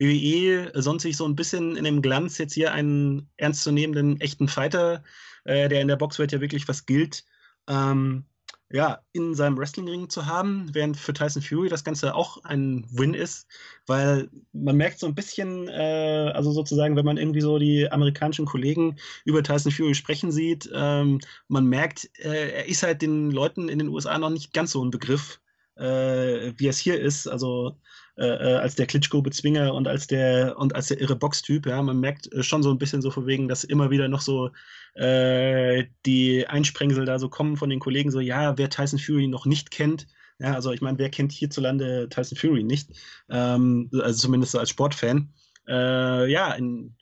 äh, 0.00 0.04
WWE 0.04 0.70
sonst 0.80 1.02
sich 1.02 1.18
so 1.18 1.26
ein 1.26 1.36
bisschen 1.36 1.76
in 1.76 1.84
dem 1.84 2.00
Glanz 2.00 2.38
jetzt 2.38 2.54
hier 2.54 2.72
einen 2.72 3.28
ernstzunehmenden 3.36 4.18
echten 4.22 4.48
Fighter, 4.48 5.04
äh, 5.44 5.68
der 5.68 5.82
in 5.82 5.88
der 5.88 5.96
Boxwelt 5.96 6.32
ja 6.32 6.40
wirklich 6.40 6.66
was 6.66 6.86
gilt, 6.86 7.24
ähm, 7.68 8.24
ja, 8.70 9.00
in 9.12 9.34
seinem 9.34 9.56
Wrestlingring 9.56 10.08
zu 10.08 10.26
haben, 10.26 10.74
während 10.74 10.96
für 10.96 11.12
Tyson 11.12 11.42
Fury 11.42 11.68
das 11.68 11.84
Ganze 11.84 12.14
auch 12.14 12.42
ein 12.44 12.84
Win 12.90 13.14
ist, 13.14 13.46
weil 13.86 14.28
man 14.52 14.76
merkt 14.76 14.98
so 14.98 15.06
ein 15.06 15.14
bisschen, 15.14 15.68
äh, 15.68 16.32
also 16.34 16.50
sozusagen, 16.50 16.96
wenn 16.96 17.04
man 17.04 17.16
irgendwie 17.16 17.40
so 17.40 17.58
die 17.58 17.90
amerikanischen 17.90 18.46
Kollegen 18.46 18.96
über 19.24 19.42
Tyson 19.42 19.70
Fury 19.70 19.94
sprechen 19.94 20.32
sieht, 20.32 20.68
ähm, 20.74 21.20
man 21.48 21.66
merkt, 21.66 22.10
äh, 22.18 22.50
er 22.50 22.68
ist 22.68 22.82
halt 22.82 23.02
den 23.02 23.30
Leuten 23.30 23.68
in 23.68 23.78
den 23.78 23.88
USA 23.88 24.18
noch 24.18 24.30
nicht 24.30 24.52
ganz 24.52 24.72
so 24.72 24.84
ein 24.84 24.90
Begriff, 24.90 25.40
äh, 25.76 26.52
wie 26.56 26.68
es 26.68 26.78
hier 26.78 27.00
ist. 27.00 27.26
Also 27.26 27.78
äh, 28.16 28.26
äh, 28.26 28.56
als 28.56 28.74
der 28.76 28.86
Klitschko-Bezwinger 28.86 29.74
und 29.74 29.86
als 29.86 30.06
der 30.06 30.58
und 30.58 30.74
als 30.74 30.88
der 30.88 31.00
irre 31.00 31.16
Box-Typ. 31.16 31.66
Ja, 31.66 31.82
man 31.82 32.00
merkt 32.00 32.32
äh, 32.32 32.42
schon 32.42 32.62
so 32.62 32.70
ein 32.70 32.78
bisschen 32.78 33.02
so 33.02 33.10
von 33.10 33.26
wegen, 33.26 33.48
dass 33.48 33.64
immer 33.64 33.90
wieder 33.90 34.08
noch 34.08 34.22
so 34.22 34.50
äh, 34.94 35.84
die 36.06 36.46
Einsprengsel 36.46 37.04
da 37.04 37.18
so 37.18 37.28
kommen 37.28 37.56
von 37.56 37.70
den 37.70 37.80
Kollegen, 37.80 38.10
so 38.10 38.20
ja, 38.20 38.56
wer 38.56 38.70
Tyson 38.70 38.98
Fury 38.98 39.26
noch 39.26 39.44
nicht 39.46 39.70
kennt. 39.70 40.06
Ja, 40.38 40.54
also 40.54 40.72
ich 40.72 40.80
meine, 40.80 40.98
wer 40.98 41.10
kennt 41.10 41.32
hierzulande 41.32 42.08
Tyson 42.08 42.38
Fury 42.38 42.62
nicht? 42.62 42.90
Ähm, 43.30 43.90
also 43.92 44.18
zumindest 44.18 44.52
so 44.52 44.58
als 44.58 44.70
Sportfan. 44.70 45.32
Äh, 45.68 46.30
ja, 46.30 46.52
in, 46.52 46.96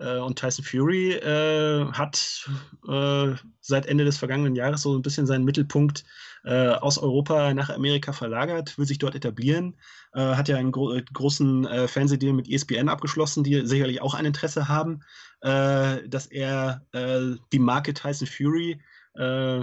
und 0.00 0.38
Tyson 0.38 0.64
Fury 0.64 1.12
äh, 1.12 1.86
hat 1.92 2.48
äh, 2.88 3.34
seit 3.60 3.86
Ende 3.86 4.04
des 4.04 4.18
vergangenen 4.18 4.56
Jahres 4.56 4.82
so 4.82 4.96
ein 4.96 5.02
bisschen 5.02 5.26
seinen 5.26 5.44
Mittelpunkt 5.44 6.04
äh, 6.44 6.68
aus 6.68 6.98
Europa 6.98 7.52
nach 7.54 7.70
Amerika 7.70 8.12
verlagert, 8.12 8.78
will 8.78 8.86
sich 8.86 8.98
dort 8.98 9.14
etablieren, 9.14 9.76
äh, 10.14 10.20
hat 10.20 10.48
ja 10.48 10.56
einen 10.56 10.72
gro 10.72 10.98
großen 11.12 11.66
äh, 11.66 11.88
Fernsehdeal 11.88 12.32
mit 12.32 12.48
ESPN 12.48 12.88
abgeschlossen, 12.88 13.44
die 13.44 13.66
sicherlich 13.66 14.00
auch 14.00 14.14
ein 14.14 14.24
Interesse 14.24 14.68
haben, 14.68 15.02
äh, 15.40 16.08
dass 16.08 16.26
er 16.26 16.86
äh, 16.92 17.36
die 17.52 17.58
Marke 17.58 17.94
Tyson 17.94 18.26
Fury 18.26 18.80
äh, 19.14 19.60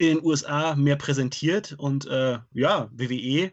in 0.00 0.16
den 0.16 0.24
USA 0.24 0.76
mehr 0.76 0.96
präsentiert. 0.96 1.74
Und 1.76 2.04
ja, 2.04 2.88
WWE 2.92 3.50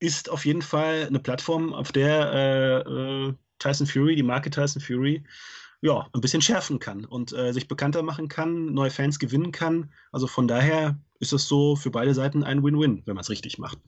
ist 0.00 0.28
auf 0.28 0.44
jeden 0.44 0.62
Fall 0.62 1.06
eine 1.06 1.20
Plattform, 1.20 1.72
auf 1.72 1.92
der 1.92 3.36
Tyson 3.64 3.86
Fury, 3.86 4.14
die 4.14 4.22
Marke 4.22 4.50
Tyson 4.50 4.82
Fury, 4.82 5.24
ja, 5.80 6.06
ein 6.12 6.20
bisschen 6.20 6.42
schärfen 6.42 6.78
kann 6.78 7.04
und 7.04 7.32
äh, 7.32 7.52
sich 7.52 7.66
bekannter 7.66 8.02
machen 8.02 8.28
kann, 8.28 8.72
neue 8.72 8.90
Fans 8.90 9.18
gewinnen 9.18 9.52
kann. 9.52 9.90
Also 10.12 10.26
von 10.26 10.48
daher 10.48 10.98
ist 11.18 11.32
es 11.32 11.48
so 11.48 11.76
für 11.76 11.90
beide 11.90 12.14
Seiten 12.14 12.44
ein 12.44 12.62
Win-Win, 12.62 13.02
wenn 13.06 13.14
man 13.14 13.22
es 13.22 13.30
richtig 13.30 13.58
macht. 13.58 13.78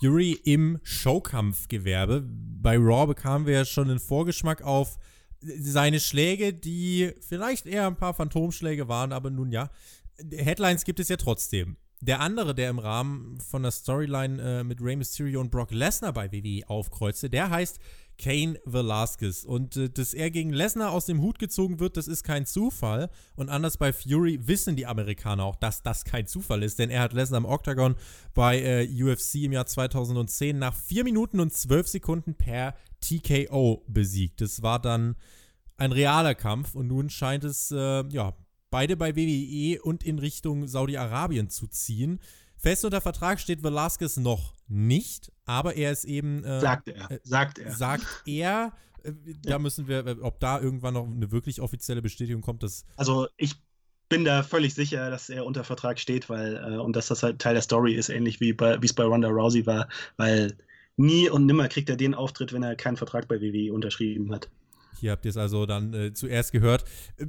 Fury 0.00 0.32
im 0.44 0.78
Showkampfgewerbe. 0.82 2.24
Bei 2.26 2.76
Raw 2.76 3.06
bekamen 3.06 3.46
wir 3.46 3.54
ja 3.54 3.64
schon 3.64 3.90
einen 3.90 3.98
Vorgeschmack 3.98 4.62
auf 4.62 4.98
seine 5.40 6.00
Schläge, 6.00 6.52
die 6.52 7.12
vielleicht 7.20 7.66
eher 7.66 7.86
ein 7.86 7.96
paar 7.96 8.14
Phantomschläge 8.14 8.88
waren, 8.88 9.12
aber 9.12 9.30
nun 9.30 9.50
ja. 9.50 9.70
Headlines 10.30 10.84
gibt 10.84 11.00
es 11.00 11.08
ja 11.08 11.16
trotzdem. 11.16 11.76
Der 12.06 12.20
andere, 12.20 12.54
der 12.54 12.68
im 12.68 12.78
Rahmen 12.78 13.40
von 13.40 13.62
der 13.62 13.70
Storyline 13.70 14.60
äh, 14.60 14.62
mit 14.62 14.82
Rey 14.82 14.94
Mysterio 14.94 15.40
und 15.40 15.50
Brock 15.50 15.70
Lesnar 15.70 16.12
bei 16.12 16.30
WWE 16.30 16.68
aufkreuzte, 16.68 17.30
der 17.30 17.48
heißt 17.48 17.78
Kane 18.18 18.60
Velasquez. 18.66 19.42
Und 19.44 19.78
äh, 19.78 19.88
dass 19.88 20.12
er 20.12 20.30
gegen 20.30 20.52
Lesnar 20.52 20.92
aus 20.92 21.06
dem 21.06 21.22
Hut 21.22 21.38
gezogen 21.38 21.80
wird, 21.80 21.96
das 21.96 22.06
ist 22.06 22.22
kein 22.22 22.44
Zufall. 22.44 23.08
Und 23.36 23.48
anders 23.48 23.78
bei 23.78 23.90
Fury 23.94 24.38
wissen 24.46 24.76
die 24.76 24.84
Amerikaner 24.84 25.44
auch, 25.44 25.56
dass 25.56 25.82
das 25.82 26.04
kein 26.04 26.26
Zufall 26.26 26.62
ist, 26.62 26.78
denn 26.78 26.90
er 26.90 27.00
hat 27.00 27.14
Lesnar 27.14 27.38
im 27.38 27.46
Octagon 27.46 27.94
bei 28.34 28.60
äh, 28.60 29.02
UFC 29.02 29.36
im 29.36 29.52
Jahr 29.52 29.64
2010 29.64 30.58
nach 30.58 30.74
4 30.74 31.04
Minuten 31.04 31.40
und 31.40 31.54
12 31.54 31.88
Sekunden 31.88 32.34
per 32.34 32.74
TKO 33.00 33.82
besiegt. 33.88 34.42
Das 34.42 34.60
war 34.60 34.78
dann 34.78 35.16
ein 35.78 35.92
realer 35.92 36.34
Kampf 36.34 36.74
und 36.74 36.88
nun 36.88 37.08
scheint 37.08 37.44
es, 37.44 37.70
äh, 37.70 38.06
ja, 38.08 38.34
beide 38.74 38.96
bei 38.96 39.14
WWE 39.14 39.80
und 39.82 40.02
in 40.02 40.18
Richtung 40.18 40.66
Saudi-Arabien 40.66 41.48
zu 41.48 41.68
ziehen. 41.68 42.18
Fest 42.56 42.84
unter 42.84 43.00
Vertrag 43.00 43.38
steht 43.38 43.62
Velasquez 43.62 44.16
noch 44.16 44.52
nicht, 44.66 45.30
aber 45.44 45.76
er 45.76 45.92
ist 45.92 46.04
eben. 46.04 46.42
Äh, 46.42 46.58
sagt 46.58 46.88
er. 46.88 47.08
Äh, 47.08 47.20
sagt 47.22 47.60
er. 47.60 47.70
Sagt 47.70 48.22
er. 48.26 48.72
Äh, 49.04 49.12
da 49.44 49.50
ja. 49.50 49.58
müssen 49.60 49.86
wir, 49.86 50.04
äh, 50.04 50.16
ob 50.22 50.40
da 50.40 50.60
irgendwann 50.60 50.94
noch 50.94 51.06
eine 51.06 51.30
wirklich 51.30 51.60
offizielle 51.60 52.02
Bestätigung 52.02 52.42
kommt, 52.42 52.64
das. 52.64 52.84
Also 52.96 53.28
ich 53.36 53.54
bin 54.08 54.24
da 54.24 54.42
völlig 54.42 54.74
sicher, 54.74 55.08
dass 55.08 55.30
er 55.30 55.46
unter 55.46 55.62
Vertrag 55.62 56.00
steht, 56.00 56.28
weil 56.28 56.56
äh, 56.56 56.76
und 56.78 56.96
dass 56.96 57.06
das 57.06 57.22
halt 57.22 57.38
Teil 57.38 57.54
der 57.54 57.62
Story 57.62 57.94
ist, 57.94 58.08
ähnlich 58.08 58.40
wie 58.40 58.56
es 58.58 58.92
bei 58.92 59.04
Ronda 59.04 59.28
Rousey 59.28 59.66
war, 59.66 59.88
weil 60.16 60.58
nie 60.96 61.30
und 61.30 61.46
nimmer 61.46 61.68
kriegt 61.68 61.90
er 61.90 61.96
den 61.96 62.12
Auftritt, 62.12 62.52
wenn 62.52 62.64
er 62.64 62.74
keinen 62.74 62.96
Vertrag 62.96 63.28
bei 63.28 63.40
WWE 63.40 63.72
unterschrieben 63.72 64.32
hat. 64.32 64.50
Hier 64.98 65.12
habt 65.12 65.24
ihr 65.24 65.30
es 65.30 65.36
also 65.36 65.66
dann 65.66 65.92
äh, 65.94 66.12
zuerst 66.12 66.52
gehört. 66.52 66.84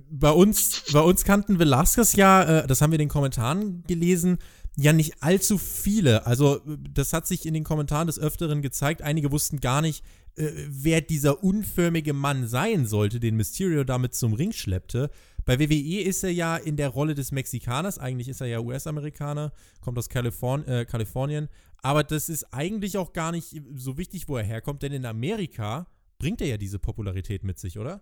Bei 0.10 0.32
uns, 0.32 0.84
bei 0.92 1.02
uns 1.02 1.24
kannten 1.24 1.60
Velasquez 1.60 2.16
ja, 2.16 2.62
äh, 2.62 2.68
das 2.68 2.82
haben 2.82 2.92
wir 2.92 3.00
in 3.00 3.06
den 3.06 3.10
Kommentaren 3.10 3.84
gelesen, 3.88 4.38
ja 4.76 4.94
nicht 4.94 5.24
allzu 5.24 5.58
viele. 5.58 6.26
Also 6.26 6.62
das 6.66 7.14
hat 7.14 7.28
sich 7.28 7.46
in 7.46 7.54
den 7.54 7.64
Kommentaren 7.64 8.08
des 8.08 8.20
Öfteren 8.20 8.62
gezeigt. 8.62 9.02
Einige 9.02 9.32
wussten 9.32 9.62
gar 9.62 9.82
nicht, 9.82 10.04
äh, 10.36 10.52
wer 10.68 11.02
dieser 11.02 11.44
unförmige 11.44 12.14
Mann 12.14 12.48
sein 12.48 12.86
sollte, 12.86 13.20
den 13.20 13.36
Mysterio 13.36 13.84
damit 13.84 14.16
zum 14.16 14.34
Ring 14.34 14.52
schleppte. 14.52 15.10
Bei 15.46 15.60
WWE 15.60 16.02
ist 16.02 16.24
er 16.24 16.32
ja 16.32 16.58
in 16.58 16.76
der 16.76 16.90
Rolle 16.90 17.16
des 17.16 17.32
Mexikaners. 17.32 18.00
Eigentlich 18.00 18.28
ist 18.28 18.42
er 18.42 18.48
ja 18.48 18.60
US-Amerikaner, 18.60 19.54
kommt 19.80 19.98
aus 19.98 20.10
Kaliforn 20.10 20.66
äh, 20.66 20.86
Kalifornien. 20.86 21.50
Aber 21.82 22.04
das 22.04 22.30
ist 22.30 22.52
eigentlich 22.52 22.98
auch 22.98 23.14
gar 23.14 23.32
nicht 23.32 23.62
so 23.76 23.98
wichtig, 23.98 24.28
wo 24.28 24.38
er 24.38 24.44
herkommt, 24.44 24.82
denn 24.82 24.92
in 24.92 25.06
Amerika 25.06 25.86
bringt 26.20 26.42
er 26.42 26.48
ja 26.48 26.58
diese 26.58 26.80
Popularität 26.80 27.44
mit 27.44 27.60
sich, 27.60 27.80
oder? 27.80 28.02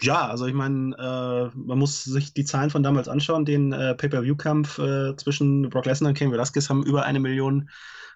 Ja, 0.00 0.28
also 0.28 0.46
ich 0.46 0.54
meine, 0.54 0.94
äh, 0.96 1.58
man 1.58 1.78
muss 1.78 2.04
sich 2.04 2.32
die 2.32 2.44
Zahlen 2.44 2.70
von 2.70 2.84
damals 2.84 3.08
anschauen. 3.08 3.44
Den 3.44 3.72
äh, 3.72 3.94
Pay-Per-View-Kampf 3.94 4.78
äh, 4.78 5.16
zwischen 5.16 5.68
Brock 5.70 5.86
Lesnar 5.86 6.10
und 6.10 6.14
Ken 6.14 6.30
Velasquez 6.30 6.70
haben 6.70 6.84
über 6.84 7.04
eine 7.04 7.18
Million 7.18 7.68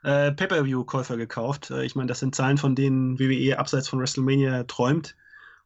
äh, 0.04 0.30
Pay-Per-View-Käufer 0.30 1.16
gekauft. 1.16 1.70
Äh, 1.70 1.84
ich 1.84 1.96
meine, 1.96 2.06
das 2.06 2.20
sind 2.20 2.36
Zahlen, 2.36 2.56
von 2.56 2.76
denen 2.76 3.18
WWE 3.18 3.58
abseits 3.58 3.88
von 3.88 3.98
WrestleMania 3.98 4.64
träumt. 4.64 5.16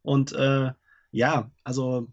Und 0.02 0.32
äh, 0.32 0.70
ja, 1.10 1.50
also 1.64 2.08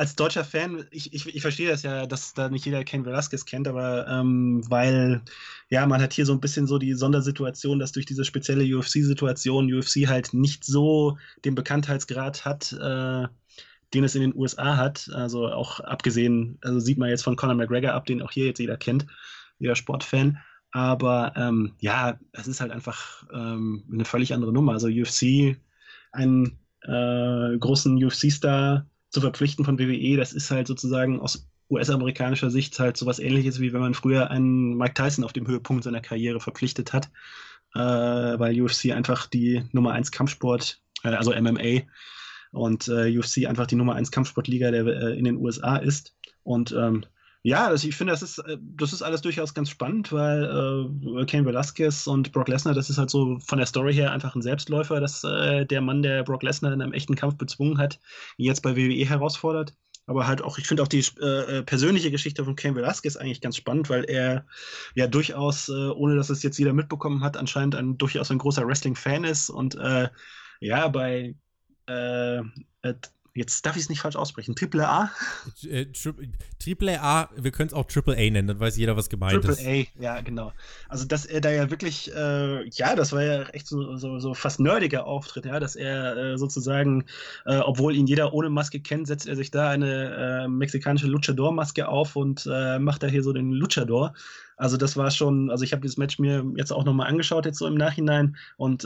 als 0.00 0.16
deutscher 0.16 0.46
Fan, 0.46 0.86
ich, 0.90 1.12
ich, 1.12 1.26
ich 1.26 1.42
verstehe 1.42 1.68
das 1.68 1.82
ja, 1.82 2.06
dass 2.06 2.32
da 2.32 2.48
nicht 2.48 2.64
jeder 2.64 2.84
Ken 2.84 3.04
Velasquez 3.04 3.44
kennt, 3.44 3.68
aber 3.68 4.08
ähm, 4.08 4.62
weil, 4.70 5.20
ja, 5.68 5.86
man 5.86 6.00
hat 6.00 6.14
hier 6.14 6.24
so 6.24 6.32
ein 6.32 6.40
bisschen 6.40 6.66
so 6.66 6.78
die 6.78 6.94
Sondersituation, 6.94 7.78
dass 7.78 7.92
durch 7.92 8.06
diese 8.06 8.24
spezielle 8.24 8.64
UFC-Situation 8.64 9.70
UFC 9.70 10.08
halt 10.08 10.32
nicht 10.32 10.64
so 10.64 11.18
den 11.44 11.54
Bekanntheitsgrad 11.54 12.46
hat, 12.46 12.72
äh, 12.72 13.28
den 13.92 14.04
es 14.04 14.14
in 14.14 14.22
den 14.22 14.34
USA 14.34 14.78
hat. 14.78 15.10
Also 15.12 15.48
auch 15.48 15.80
abgesehen, 15.80 16.56
also 16.62 16.80
sieht 16.80 16.96
man 16.96 17.10
jetzt 17.10 17.24
von 17.24 17.36
Conor 17.36 17.56
McGregor 17.56 17.92
ab, 17.92 18.06
den 18.06 18.22
auch 18.22 18.32
hier 18.32 18.46
jetzt 18.46 18.58
jeder 18.58 18.78
kennt, 18.78 19.06
jeder 19.58 19.76
Sportfan. 19.76 20.38
Aber 20.70 21.34
ähm, 21.36 21.74
ja, 21.78 22.18
es 22.32 22.48
ist 22.48 22.62
halt 22.62 22.72
einfach 22.72 23.26
ähm, 23.34 23.84
eine 23.92 24.06
völlig 24.06 24.32
andere 24.32 24.54
Nummer. 24.54 24.72
Also 24.72 24.88
UFC, 24.88 25.58
einen 26.12 26.58
äh, 26.84 27.58
großen 27.58 28.02
UFC-Star 28.02 28.86
zu 29.10 29.20
verpflichten 29.20 29.64
von 29.64 29.78
WWE, 29.78 30.16
das 30.16 30.32
ist 30.32 30.50
halt 30.50 30.66
sozusagen 30.66 31.20
aus 31.20 31.46
US-amerikanischer 31.70 32.50
Sicht 32.50 32.78
halt 32.78 32.96
sowas 32.96 33.18
ähnliches, 33.18 33.60
wie 33.60 33.72
wenn 33.72 33.80
man 33.80 33.94
früher 33.94 34.30
einen 34.30 34.76
Mike 34.76 34.94
Tyson 34.94 35.24
auf 35.24 35.32
dem 35.32 35.46
Höhepunkt 35.46 35.84
seiner 35.84 36.00
Karriere 36.00 36.40
verpflichtet 36.40 36.92
hat, 36.92 37.10
äh, 37.74 37.78
weil 37.78 38.60
UFC 38.60 38.90
einfach 38.90 39.26
die 39.26 39.64
Nummer 39.72 39.92
1 39.92 40.10
Kampfsport, 40.10 40.80
äh, 41.04 41.08
also 41.08 41.32
MMA, 41.32 41.82
und 42.52 42.88
äh, 42.88 43.16
UFC 43.16 43.46
einfach 43.46 43.66
die 43.66 43.76
Nummer 43.76 43.94
1 43.94 44.10
Kampfsportliga 44.10 44.72
der, 44.72 44.86
äh, 44.86 45.18
in 45.18 45.24
den 45.24 45.36
USA 45.36 45.76
ist. 45.76 46.16
Und 46.42 46.72
ähm, 46.72 47.04
ja, 47.42 47.66
also 47.66 47.88
ich 47.88 47.96
finde, 47.96 48.12
das 48.12 48.22
ist, 48.22 48.38
äh, 48.38 48.58
das 48.60 48.92
ist 48.92 49.00
alles 49.02 49.22
durchaus 49.22 49.54
ganz 49.54 49.70
spannend, 49.70 50.12
weil 50.12 50.44
äh, 50.44 51.24
Cain 51.24 51.46
Velasquez 51.46 52.06
und 52.06 52.32
Brock 52.32 52.48
Lesnar, 52.48 52.74
das 52.74 52.90
ist 52.90 52.98
halt 52.98 53.08
so 53.08 53.38
von 53.38 53.58
der 53.58 53.66
Story 53.66 53.94
her 53.94 54.12
einfach 54.12 54.34
ein 54.34 54.42
Selbstläufer, 54.42 55.00
dass 55.00 55.24
äh, 55.24 55.64
der 55.64 55.80
Mann, 55.80 56.02
der 56.02 56.22
Brock 56.22 56.42
Lesnar 56.42 56.72
in 56.72 56.82
einem 56.82 56.92
echten 56.92 57.14
Kampf 57.14 57.36
bezwungen 57.36 57.78
hat, 57.78 57.98
ihn 58.36 58.44
jetzt 58.46 58.62
bei 58.62 58.76
WWE 58.76 59.06
herausfordert. 59.06 59.74
Aber 60.06 60.26
halt 60.26 60.42
auch, 60.42 60.58
ich 60.58 60.66
finde 60.66 60.82
auch 60.82 60.88
die 60.88 61.04
äh, 61.22 61.58
äh, 61.58 61.62
persönliche 61.62 62.10
Geschichte 62.10 62.44
von 62.44 62.56
Cain 62.56 62.74
Velasquez 62.74 63.16
eigentlich 63.16 63.40
ganz 63.40 63.56
spannend, 63.56 63.88
weil 63.88 64.04
er 64.04 64.44
ja 64.94 65.06
durchaus, 65.06 65.68
äh, 65.68 65.72
ohne 65.72 66.16
dass 66.16 66.30
es 66.30 66.42
jetzt 66.42 66.58
jeder 66.58 66.72
mitbekommen 66.72 67.22
hat, 67.22 67.36
anscheinend 67.36 67.74
ein 67.74 67.96
durchaus 67.96 68.30
ein 68.30 68.38
großer 68.38 68.66
Wrestling-Fan 68.66 69.24
ist 69.24 69.50
und 69.50 69.78
ja, 70.62 70.88
bei 70.88 71.34
jetzt 73.34 73.64
darf 73.64 73.76
ich 73.76 73.82
es 73.82 73.88
nicht 73.88 74.00
falsch 74.00 74.16
aussprechen. 74.16 74.56
Triple 74.56 74.88
A? 74.88 75.10
Äh, 75.68 75.86
Triple 76.58 77.00
A, 77.00 77.28
wir 77.36 77.50
können 77.50 77.68
es 77.68 77.74
auch 77.74 77.86
Triple 77.86 78.14
A 78.14 78.30
nennen, 78.30 78.48
dann 78.48 78.60
weiß 78.60 78.76
jeder, 78.76 78.96
was 78.96 79.08
gemeint 79.08 79.34
Triple 79.34 79.52
ist. 79.52 79.58
Triple 79.62 79.86
A, 79.88 80.02
ja, 80.02 80.20
genau. 80.20 80.52
Also, 80.88 81.06
dass 81.06 81.26
er 81.26 81.40
da 81.40 81.50
ja 81.50 81.70
wirklich, 81.70 82.12
äh, 82.14 82.68
ja, 82.68 82.96
das 82.96 83.12
war 83.12 83.22
ja 83.22 83.42
echt 83.50 83.66
so, 83.66 83.96
so, 83.96 84.18
so 84.18 84.34
fast 84.34 84.60
nerdiger 84.60 85.06
Auftritt, 85.06 85.46
ja, 85.46 85.60
dass 85.60 85.76
er 85.76 86.16
äh, 86.16 86.38
sozusagen, 86.38 87.04
äh, 87.46 87.58
obwohl 87.58 87.94
ihn 87.94 88.06
jeder 88.06 88.32
ohne 88.32 88.50
Maske 88.50 88.80
kennt, 88.80 89.06
setzt 89.06 89.28
er 89.28 89.36
sich 89.36 89.50
da 89.50 89.70
eine 89.70 90.44
äh, 90.44 90.48
mexikanische 90.48 91.06
Luchador-Maske 91.06 91.88
auf 91.88 92.16
und 92.16 92.46
macht 92.46 93.02
da 93.02 93.06
hier 93.06 93.22
so 93.22 93.32
den 93.32 93.52
Luchador. 93.52 94.14
Also, 94.56 94.76
das 94.76 94.96
war 94.96 95.10
schon, 95.10 95.50
also 95.50 95.64
ich 95.64 95.72
habe 95.72 95.82
dieses 95.82 95.96
Match 95.96 96.18
mir 96.18 96.44
jetzt 96.56 96.72
auch 96.72 96.84
nochmal 96.84 97.08
angeschaut, 97.08 97.46
jetzt 97.46 97.58
so 97.58 97.66
im 97.66 97.74
Nachhinein 97.74 98.36
und 98.56 98.84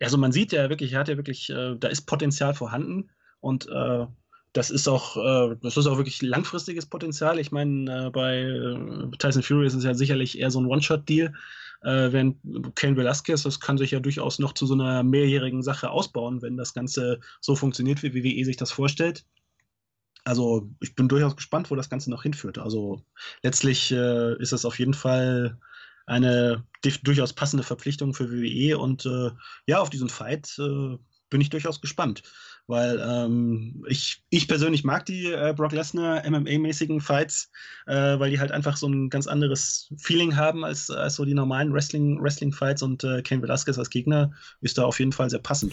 also 0.00 0.16
man 0.16 0.32
sieht 0.32 0.52
ja 0.52 0.68
wirklich, 0.70 0.92
er 0.92 1.00
hat 1.00 1.08
ja 1.08 1.16
wirklich, 1.16 1.48
da 1.48 1.88
ist 1.88 2.02
Potenzial 2.06 2.54
vorhanden 2.54 3.10
und 3.40 3.68
äh, 3.68 4.06
das 4.52 4.70
ist 4.70 4.88
auch, 4.88 5.16
äh, 5.16 5.56
das 5.62 5.76
ist 5.76 5.86
auch 5.86 5.98
wirklich 5.98 6.22
langfristiges 6.22 6.86
Potenzial. 6.86 7.38
Ich 7.38 7.52
meine, 7.52 8.06
äh, 8.06 8.10
bei 8.10 8.40
äh, 8.40 9.16
Tyson 9.18 9.42
Fury 9.42 9.66
ist 9.66 9.74
es 9.74 9.84
ja 9.84 9.94
sicherlich 9.94 10.38
eher 10.38 10.50
so 10.50 10.60
ein 10.60 10.66
One-Shot-Deal. 10.66 11.32
Äh, 11.82 12.12
während 12.12 12.36
Ken 12.74 12.96
Velasquez, 12.96 13.42
das 13.42 13.60
kann 13.60 13.78
sich 13.78 13.92
ja 13.92 14.00
durchaus 14.00 14.38
noch 14.38 14.52
zu 14.52 14.66
so 14.66 14.74
einer 14.74 15.02
mehrjährigen 15.04 15.62
Sache 15.62 15.90
ausbauen, 15.90 16.42
wenn 16.42 16.56
das 16.56 16.74
Ganze 16.74 17.20
so 17.40 17.54
funktioniert, 17.54 18.02
wie 18.02 18.14
WWE 18.14 18.44
sich 18.44 18.56
das 18.56 18.72
vorstellt. 18.72 19.24
Also 20.24 20.68
ich 20.80 20.94
bin 20.94 21.08
durchaus 21.08 21.36
gespannt, 21.36 21.70
wo 21.70 21.76
das 21.76 21.88
Ganze 21.88 22.10
noch 22.10 22.24
hinführt. 22.24 22.58
Also 22.58 23.02
letztlich 23.42 23.92
äh, 23.92 24.34
ist 24.42 24.52
es 24.52 24.64
auf 24.64 24.78
jeden 24.78 24.94
Fall 24.94 25.58
eine 26.06 26.64
durchaus 27.04 27.32
passende 27.32 27.62
Verpflichtung 27.62 28.12
für 28.12 28.30
WWE 28.30 28.78
und 28.78 29.06
äh, 29.06 29.30
ja, 29.66 29.78
auf 29.78 29.90
diesen 29.90 30.08
Fight 30.08 30.58
äh, 30.58 30.96
bin 31.30 31.40
ich 31.40 31.50
durchaus 31.50 31.80
gespannt 31.80 32.22
weil 32.68 33.00
ähm, 33.00 33.84
ich, 33.88 34.22
ich 34.30 34.46
persönlich 34.46 34.84
mag 34.84 35.06
die 35.06 35.26
äh, 35.26 35.54
Brock 35.56 35.72
Lesnar 35.72 36.24
MMA-mäßigen 36.24 37.00
Fights, 37.00 37.50
äh, 37.86 38.18
weil 38.18 38.30
die 38.30 38.38
halt 38.38 38.52
einfach 38.52 38.76
so 38.76 38.86
ein 38.86 39.10
ganz 39.10 39.26
anderes 39.26 39.92
Feeling 39.96 40.36
haben 40.36 40.64
als, 40.64 40.90
als 40.90 41.16
so 41.16 41.24
die 41.24 41.34
normalen 41.34 41.72
Wrestling-Fights 41.72 42.22
Wrestling 42.22 42.82
und 42.82 43.04
äh, 43.04 43.22
Cain 43.22 43.42
Velasquez 43.42 43.78
als 43.78 43.90
Gegner 43.90 44.30
ist 44.60 44.78
da 44.78 44.84
auf 44.84 44.98
jeden 44.98 45.12
Fall 45.12 45.30
sehr 45.30 45.40
passend. 45.40 45.72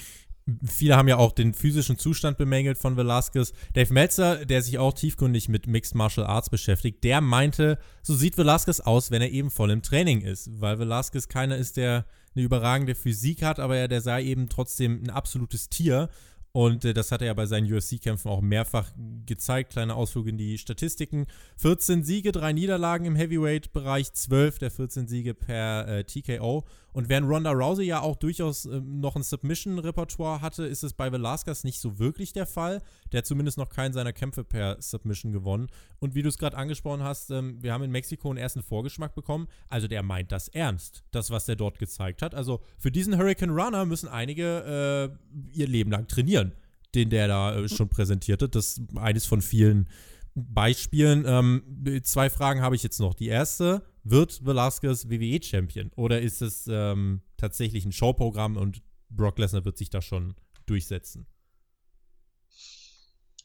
Viele 0.63 0.95
haben 0.95 1.07
ja 1.07 1.17
auch 1.17 1.31
den 1.31 1.55
physischen 1.55 1.97
Zustand 1.97 2.37
bemängelt 2.37 2.77
von 2.77 2.95
Velasquez. 2.95 3.51
Dave 3.73 3.91
Meltzer, 3.91 4.45
der 4.45 4.61
sich 4.61 4.77
auch 4.77 4.93
tiefgründig 4.93 5.49
mit 5.49 5.65
Mixed 5.65 5.95
Martial 5.95 6.27
Arts 6.27 6.51
beschäftigt, 6.51 7.03
der 7.03 7.19
meinte, 7.19 7.79
so 8.03 8.13
sieht 8.13 8.37
Velasquez 8.37 8.79
aus, 8.79 9.09
wenn 9.09 9.23
er 9.23 9.31
eben 9.31 9.49
voll 9.49 9.71
im 9.71 9.81
Training 9.81 10.21
ist, 10.21 10.49
weil 10.61 10.77
Velasquez 10.77 11.27
keiner 11.27 11.57
ist, 11.57 11.77
der 11.77 12.05
eine 12.35 12.45
überragende 12.45 12.93
Physik 12.93 13.41
hat, 13.41 13.59
aber 13.59 13.75
er, 13.75 13.87
der 13.87 14.01
sei 14.01 14.23
eben 14.23 14.47
trotzdem 14.47 15.01
ein 15.03 15.09
absolutes 15.09 15.69
Tier 15.69 16.09
und 16.55 16.85
äh, 16.85 16.93
das 16.93 17.11
hat 17.11 17.19
er 17.19 17.27
ja 17.27 17.33
bei 17.33 17.47
seinen 17.47 17.69
UFC-Kämpfen 17.69 18.31
auch 18.31 18.39
mehrfach 18.39 18.89
gezeigt. 19.25 19.73
Kleiner 19.73 19.97
Ausflug 19.97 20.27
in 20.27 20.37
die 20.37 20.57
Statistiken. 20.57 21.27
14 21.57 22.05
Siege, 22.05 22.31
3 22.31 22.53
Niederlagen 22.53 23.03
im 23.03 23.17
Heavyweight-Bereich, 23.17 24.13
12 24.13 24.59
der 24.59 24.71
14 24.71 25.09
Siege 25.09 25.33
per 25.33 25.85
äh, 25.85 26.05
TKO. 26.05 26.63
Und 26.95 27.09
während 27.09 27.27
Ronda 27.29 27.51
Rousey 27.51 27.83
ja 27.83 27.99
auch 27.99 28.15
durchaus 28.15 28.65
äh, 28.65 28.79
noch 28.79 29.17
ein 29.17 29.23
Submission-Repertoire 29.23 30.39
hatte, 30.39 30.65
ist 30.65 30.81
es 30.81 30.93
bei 30.93 31.11
Velasquez 31.11 31.65
nicht 31.65 31.81
so 31.81 31.99
wirklich 31.99 32.31
der 32.31 32.45
Fall. 32.45 32.81
Der 33.11 33.17
hat 33.17 33.25
zumindest 33.25 33.57
noch 33.57 33.67
keinen 33.67 33.91
seiner 33.91 34.13
Kämpfe 34.13 34.45
per 34.45 34.81
Submission 34.81 35.33
gewonnen. 35.33 35.67
Und 35.99 36.15
wie 36.15 36.21
du 36.21 36.29
es 36.29 36.37
gerade 36.37 36.55
angesprochen 36.55 37.03
hast, 37.03 37.31
ähm, 37.31 37.61
wir 37.61 37.73
haben 37.73 37.83
in 37.83 37.91
Mexiko 37.91 38.29
einen 38.29 38.37
ersten 38.37 38.63
Vorgeschmack 38.63 39.13
bekommen. 39.13 39.49
Also 39.67 39.89
der 39.89 40.03
meint 40.03 40.31
das 40.31 40.47
ernst, 40.47 41.03
das, 41.11 41.31
was 41.31 41.43
der 41.43 41.57
dort 41.57 41.79
gezeigt 41.79 42.21
hat. 42.21 42.33
Also 42.33 42.61
für 42.77 42.91
diesen 42.91 43.17
Hurricane 43.17 43.49
Runner 43.49 43.83
müssen 43.83 44.07
einige 44.07 45.11
äh, 45.11 45.49
ihr 45.51 45.67
Leben 45.67 45.91
lang 45.91 46.07
trainieren, 46.07 46.53
den 46.95 47.09
der 47.09 47.27
da 47.27 47.57
äh, 47.57 47.67
schon 47.67 47.89
präsentierte. 47.89 48.47
Das 48.47 48.77
ist 48.77 48.81
eines 48.95 49.25
von 49.25 49.41
vielen 49.41 49.89
Beispielen. 50.33 51.25
Ähm, 51.27 52.01
zwei 52.03 52.29
Fragen 52.29 52.61
habe 52.61 52.77
ich 52.77 52.83
jetzt 52.83 53.01
noch. 53.01 53.15
Die 53.15 53.27
erste, 53.27 53.81
wird 54.05 54.45
Velasquez 54.45 55.09
WWE-Champion? 55.09 55.91
Oder 55.95 56.21
ist 56.21 56.41
es 56.41 56.67
ähm, 56.71 57.21
tatsächlich 57.37 57.85
ein 57.85 57.91
Showprogramm 57.91 58.55
und 58.55 58.81
Brock 59.09 59.37
Lesnar 59.39 59.65
wird 59.65 59.77
sich 59.77 59.89
da 59.89 60.01
schon 60.01 60.35
durchsetzen? 60.65 61.25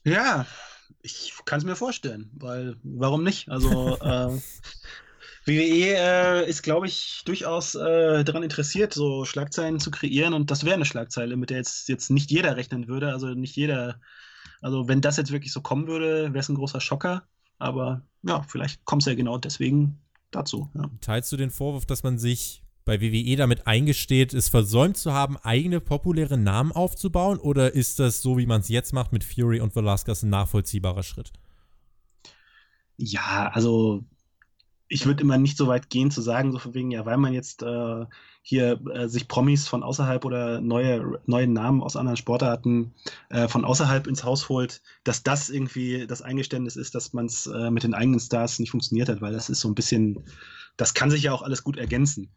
Ja, 0.03 0.45
ich 1.01 1.33
kann 1.45 1.59
es 1.59 1.65
mir 1.65 1.75
vorstellen, 1.75 2.31
weil 2.33 2.77
warum 2.83 3.23
nicht? 3.23 3.49
Also 3.49 3.97
äh, 4.01 4.39
WWE 5.45 5.95
äh, 5.95 6.49
ist, 6.49 6.61
glaube 6.61 6.87
ich, 6.87 7.23
durchaus 7.25 7.73
äh, 7.75 8.23
daran 8.23 8.43
interessiert, 8.43 8.93
so 8.93 9.25
Schlagzeilen 9.25 9.79
zu 9.79 9.89
kreieren 9.89 10.33
und 10.33 10.51
das 10.51 10.63
wäre 10.63 10.75
eine 10.75 10.85
Schlagzeile, 10.85 11.35
mit 11.35 11.49
der 11.49 11.57
jetzt, 11.57 11.89
jetzt 11.89 12.11
nicht 12.11 12.29
jeder 12.29 12.55
rechnen 12.55 12.87
würde. 12.87 13.11
Also 13.11 13.29
nicht 13.29 13.55
jeder, 13.55 13.99
also 14.61 14.87
wenn 14.87 15.01
das 15.01 15.17
jetzt 15.17 15.31
wirklich 15.31 15.53
so 15.53 15.61
kommen 15.61 15.87
würde, 15.87 16.33
wäre 16.33 16.39
es 16.39 16.49
ein 16.49 16.55
großer 16.55 16.81
Schocker. 16.81 17.27
Aber 17.57 18.03
ja, 18.23 18.43
vielleicht 18.43 18.85
kommt 18.85 19.01
es 19.03 19.07
ja 19.07 19.15
genau 19.15 19.37
deswegen 19.37 19.99
dazu. 20.31 20.69
Ja. 20.73 20.89
Teilst 21.01 21.31
du 21.31 21.37
den 21.37 21.51
Vorwurf, 21.51 21.85
dass 21.85 22.03
man 22.03 22.17
sich 22.17 22.63
bei 22.85 22.99
WWE 22.99 23.35
damit 23.35 23.67
eingesteht, 23.67 24.33
es 24.33 24.49
versäumt 24.49 24.97
zu 24.97 25.13
haben, 25.13 25.37
eigene 25.37 25.79
populäre 25.79 26.37
Namen 26.37 26.71
aufzubauen? 26.71 27.37
Oder 27.37 27.73
ist 27.73 27.99
das 27.99 28.21
so, 28.21 28.37
wie 28.37 28.45
man 28.45 28.61
es 28.61 28.69
jetzt 28.69 28.93
macht 28.93 29.13
mit 29.13 29.23
Fury 29.23 29.59
und 29.59 29.75
Velasquez, 29.75 30.23
ein 30.23 30.29
nachvollziehbarer 30.29 31.03
Schritt? 31.03 31.31
Ja, 32.97 33.49
also 33.53 34.03
ich 34.91 35.05
würde 35.05 35.23
immer 35.23 35.37
nicht 35.37 35.57
so 35.57 35.67
weit 35.67 35.89
gehen 35.89 36.11
zu 36.11 36.21
sagen, 36.21 36.51
so 36.51 36.59
von 36.59 36.73
wegen, 36.73 36.91
ja, 36.91 37.05
weil 37.05 37.17
man 37.17 37.33
jetzt 37.33 37.63
äh, 37.63 38.05
hier 38.41 38.79
äh, 38.93 39.07
sich 39.07 39.29
Promis 39.29 39.67
von 39.67 39.83
außerhalb 39.83 40.25
oder 40.25 40.59
neue, 40.59 41.19
neue 41.25 41.47
Namen 41.47 41.81
aus 41.81 41.95
anderen 41.95 42.17
Sportarten 42.17 42.93
äh, 43.29 43.47
von 43.47 43.63
außerhalb 43.63 44.05
ins 44.05 44.25
Haus 44.25 44.49
holt, 44.49 44.81
dass 45.05 45.23
das 45.23 45.49
irgendwie 45.49 46.07
das 46.07 46.21
Eingeständnis 46.21 46.75
ist, 46.75 46.93
dass 46.93 47.13
man 47.13 47.27
es 47.27 47.47
äh, 47.47 47.71
mit 47.71 47.83
den 47.83 47.93
eigenen 47.93 48.19
Stars 48.19 48.59
nicht 48.59 48.71
funktioniert 48.71 49.07
hat, 49.07 49.21
weil 49.21 49.31
das 49.31 49.49
ist 49.49 49.61
so 49.61 49.69
ein 49.69 49.75
bisschen, 49.75 50.19
das 50.75 50.93
kann 50.93 51.09
sich 51.09 51.23
ja 51.23 51.31
auch 51.31 51.41
alles 51.41 51.63
gut 51.63 51.77
ergänzen. 51.77 52.29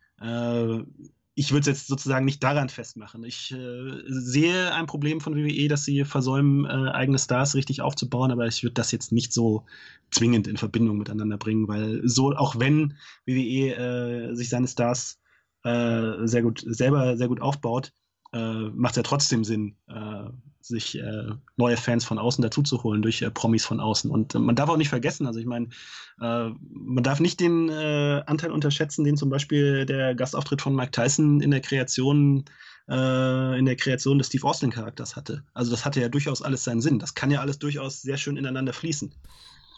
Ich 1.37 1.51
würde 1.51 1.63
es 1.63 1.67
jetzt 1.67 1.87
sozusagen 1.89 2.25
nicht 2.25 2.43
daran 2.43 2.69
festmachen. 2.69 3.25
Ich 3.25 3.53
äh, 3.53 4.03
sehe 4.07 4.73
ein 4.73 4.87
Problem 4.87 5.21
von 5.21 5.35
WWE, 5.35 5.69
dass 5.69 5.85
sie 5.85 6.05
versäumen, 6.05 6.65
äh, 6.65 6.91
eigene 6.93 7.19
Stars 7.19 7.55
richtig 7.55 7.81
aufzubauen, 7.81 8.31
aber 8.31 8.47
ich 8.47 8.63
würde 8.63 8.75
das 8.75 8.93
jetzt 8.93 9.11
nicht 9.11 9.33
so 9.33 9.65
zwingend 10.13 10.47
in 10.47 10.57
Verbindung 10.57 10.99
miteinander 10.99 11.37
bringen, 11.37 11.67
weil 11.67 12.01
so, 12.05 12.33
auch 12.33 12.59
wenn 12.61 12.95
WWE 13.27 14.31
äh, 14.31 14.35
sich 14.35 14.49
seine 14.49 14.69
Stars 14.69 15.19
äh, 15.65 16.27
sehr 16.27 16.43
gut 16.43 16.63
selber 16.65 17.17
sehr 17.17 17.29
gut 17.29 17.41
aufbaut, 17.41 17.93
äh, 18.33 18.69
macht 18.71 18.93
es 18.93 18.97
ja 18.99 19.03
trotzdem 19.03 19.45
Sinn, 19.45 19.77
äh, 19.89 20.29
sich 20.67 20.99
äh, 20.99 21.31
neue 21.57 21.77
Fans 21.77 22.05
von 22.05 22.19
außen 22.19 22.43
dazu 22.43 22.63
zu 22.63 22.83
holen 22.83 23.03
durch 23.03 23.23
äh, 23.23 23.31
Promis 23.31 23.65
von 23.65 23.81
außen. 23.81 24.11
Und 24.11 24.35
äh, 24.35 24.39
man 24.39 24.57
darf 24.57 24.69
auch 24.69 24.77
nicht 24.77 24.89
vergessen, 24.89 25.27
also 25.27 25.39
ich 25.39 25.47
meine, 25.47 25.69
äh, 26.21 26.51
man 26.71 27.05
darf 27.05 27.21
nicht 27.21 27.41
den 27.41 27.69
äh, 27.69 28.23
Anteil 28.27 28.51
unterschätzen, 28.51 29.05
den 29.05 29.17
zum 29.17 29.31
Beispiel 29.31 29.87
der 29.87 30.15
Gastauftritt 30.15 30.63
von 30.63 30.75
Mike 30.75 30.93
Tyson 30.93 31.41
in 31.41 31.51
der 31.51 31.61
Kreation 31.61 32.45
äh, 32.89 33.59
in 33.59 33.65
der 33.65 33.77
Kreation 33.77 34.19
des 34.19 34.29
Steve 34.29 34.47
Austin-Charakters 34.47 35.17
hatte. 35.17 35.43
Also 35.55 35.71
das 35.71 35.85
hatte 35.85 36.01
ja 36.01 36.09
durchaus 36.09 36.43
alles 36.43 36.65
seinen 36.65 36.81
Sinn. 36.81 36.99
Das 36.99 37.15
kann 37.15 37.31
ja 37.31 37.41
alles 37.41 37.59
durchaus 37.59 38.03
sehr 38.03 38.17
schön 38.17 38.37
ineinander 38.37 38.73
fließen. 38.73 39.15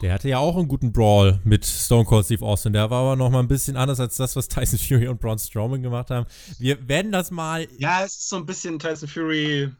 Der 0.01 0.13
hatte 0.13 0.29
ja 0.29 0.37
auch 0.37 0.55
einen 0.55 0.67
guten 0.67 0.91
Brawl 0.93 1.39
mit 1.43 1.65
Stone 1.65 2.05
Cold 2.05 2.25
Steve 2.25 2.45
Austin. 2.45 2.73
Der 2.73 2.89
war 2.91 3.01
aber 3.01 3.15
noch 3.15 3.31
mal 3.31 3.39
ein 3.39 3.47
bisschen 3.47 3.75
anders 3.75 3.99
als 3.99 4.15
das, 4.17 4.35
was 4.35 4.47
Tyson 4.47 4.77
Fury 4.77 5.07
und 5.07 5.19
Braun 5.19 5.39
Strowman 5.39 5.81
gemacht 5.81 6.11
haben. 6.11 6.27
Wir 6.59 6.87
werden 6.87 7.11
das 7.11 7.31
mal. 7.31 7.67
Ja, 7.79 8.03
es 8.03 8.13
ist 8.13 8.29
so 8.29 8.35
ein 8.35 8.45
bisschen 8.45 8.77
Tyson 8.77 9.07
Fury. 9.07 9.71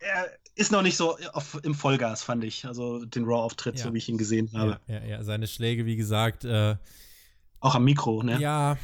Er 0.00 0.30
ist 0.54 0.72
noch 0.72 0.82
nicht 0.82 0.96
so 0.96 1.16
auf, 1.32 1.60
im 1.62 1.74
Vollgas, 1.74 2.22
fand 2.22 2.44
ich. 2.44 2.64
Also 2.66 3.04
den 3.04 3.24
Raw-Auftritt, 3.24 3.78
ja. 3.78 3.84
so 3.84 3.94
wie 3.94 3.98
ich 3.98 4.08
ihn 4.08 4.18
gesehen 4.18 4.50
habe. 4.54 4.80
Ja, 4.86 4.98
ja, 4.98 5.04
ja. 5.04 5.22
seine 5.22 5.46
Schläge, 5.46 5.86
wie 5.86 5.96
gesagt. 5.96 6.44
Äh, 6.44 6.76
auch 7.60 7.74
am 7.74 7.84
Mikro, 7.84 8.22
ne? 8.22 8.40
Ja, 8.40 8.78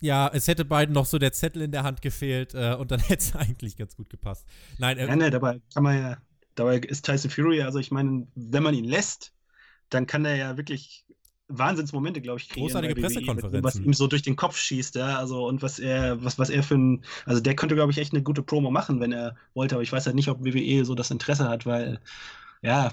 ja, 0.00 0.30
es 0.32 0.48
hätte 0.48 0.64
beiden 0.64 0.94
noch 0.94 1.06
so 1.06 1.18
der 1.18 1.32
Zettel 1.32 1.62
in 1.62 1.72
der 1.72 1.82
Hand 1.82 2.02
gefehlt 2.02 2.54
äh, 2.54 2.74
und 2.74 2.90
dann 2.90 3.00
hätte 3.00 3.22
es 3.22 3.34
eigentlich 3.34 3.76
ganz 3.76 3.96
gut 3.96 4.10
gepasst. 4.10 4.46
Nein, 4.78 4.98
äh, 4.98 5.06
ja, 5.06 5.16
ne, 5.16 5.30
dabei 5.30 5.60
kann 5.72 5.82
man 5.82 5.98
ja, 5.98 6.18
dabei 6.54 6.78
ist 6.78 7.04
Tyson 7.06 7.30
Fury, 7.30 7.62
also 7.62 7.78
ich 7.78 7.90
meine, 7.90 8.26
wenn 8.34 8.62
man 8.62 8.74
ihn 8.74 8.84
lässt, 8.84 9.32
dann 9.90 10.06
kann 10.06 10.24
er 10.24 10.36
ja 10.36 10.56
wirklich 10.56 11.03
Wahnsinnsmomente, 11.48 12.20
glaube 12.20 12.40
ich, 12.40 12.48
kriegen. 12.48 12.66
Großartige 12.66 12.94
Pressekonferenzen. 12.94 13.64
Was 13.64 13.76
ihm 13.76 13.92
so 13.92 14.06
durch 14.06 14.22
den 14.22 14.36
Kopf 14.36 14.56
schießt, 14.56 14.94
ja, 14.94 15.18
also 15.18 15.46
und 15.46 15.62
was 15.62 15.78
er, 15.78 16.22
was, 16.24 16.38
was 16.38 16.50
er 16.50 16.62
für 16.62 16.76
ein, 16.76 17.04
also 17.26 17.40
der 17.40 17.54
könnte, 17.54 17.74
glaube 17.74 17.92
ich, 17.92 17.98
echt 17.98 18.12
eine 18.12 18.22
gute 18.22 18.42
Promo 18.42 18.70
machen, 18.70 19.00
wenn 19.00 19.12
er 19.12 19.36
wollte, 19.52 19.74
aber 19.74 19.82
ich 19.82 19.92
weiß 19.92 20.06
halt 20.06 20.16
nicht, 20.16 20.28
ob 20.28 20.44
WWE 20.44 20.84
so 20.84 20.94
das 20.94 21.10
Interesse 21.10 21.48
hat, 21.48 21.66
weil, 21.66 22.00
ja, 22.62 22.92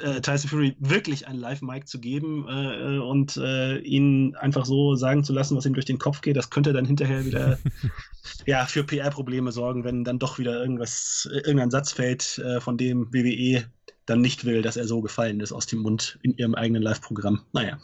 äh, 0.00 0.20
Tyson 0.20 0.50
Fury 0.50 0.76
wirklich 0.80 1.28
ein 1.28 1.36
Live-Mic 1.36 1.86
zu 1.86 2.00
geben 2.00 2.46
äh, 2.48 2.98
und 2.98 3.36
äh, 3.36 3.78
ihn 3.78 4.34
einfach 4.36 4.66
so 4.66 4.96
sagen 4.96 5.22
zu 5.22 5.32
lassen, 5.32 5.56
was 5.56 5.66
ihm 5.66 5.74
durch 5.74 5.86
den 5.86 5.98
Kopf 5.98 6.22
geht, 6.22 6.36
das 6.36 6.50
könnte 6.50 6.72
dann 6.72 6.84
hinterher 6.84 7.24
wieder 7.24 7.58
ja, 8.46 8.66
für 8.66 8.82
PR-Probleme 8.82 9.52
sorgen, 9.52 9.84
wenn 9.84 10.04
dann 10.04 10.18
doch 10.18 10.38
wieder 10.38 10.60
irgendwas, 10.60 11.28
äh, 11.32 11.38
irgendein 11.38 11.70
Satz 11.70 11.92
fällt, 11.92 12.38
äh, 12.38 12.60
von 12.60 12.76
dem 12.76 13.12
WWE 13.12 13.64
dann 14.06 14.20
nicht 14.20 14.44
will, 14.44 14.62
dass 14.62 14.76
er 14.76 14.86
so 14.86 15.00
gefallen 15.00 15.40
ist 15.40 15.52
aus 15.52 15.66
dem 15.66 15.80
Mund 15.80 16.18
in 16.22 16.36
ihrem 16.36 16.54
eigenen 16.54 16.82
Live-Programm. 16.82 17.42
Naja. 17.52 17.78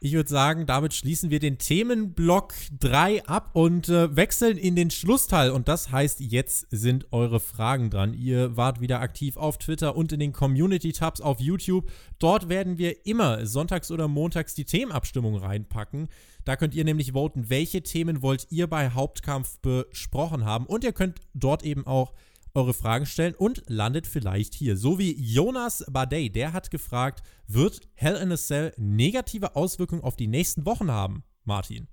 Ich 0.00 0.12
würde 0.12 0.28
sagen, 0.28 0.66
damit 0.66 0.92
schließen 0.92 1.30
wir 1.30 1.40
den 1.40 1.56
Themenblock 1.56 2.52
3 2.78 3.24
ab 3.26 3.50
und 3.54 3.88
äh, 3.88 4.14
wechseln 4.14 4.58
in 4.58 4.76
den 4.76 4.90
Schlussteil. 4.90 5.50
Und 5.50 5.66
das 5.66 5.90
heißt, 5.90 6.20
jetzt 6.20 6.66
sind 6.70 7.12
eure 7.12 7.40
Fragen 7.40 7.88
dran. 7.88 8.12
Ihr 8.12 8.56
wart 8.56 8.80
wieder 8.80 9.00
aktiv 9.00 9.38
auf 9.38 9.56
Twitter 9.56 9.96
und 9.96 10.12
in 10.12 10.20
den 10.20 10.32
Community-Tabs 10.32 11.22
auf 11.22 11.40
YouTube. 11.40 11.90
Dort 12.18 12.50
werden 12.50 12.76
wir 12.76 13.06
immer 13.06 13.46
sonntags 13.46 13.90
oder 13.90 14.06
montags 14.06 14.54
die 14.54 14.66
Themenabstimmung 14.66 15.36
reinpacken. 15.36 16.08
Da 16.44 16.56
könnt 16.56 16.74
ihr 16.74 16.84
nämlich 16.84 17.12
voten, 17.12 17.48
welche 17.48 17.82
Themen 17.82 18.20
wollt 18.20 18.48
ihr 18.50 18.66
bei 18.66 18.90
Hauptkampf 18.90 19.58
besprochen 19.60 20.44
haben. 20.44 20.66
Und 20.66 20.84
ihr 20.84 20.92
könnt 20.92 21.20
dort 21.32 21.62
eben 21.62 21.86
auch 21.86 22.12
eure 22.54 22.72
Fragen 22.72 23.06
stellen 23.06 23.34
und 23.34 23.62
landet 23.68 24.06
vielleicht 24.06 24.54
hier. 24.54 24.76
So 24.76 24.98
wie 24.98 25.14
Jonas 25.20 25.84
Badey, 25.90 26.30
der 26.30 26.52
hat 26.52 26.70
gefragt, 26.70 27.22
wird 27.48 27.80
Hell 27.94 28.16
in 28.16 28.32
a 28.32 28.36
Cell 28.36 28.72
negative 28.76 29.56
Auswirkungen 29.56 30.02
auf 30.02 30.16
die 30.16 30.28
nächsten 30.28 30.64
Wochen 30.64 30.90
haben, 30.90 31.24
Martin? 31.44 31.88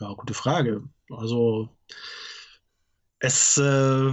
Ja, 0.00 0.12
gute 0.14 0.34
Frage. 0.34 0.82
Also 1.10 1.68
es, 3.18 3.58
äh, 3.58 4.12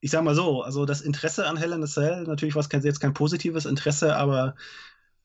ich 0.00 0.10
sag 0.10 0.24
mal 0.24 0.34
so, 0.34 0.62
also 0.62 0.84
das 0.84 1.00
Interesse 1.00 1.46
an 1.46 1.56
Hell 1.56 1.72
in 1.72 1.82
a 1.82 1.86
Cell, 1.86 2.24
natürlich 2.24 2.54
war 2.54 2.62
es 2.62 2.84
jetzt 2.84 3.00
kein 3.00 3.14
positives 3.14 3.66
Interesse, 3.66 4.16
aber 4.16 4.56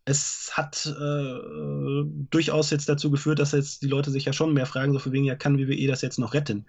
es 0.06 0.52
hat 0.54 0.86
äh, 0.88 2.04
durchaus 2.30 2.72
jetzt 2.72 2.90
dazu 2.90 3.12
geführt, 3.12 3.40
dass 3.40 3.52
jetzt 3.52 3.84
die 3.84 3.88
Leute 3.88 4.10
sich 4.10 4.26
ja 4.26 4.34
schon 4.34 4.54
mehr 4.54 4.66
fragen, 4.66 4.94
so 4.94 5.00
für 5.00 5.12
wegen, 5.12 5.26
ja, 5.26 5.36
kann 5.36 5.60
WWE 5.60 5.88
das 5.88 6.02
jetzt 6.02 6.18
noch 6.18 6.34
retten? 6.34 6.66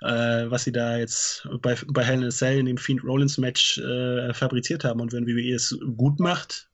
Äh, 0.00 0.50
was 0.50 0.64
sie 0.64 0.72
da 0.72 0.96
jetzt 0.96 1.46
bei, 1.60 1.76
bei 1.88 2.02
Hell 2.02 2.20
in 2.20 2.24
a 2.24 2.30
Cell 2.30 2.58
in 2.58 2.66
dem 2.66 2.78
Fiend 2.78 3.04
Rollins 3.04 3.36
Match 3.36 3.78
äh, 3.78 4.32
fabriziert 4.32 4.84
haben. 4.84 5.00
Und 5.00 5.12
wenn 5.12 5.26
WWE 5.26 5.54
es 5.54 5.78
gut 5.96 6.18
macht, 6.18 6.70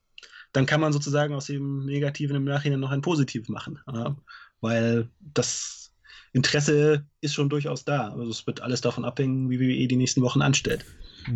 dann 0.53 0.67
kann 0.67 0.81
man 0.81 0.93
sozusagen 0.93 1.35
aus 1.35 1.47
dem 1.47 1.85
Negativen 1.85 2.37
im 2.37 2.45
Nachhinein 2.45 2.81
noch 2.81 2.91
ein 2.91 3.03
Positiv 3.03 3.49
machen. 3.49 3.79
weil 4.61 5.09
das 5.21 5.93
Interesse 6.33 7.07
ist 7.21 7.35
schon 7.35 7.49
durchaus 7.49 7.85
da. 7.85 8.11
Also 8.11 8.31
es 8.31 8.47
wird 8.47 8.61
alles 8.61 8.81
davon 8.81 9.05
abhängen, 9.05 9.51
wie 9.51 9.61
WWE 9.61 9.89
die 9.89 9.97
nächsten 9.97 10.23
Wochen 10.23 10.43
anstellt 10.43 10.85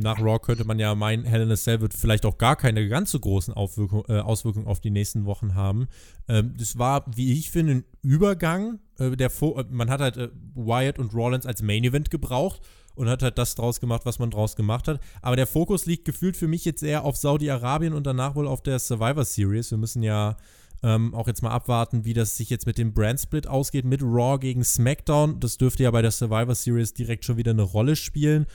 nach 0.00 0.20
Raw 0.20 0.38
könnte 0.38 0.64
man 0.64 0.78
ja 0.78 0.94
meinen, 0.94 1.24
Hell 1.24 1.42
in 1.42 1.50
a 1.50 1.56
Cell 1.56 1.80
wird 1.80 1.94
vielleicht 1.94 2.24
auch 2.26 2.38
gar 2.38 2.56
keine 2.56 2.88
ganz 2.88 3.10
so 3.10 3.20
großen 3.20 3.54
Aufwirkung, 3.54 4.04
äh, 4.08 4.20
Auswirkungen 4.20 4.66
auf 4.66 4.80
die 4.80 4.90
nächsten 4.90 5.24
Wochen 5.24 5.54
haben. 5.54 5.88
Ähm, 6.28 6.54
das 6.58 6.78
war, 6.78 7.04
wie 7.14 7.32
ich 7.32 7.50
finde, 7.50 7.72
ein 7.72 7.84
Übergang. 8.02 8.78
Äh, 8.98 9.16
der 9.16 9.30
äh, 9.30 9.64
man 9.70 9.90
hat 9.90 10.00
halt 10.00 10.16
äh, 10.16 10.28
Wyatt 10.54 10.98
und 10.98 11.14
Rollins 11.14 11.46
als 11.46 11.62
Main 11.62 11.84
Event 11.84 12.10
gebraucht 12.10 12.62
und 12.94 13.08
hat 13.08 13.22
halt 13.22 13.38
das 13.38 13.54
draus 13.54 13.80
gemacht, 13.80 14.02
was 14.04 14.18
man 14.18 14.30
draus 14.30 14.56
gemacht 14.56 14.88
hat. 14.88 15.00
Aber 15.22 15.36
der 15.36 15.46
Fokus 15.46 15.86
liegt 15.86 16.04
gefühlt 16.04 16.36
für 16.36 16.48
mich 16.48 16.64
jetzt 16.64 16.82
eher 16.82 17.04
auf 17.04 17.16
Saudi-Arabien 17.16 17.92
und 17.92 18.06
danach 18.06 18.34
wohl 18.34 18.46
auf 18.46 18.62
der 18.62 18.78
Survivor 18.78 19.24
Series. 19.24 19.70
Wir 19.70 19.78
müssen 19.78 20.02
ja 20.02 20.36
ähm, 20.82 21.14
auch 21.14 21.28
jetzt 21.28 21.42
mal 21.42 21.50
abwarten, 21.50 22.04
wie 22.04 22.12
das 22.12 22.36
sich 22.36 22.50
jetzt 22.50 22.66
mit 22.66 22.76
dem 22.76 22.92
Brand-Split 22.92 23.46
ausgeht 23.46 23.84
mit 23.84 24.02
Raw 24.02 24.38
gegen 24.38 24.64
SmackDown. 24.64 25.38
Das 25.38 25.56
dürfte 25.56 25.84
ja 25.84 25.90
bei 25.90 26.02
der 26.02 26.10
Survivor 26.10 26.54
Series 26.54 26.92
direkt 26.92 27.24
schon 27.24 27.36
wieder 27.36 27.52
eine 27.52 27.62
Rolle 27.62 27.94
spielen. 27.94 28.46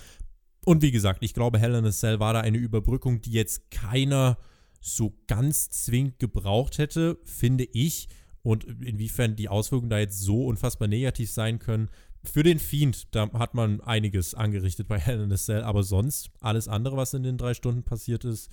Und 0.68 0.82
wie 0.82 0.92
gesagt, 0.92 1.24
ich 1.24 1.34
glaube, 1.34 1.60
Hell 1.60 1.76
in 1.76 1.86
a 1.86 1.92
Cell 1.92 2.20
war 2.20 2.34
da 2.34 2.42
eine 2.42 2.58
Überbrückung, 2.58 3.22
die 3.22 3.32
jetzt 3.32 3.72
keiner 3.72 4.38
so 4.82 5.18
ganz 5.28 5.70
zwingend 5.70 6.20
gebraucht 6.20 6.78
hätte, 6.78 7.18
finde 7.24 7.64
ich. 7.64 8.10
Und 8.44 8.66
inwiefern 8.66 9.38
die 9.38 9.48
Auswirkungen 9.48 9.90
da 9.90 9.98
jetzt 9.98 10.20
so 10.20 10.46
unfassbar 10.46 10.90
negativ 10.90 11.32
sein 11.32 11.60
können, 11.60 11.90
für 12.22 12.44
den 12.44 12.60
Fiend, 12.60 13.16
da 13.16 13.32
hat 13.32 13.54
man 13.54 13.80
einiges 13.80 14.34
angerichtet 14.34 14.90
bei 14.90 15.00
Hell 15.00 15.22
in 15.22 15.32
a 15.32 15.38
Cell, 15.38 15.62
aber 15.62 15.84
sonst, 15.84 16.32
alles 16.42 16.68
andere, 16.68 16.98
was 16.98 17.14
in 17.14 17.24
den 17.24 17.38
drei 17.38 17.54
Stunden 17.54 17.84
passiert 17.84 18.26
ist, 18.26 18.50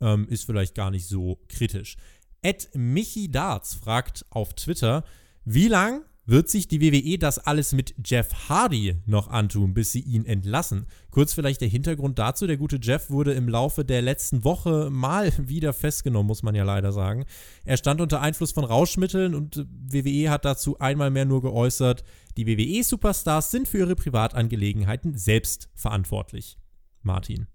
ähm, 0.00 0.26
ist 0.30 0.46
vielleicht 0.46 0.74
gar 0.74 0.90
nicht 0.90 1.06
so 1.06 1.38
kritisch. 1.50 1.98
Ed 2.40 2.70
Michi 2.72 3.30
Darts 3.30 3.74
fragt 3.74 4.24
auf 4.30 4.54
Twitter, 4.54 5.04
wie 5.44 5.68
lang 5.68 6.00
wird 6.28 6.50
sich 6.50 6.68
die 6.68 6.82
WWE 6.82 7.18
das 7.18 7.38
alles 7.38 7.72
mit 7.72 7.94
Jeff 8.04 8.48
Hardy 8.50 9.00
noch 9.06 9.28
antun, 9.28 9.72
bis 9.72 9.92
sie 9.92 10.00
ihn 10.00 10.26
entlassen? 10.26 10.86
Kurz 11.10 11.32
vielleicht 11.32 11.62
der 11.62 11.68
Hintergrund 11.68 12.18
dazu. 12.18 12.46
Der 12.46 12.58
gute 12.58 12.78
Jeff 12.82 13.08
wurde 13.08 13.32
im 13.32 13.48
Laufe 13.48 13.82
der 13.82 14.02
letzten 14.02 14.44
Woche 14.44 14.90
mal 14.90 15.32
wieder 15.48 15.72
festgenommen, 15.72 16.26
muss 16.26 16.42
man 16.42 16.54
ja 16.54 16.64
leider 16.64 16.92
sagen. 16.92 17.24
Er 17.64 17.78
stand 17.78 18.02
unter 18.02 18.20
Einfluss 18.20 18.52
von 18.52 18.64
Rauschmitteln 18.64 19.34
und 19.34 19.66
WWE 19.70 20.28
hat 20.28 20.44
dazu 20.44 20.78
einmal 20.78 21.10
mehr 21.10 21.24
nur 21.24 21.40
geäußert, 21.40 22.04
die 22.36 22.46
WWE-Superstars 22.46 23.50
sind 23.50 23.66
für 23.66 23.78
ihre 23.78 23.96
Privatangelegenheiten 23.96 25.16
selbst 25.16 25.70
verantwortlich. 25.74 26.58
Martin. 27.00 27.46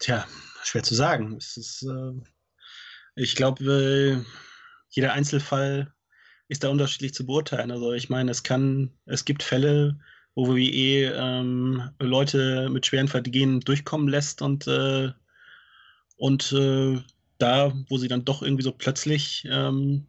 Tja, 0.00 0.26
schwer 0.64 0.82
zu 0.82 0.94
sagen. 0.94 1.36
Ist, 1.36 1.82
äh, 1.82 2.12
ich 3.16 3.36
glaube, 3.36 4.24
äh, 4.24 4.24
jeder 4.88 5.12
Einzelfall 5.12 5.92
ist 6.48 6.64
da 6.64 6.68
unterschiedlich 6.68 7.14
zu 7.14 7.26
beurteilen. 7.26 7.70
Also 7.70 7.92
ich 7.92 8.08
meine, 8.08 8.30
es 8.30 8.42
kann, 8.42 8.90
es 9.06 9.24
gibt 9.24 9.42
Fälle, 9.42 9.98
wo 10.34 10.48
WWE 10.48 11.12
ähm, 11.16 11.90
Leute 11.98 12.68
mit 12.70 12.86
schweren 12.86 13.08
Vergehen 13.08 13.60
durchkommen 13.60 14.08
lässt 14.08 14.42
und, 14.42 14.66
äh, 14.66 15.10
und 16.16 16.52
äh, 16.52 17.00
da, 17.38 17.72
wo 17.88 17.98
sie 17.98 18.08
dann 18.08 18.24
doch 18.24 18.42
irgendwie 18.42 18.62
so 18.64 18.72
plötzlich 18.72 19.46
ähm, 19.50 20.06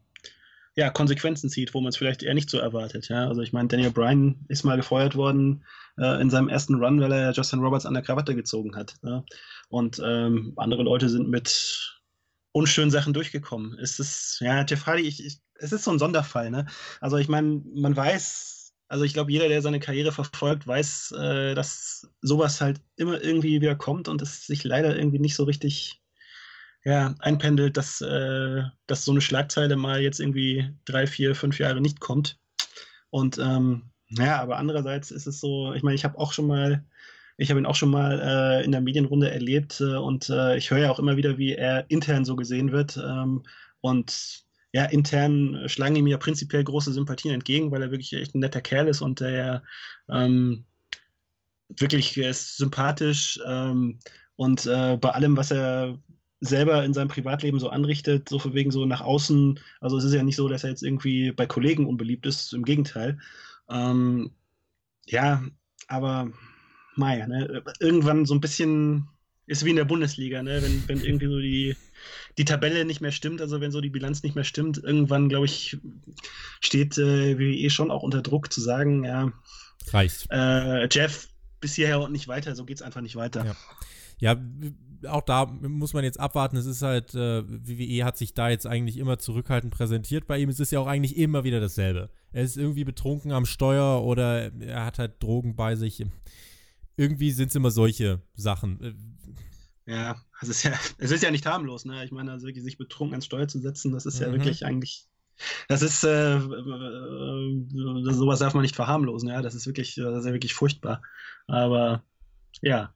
ja, 0.76 0.90
Konsequenzen 0.90 1.50
zieht, 1.50 1.74
wo 1.74 1.82
man 1.82 1.90
es 1.90 1.98
vielleicht 1.98 2.24
eher 2.24 2.34
nicht 2.34 2.50
so 2.50 2.58
erwartet. 2.58 3.10
Ja? 3.10 3.28
Also 3.28 3.42
ich 3.42 3.54
meine, 3.54 3.68
Daniel 3.68 3.92
Bryan 3.92 4.46
ist 4.48 4.64
mal 4.64 4.78
gefeuert 4.78 5.16
worden 5.16 5.66
äh, 5.98 6.22
in 6.22 6.30
seinem 6.30 6.48
ersten 6.48 6.76
Run, 6.76 7.02
weil 7.02 7.12
er 7.12 7.34
Justin 7.34 7.60
Roberts 7.60 7.86
an 7.86 7.94
der 7.94 8.04
Krawatte 8.04 8.36
gezogen 8.36 8.76
hat. 8.76 8.96
Ja? 9.04 9.24
Und 9.68 10.02
ähm, 10.04 10.54
andere 10.56 10.84
Leute 10.84 11.10
sind 11.10 11.28
mit 11.30 12.00
unschönen 12.52 12.92
Sachen 12.92 13.14
durchgekommen. 13.14 13.78
Es 13.80 14.00
ist, 14.00 14.40
ja, 14.40 14.66
Jeff 14.66 14.86
Hardy, 14.86 15.04
ich, 15.04 15.26
ich, 15.26 15.40
es 15.60 15.72
ist 15.72 15.84
so 15.84 15.92
ein 15.92 16.00
Sonderfall, 16.00 16.50
ne? 16.50 16.66
Also 17.02 17.18
ich 17.18 17.28
meine, 17.28 17.62
man 17.76 17.96
weiß, 17.96 18.74
also 18.88 19.04
ich 19.04 19.14
glaube, 19.14 19.32
jeder, 19.32 19.48
der 19.48 19.62
seine 19.62 19.80
Karriere 19.80 20.12
verfolgt, 20.12 20.68
weiß, 20.68 21.12
äh, 21.12 21.56
dass 21.56 22.10
sowas 22.22 22.62
halt 22.62 22.82
immer 22.96 23.22
irgendwie 23.22 23.62
wieder 23.62 23.76
kommt 23.76 24.08
und 24.08 24.22
es 24.22 24.48
sich 24.48 24.64
leider 24.64 24.98
irgendwie 24.98 25.20
nicht 25.20 25.36
so 25.36 25.44
richtig 25.44 26.02
ja, 26.84 27.14
einpendelt, 27.20 27.78
dass, 27.78 28.02
äh, 28.02 28.64
dass 28.88 29.06
so 29.06 29.12
eine 29.12 29.22
Schlagzeile 29.22 29.76
mal 29.76 30.02
jetzt 30.02 30.20
irgendwie 30.20 30.74
drei, 30.86 31.08
vier, 31.08 31.36
fünf 31.36 31.60
Jahre 31.60 31.82
nicht 31.82 32.00
kommt. 32.00 32.40
Und 33.10 33.38
ähm, 33.38 33.92
ja, 34.08 34.42
aber 34.42 34.58
andererseits 34.58 35.12
ist 35.12 35.28
es 35.28 35.40
so, 35.40 35.74
ich 35.74 35.84
meine, 35.84 35.96
ich 35.96 36.06
habe 36.06 36.18
auch 36.18 36.34
schon 36.34 36.48
mal 36.48 36.86
ich 37.40 37.50
habe 37.50 37.60
ihn 37.62 37.66
auch 37.66 37.76
schon 37.76 37.90
mal 37.90 38.20
äh, 38.20 38.66
in 38.66 38.74
der 38.74 38.82
Medienrunde 38.82 39.32
erlebt 39.32 39.80
äh, 39.80 39.96
und 39.96 40.30
äh, 40.30 40.58
ich 40.58 40.72
höre 40.72 40.80
ja 40.80 40.92
auch 40.92 41.00
immer 41.00 41.16
wieder, 41.16 41.38
wie 41.38 41.54
er 41.54 41.90
intern 41.90 42.26
so 42.26 42.36
gesehen 42.36 42.74
wird. 42.74 42.98
Ähm, 42.98 43.44
und 43.80 44.44
ja, 44.72 44.86
intern 44.86 45.64
schlagen 45.68 45.96
ihm 45.96 46.08
ja 46.08 46.18
prinzipiell 46.18 46.64
große 46.64 46.94
Sympathien 46.94 47.34
entgegen, 47.34 47.72
weil 47.72 47.82
er 47.82 47.92
wirklich 47.92 48.14
echt 48.14 48.36
ein 48.36 48.40
netter 48.40 48.62
Kerl 48.62 48.88
ist 48.88 49.02
und 49.02 49.20
der 49.20 49.64
ähm, 50.10 50.66
wirklich 51.70 52.18
ist 52.18 52.58
sympathisch 52.58 53.40
ähm, 53.46 54.00
und 54.36 54.66
äh, 54.66 54.98
bei 54.98 55.10
allem, 55.10 55.38
was 55.38 55.52
er 55.52 56.00
selber 56.42 56.86
in 56.86 56.94
seinem 56.94 57.10
Privatleben 57.10 57.60
so 57.60 57.70
anrichtet, 57.70 58.30
so 58.30 58.40
von 58.40 58.54
wegen 58.54 58.72
so 58.72 58.86
nach 58.86 59.02
außen, 59.02 59.60
also 59.82 59.98
es 59.98 60.06
ist 60.06 60.14
ja 60.14 60.24
nicht 60.24 60.38
so, 60.38 60.48
dass 60.48 60.64
er 60.64 60.70
jetzt 60.70 60.84
irgendwie 60.84 61.32
bei 61.32 61.46
Kollegen 61.46 61.86
unbeliebt 61.86 62.26
ist, 62.26 62.54
im 62.54 62.64
Gegenteil. 62.64 63.20
Ähm, 63.70 64.32
ja, 65.06 65.44
aber, 65.88 66.32
naja, 66.96 67.28
ne, 67.28 67.64
irgendwann 67.80 68.26
so 68.26 68.34
ein 68.34 68.42
bisschen 68.42 69.10
ist 69.50 69.66
wie 69.66 69.72
in 69.72 69.76
der 69.76 69.86
Bundesliga, 69.86 70.44
ne? 70.44 70.62
wenn, 70.62 70.88
wenn 70.88 71.04
irgendwie 71.04 71.26
so 71.26 71.40
die, 71.40 71.76
die 72.38 72.46
Tabelle 72.46 72.86
nicht 72.86 73.02
mehr 73.02 73.12
stimmt, 73.12 73.42
also 73.42 73.60
wenn 73.60 73.72
so 73.72 73.82
die 73.82 73.90
Bilanz 73.90 74.22
nicht 74.22 74.36
mehr 74.36 74.44
stimmt, 74.44 74.78
irgendwann, 74.78 75.28
glaube 75.28 75.48
ich, 75.48 75.78
steht 76.62 76.98
äh, 77.00 77.38
WWE 77.40 77.70
schon 77.72 77.90
auch 77.90 78.04
unter 78.04 78.22
Druck 78.22 78.54
zu 78.54 78.62
sagen, 78.62 79.04
ja, 79.04 79.34
reicht. 79.92 80.28
Äh, 80.30 80.88
Jeff, 80.92 81.30
bis 81.60 81.74
hierher 81.74 82.00
und 82.00 82.12
nicht 82.12 82.28
weiter, 82.28 82.56
so 82.56 82.64
geht 82.64 82.78
es 82.78 82.84
einfach 82.84 83.02
nicht 83.02 83.16
weiter. 83.16 83.44
Ja. 83.44 83.56
Ja, 84.22 84.36
auch 85.08 85.22
da 85.22 85.46
muss 85.46 85.94
man 85.94 86.04
jetzt 86.04 86.20
abwarten. 86.20 86.58
Es 86.58 86.66
ist 86.66 86.82
halt, 86.82 87.16
äh, 87.16 87.42
WWE 87.48 88.04
hat 88.04 88.18
sich 88.18 88.34
da 88.34 88.50
jetzt 88.50 88.68
eigentlich 88.68 88.98
immer 88.98 89.18
zurückhaltend 89.18 89.74
präsentiert 89.74 90.28
bei 90.28 90.38
ihm. 90.38 90.50
Es 90.50 90.60
ist 90.60 90.74
ja 90.74 90.80
auch 90.82 90.88
eigentlich 90.88 91.16
immer 91.16 91.46
wieder 91.46 91.62
dasselbe. 91.62 92.10
Er 92.34 92.44
ist 92.44 92.58
irgendwie 92.58 92.84
betrunken 92.84 93.32
am 93.32 93.46
Steuer 93.46 94.04
oder 94.04 94.52
er 94.60 94.86
hat 94.86 95.00
halt 95.00 95.24
Drogen 95.24 95.56
bei 95.56 95.76
sich. 95.76 96.06
Irgendwie 97.00 97.32
sind 97.32 97.48
es 97.48 97.56
immer 97.56 97.72
solche 97.72 98.22
Sachen. 98.36 98.82
Äh, 99.86 99.94
ja, 99.94 100.18
es 100.42 100.50
ist 100.50 100.64
ja, 100.64 100.74
es 100.98 101.12
ist 101.12 101.24
ja 101.24 101.32
nicht 101.32 101.46
harmlos, 101.46 101.86
ne? 101.86 102.04
Ich 102.04 102.12
meine, 102.12 102.34
also 102.34 102.46
wirklich 102.46 102.66
sich 102.66 102.78
betrunken 102.78 103.14
ans 103.14 103.26
Steuer 103.26 103.48
zu 103.48 103.60
setzen, 103.60 103.94
das 103.94 104.06
ist 104.06 104.20
ja 104.20 104.28
mhm. 104.28 104.34
wirklich 104.34 104.66
eigentlich, 104.66 105.08
das 105.70 105.82
ist, 105.82 106.04
äh, 106.04 106.36
äh, 106.36 106.40
sowas 107.72 108.40
darf 108.40 108.54
man 108.54 108.64
nicht 108.64 108.76
verharmlosen, 108.76 109.30
ja, 109.30 109.42
das 109.42 109.56
ist 109.56 109.66
wirklich, 109.66 109.96
das 109.96 110.20
ist 110.20 110.26
ja 110.26 110.34
wirklich 110.34 110.54
furchtbar. 110.54 111.02
Aber 111.48 112.04
ja, 112.62 112.94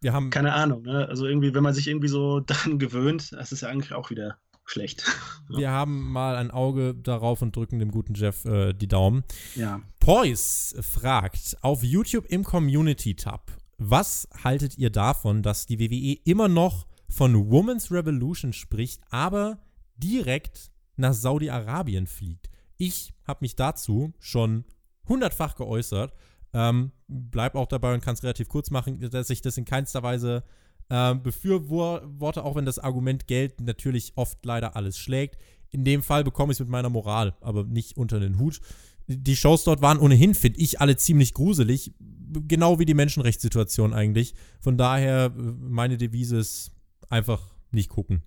wir 0.00 0.12
haben. 0.12 0.30
Keine 0.30 0.52
Ahnung, 0.52 0.82
ne? 0.82 1.08
Also 1.08 1.26
irgendwie, 1.26 1.52
wenn 1.52 1.64
man 1.64 1.74
sich 1.74 1.88
irgendwie 1.88 2.06
so 2.06 2.38
daran 2.46 2.78
gewöhnt, 2.78 3.32
das 3.32 3.50
ist 3.50 3.62
ja 3.62 3.70
eigentlich 3.70 3.92
auch 3.92 4.10
wieder 4.10 4.38
schlecht. 4.70 5.04
Wir 5.48 5.70
haben 5.70 6.10
mal 6.10 6.36
ein 6.36 6.50
Auge 6.50 6.94
darauf 6.94 7.42
und 7.42 7.54
drücken 7.54 7.78
dem 7.78 7.90
guten 7.90 8.14
Jeff 8.14 8.44
äh, 8.44 8.72
die 8.72 8.88
Daumen. 8.88 9.24
Ja. 9.54 9.82
Pois 9.98 10.74
fragt 10.80 11.56
auf 11.62 11.82
YouTube 11.82 12.26
im 12.26 12.44
Community-Tab, 12.44 13.52
was 13.78 14.28
haltet 14.44 14.78
ihr 14.78 14.90
davon, 14.90 15.42
dass 15.42 15.66
die 15.66 15.78
WWE 15.78 16.20
immer 16.24 16.48
noch 16.48 16.86
von 17.08 17.50
Women's 17.50 17.90
Revolution 17.90 18.52
spricht, 18.52 19.02
aber 19.10 19.58
direkt 19.96 20.70
nach 20.96 21.14
Saudi-Arabien 21.14 22.06
fliegt? 22.06 22.48
Ich 22.76 23.12
habe 23.26 23.38
mich 23.42 23.56
dazu 23.56 24.12
schon 24.20 24.64
hundertfach 25.08 25.56
geäußert 25.56 26.14
ähm, 26.52 26.92
bleib 27.06 27.54
auch 27.54 27.66
dabei 27.66 27.94
und 27.94 28.02
kann 28.02 28.14
es 28.14 28.22
relativ 28.22 28.48
kurz 28.48 28.70
machen, 28.70 28.98
dass 29.10 29.30
ich 29.30 29.42
das 29.42 29.56
in 29.56 29.64
keinster 29.64 30.02
Weise 30.02 30.42
äh, 30.90 31.14
befürworte, 31.14 32.44
auch 32.44 32.56
wenn 32.56 32.66
das 32.66 32.78
Argument 32.78 33.26
Geld 33.26 33.60
natürlich 33.60 34.12
oft 34.16 34.44
leider 34.44 34.76
alles 34.76 34.98
schlägt. 34.98 35.38
In 35.70 35.84
dem 35.84 36.02
Fall 36.02 36.24
bekomme 36.24 36.52
ich 36.52 36.56
es 36.56 36.60
mit 36.60 36.68
meiner 36.68 36.90
Moral, 36.90 37.34
aber 37.40 37.64
nicht 37.64 37.96
unter 37.96 38.20
den 38.20 38.38
Hut. 38.38 38.60
Die 39.06 39.36
Shows 39.36 39.64
dort 39.64 39.82
waren 39.82 39.98
ohnehin, 39.98 40.34
finde 40.34 40.60
ich, 40.60 40.80
alle 40.80 40.96
ziemlich 40.96 41.32
gruselig. 41.32 41.94
Genau 41.98 42.78
wie 42.78 42.84
die 42.84 42.94
Menschenrechtssituation 42.94 43.94
eigentlich. 43.94 44.34
Von 44.60 44.76
daher, 44.76 45.30
meine 45.30 45.96
Devise 45.96 46.38
ist 46.38 46.72
einfach 47.08 47.40
nicht 47.70 47.88
gucken. 47.88 48.22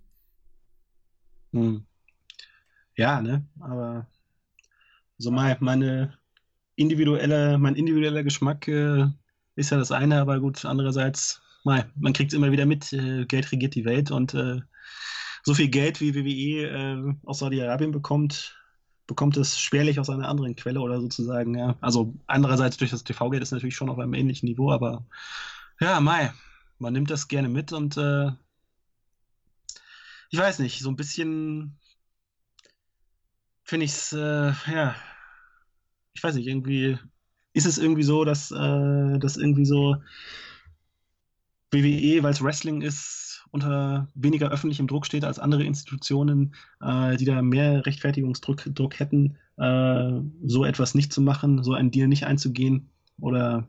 Hm. 1.52 1.86
Ja, 2.96 3.22
ne? 3.22 3.46
Aber 3.60 4.08
so 5.18 5.32
meine, 5.32 5.58
meine 5.62 6.18
individueller, 6.76 7.58
mein 7.58 7.76
individueller 7.76 8.24
Geschmack 8.24 8.68
äh, 8.68 9.06
ist 9.56 9.72
ja 9.72 9.78
das 9.78 9.92
eine, 9.92 10.20
aber 10.20 10.40
gut, 10.40 10.66
andererseits, 10.66 11.42
mei, 11.64 11.86
man 11.96 12.14
kriegt 12.14 12.32
es 12.32 12.38
immer 12.38 12.52
wieder 12.52 12.66
mit, 12.66 12.92
äh, 12.94 13.26
Geld 13.26 13.52
regiert 13.52 13.76
die 13.76 13.86
Welt 13.86 14.12
und 14.12 14.34
äh, 14.34 14.62
so 15.44 15.54
viel 15.54 15.68
Geld 15.70 16.00
wie 16.02 16.16
WWE 16.16 16.68
äh, 16.68 17.16
aus 17.26 17.40
Saudi-Arabien 17.40 17.92
bekommt, 17.92 18.58
bekommt 19.08 19.38
es 19.38 19.60
schwerlich 19.60 20.00
aus 20.00 20.10
einer 20.10 20.30
anderen 20.30 20.56
Quelle 20.56 20.80
oder 20.80 21.00
sozusagen, 21.02 21.58
ja. 21.58 21.78
Also 21.82 22.14
andererseits 22.28 22.78
durch 22.78 22.92
das 22.92 23.04
TV-Geld 23.04 23.44
ist 23.44 23.52
natürlich 23.52 23.76
schon 23.76 23.90
auf 23.90 24.00
einem 24.00 24.14
ähnlichen 24.14 24.48
Niveau, 24.48 24.72
aber 24.72 25.06
ja, 25.80 26.00
Mai, 26.00 26.34
man 26.80 26.94
nimmt 26.94 27.12
das 27.12 27.28
gerne 27.28 27.50
mit 27.50 27.74
und 27.74 27.98
äh, 27.98 28.32
ich 30.30 30.40
weiß 30.40 30.60
nicht, 30.60 30.80
so 30.80 30.90
ein 30.90 30.96
bisschen 30.96 31.78
finde 33.64 33.86
ich 33.86 33.92
es, 33.92 34.14
äh, 34.14 34.52
ja, 34.72 34.96
ich 36.14 36.24
weiß 36.24 36.36
nicht, 36.36 36.48
irgendwie 36.48 36.98
ist 37.54 37.66
es 37.66 37.78
irgendwie 37.78 38.04
so, 38.04 38.24
dass, 38.26 38.52
äh, 38.52 39.20
dass 39.20 39.38
irgendwie 39.38 39.66
so 39.66 39.98
WWE, 41.74 42.24
weil 42.24 42.32
es 42.32 42.44
Wrestling 42.44 42.82
ist, 42.82 43.46
unter 43.52 44.08
weniger 44.16 44.50
öffentlichem 44.50 44.88
Druck 44.88 45.06
steht 45.06 45.26
als 45.26 45.40
andere 45.40 45.64
Institutionen, 45.64 46.56
äh, 46.82 47.18
die 47.18 47.26
da 47.26 47.42
mehr 47.42 47.86
Rechtfertigungsdruck 47.86 48.64
Druck 48.74 49.00
hätten, 49.00 49.38
äh, 49.58 50.12
so 50.44 50.66
etwas 50.66 50.96
nicht 50.96 51.14
zu 51.14 51.22
machen, 51.22 51.64
so 51.64 51.74
einen 51.74 51.92
Deal 51.92 52.08
nicht 52.08 52.26
einzugehen 52.26 52.90
oder 53.20 53.68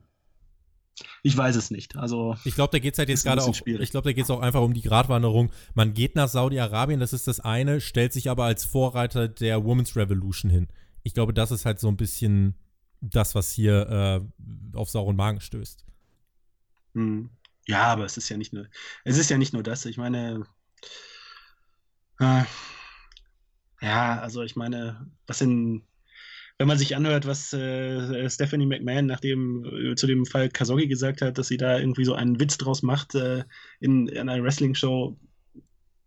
ich 1.22 1.36
weiß 1.36 1.56
es 1.56 1.70
nicht. 1.70 1.96
Also 1.96 2.36
ich 2.44 2.54
glaube, 2.54 2.70
da 2.70 2.78
geht 2.78 2.94
es 2.94 2.98
halt 2.98 3.08
jetzt 3.08 3.24
gerade 3.24 3.42
auch. 3.42 3.54
Schwierig. 3.54 3.82
Ich 3.82 3.90
glaube, 3.90 4.08
da 4.08 4.12
geht 4.12 4.24
es 4.24 4.30
auch 4.30 4.40
einfach 4.40 4.60
um 4.60 4.74
die 4.74 4.82
Gratwanderung. 4.82 5.50
Man 5.74 5.92
geht 5.92 6.14
nach 6.14 6.28
Saudi-Arabien, 6.28 7.00
das 7.00 7.12
ist 7.12 7.26
das 7.26 7.40
eine, 7.40 7.80
stellt 7.80 8.12
sich 8.12 8.30
aber 8.30 8.44
als 8.44 8.64
Vorreiter 8.64 9.26
der 9.26 9.64
Women's 9.64 9.96
Revolution 9.96 10.50
hin 10.50 10.68
ich 11.04 11.14
glaube, 11.14 11.32
das 11.32 11.52
ist 11.52 11.64
halt 11.64 11.78
so 11.78 11.88
ein 11.88 11.96
bisschen 11.96 12.54
das, 13.00 13.34
was 13.34 13.52
hier 13.52 14.24
äh, 14.34 14.76
auf 14.76 14.90
sauren 14.90 15.14
Magen 15.14 15.40
stößt. 15.40 15.84
Hm. 16.94 17.30
Ja, 17.66 17.84
aber 17.84 18.04
es 18.04 18.16
ist 18.16 18.28
ja 18.28 18.36
nicht 18.36 18.52
nur, 18.52 18.66
es 19.04 19.18
ist 19.18 19.30
ja 19.30 19.38
nicht 19.38 19.52
nur 19.52 19.62
das. 19.62 19.86
Ich 19.86 19.96
meine, 19.96 20.46
äh, 22.20 22.44
ja, 23.80 24.20
also 24.20 24.42
ich 24.42 24.56
meine, 24.56 25.10
was 25.26 25.40
in, 25.40 25.86
wenn 26.58 26.68
man 26.68 26.78
sich 26.78 26.96
anhört, 26.96 27.26
was 27.26 27.52
äh, 27.52 28.28
Stephanie 28.30 28.66
McMahon 28.66 29.06
nach 29.06 29.20
dem, 29.20 29.64
äh, 29.92 29.94
zu 29.96 30.06
dem 30.06 30.26
Fall 30.26 30.48
Kasogi 30.48 30.88
gesagt 30.88 31.22
hat, 31.22 31.38
dass 31.38 31.48
sie 31.48 31.56
da 31.56 31.78
irgendwie 31.78 32.04
so 32.04 32.14
einen 32.14 32.38
Witz 32.40 32.58
draus 32.58 32.82
macht 32.82 33.14
äh, 33.14 33.44
in, 33.80 34.08
in 34.08 34.28
einer 34.28 34.42
Wrestling-Show, 34.42 35.18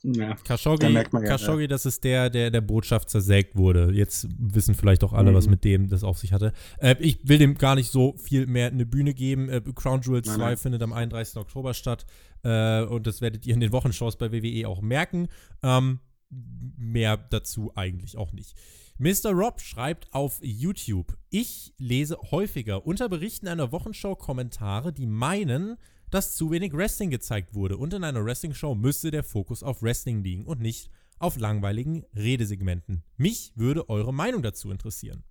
ja, 0.03 0.35
Khashoggi, 0.35 0.93
da 0.93 1.03
Khashoggi 1.03 1.63
ja. 1.63 1.67
das 1.67 1.85
ist 1.85 2.03
der, 2.03 2.29
der 2.29 2.51
der 2.51 2.61
Botschaft 2.61 3.09
zersägt 3.09 3.55
wurde. 3.55 3.91
Jetzt 3.91 4.27
wissen 4.37 4.75
vielleicht 4.75 5.03
auch 5.03 5.13
alle, 5.13 5.31
mhm. 5.31 5.35
was 5.35 5.47
mit 5.47 5.63
dem 5.63 5.87
das 5.87 6.03
auf 6.03 6.19
sich 6.19 6.33
hatte. 6.33 6.53
Äh, 6.79 6.95
ich 6.99 7.19
will 7.23 7.39
dem 7.39 7.57
gar 7.57 7.75
nicht 7.75 7.91
so 7.91 8.15
viel 8.17 8.45
mehr 8.45 8.67
eine 8.67 8.85
Bühne 8.85 9.13
geben. 9.13 9.49
Äh, 9.49 9.61
Crown 9.75 10.01
Jewel 10.01 10.23
2 10.23 10.37
nein, 10.37 10.57
findet 10.57 10.83
am 10.83 10.93
31. 10.93 11.37
Oktober 11.37 11.73
statt. 11.73 12.05
Äh, 12.43 12.83
und 12.83 13.07
das 13.07 13.21
werdet 13.21 13.45
ihr 13.47 13.55
in 13.55 13.59
den 13.59 13.71
Wochenshows 13.71 14.17
bei 14.17 14.31
WWE 14.31 14.67
auch 14.67 14.81
merken. 14.81 15.29
Ähm, 15.63 15.99
mehr 16.29 17.17
dazu 17.17 17.71
eigentlich 17.75 18.17
auch 18.17 18.33
nicht. 18.33 18.55
Mr. 18.99 19.31
Rob 19.31 19.61
schreibt 19.61 20.13
auf 20.13 20.39
YouTube: 20.41 21.17
Ich 21.29 21.73
lese 21.77 22.17
häufiger 22.31 22.85
unter 22.85 23.09
Berichten 23.09 23.47
einer 23.47 23.71
Wochenshow 23.71 24.15
Kommentare, 24.15 24.93
die 24.93 25.05
meinen, 25.05 25.77
dass 26.09 26.35
zu 26.35 26.51
wenig 26.51 26.73
Wrestling 26.73 27.09
gezeigt 27.09 27.53
wurde 27.53 27.77
und 27.77 27.93
in 27.93 28.03
einer 28.03 28.23
Wrestling-Show 28.23 28.75
müsste 28.75 29.11
der 29.11 29.23
Fokus 29.23 29.63
auf 29.63 29.81
Wrestling 29.81 30.23
liegen 30.23 30.45
und 30.45 30.61
nicht 30.61 30.89
auf 31.19 31.37
langweiligen 31.37 32.05
Redesegmenten. 32.15 33.03
Mich 33.17 33.53
würde 33.55 33.89
eure 33.89 34.13
Meinung 34.13 34.43
dazu 34.43 34.71
interessieren. 34.71 35.23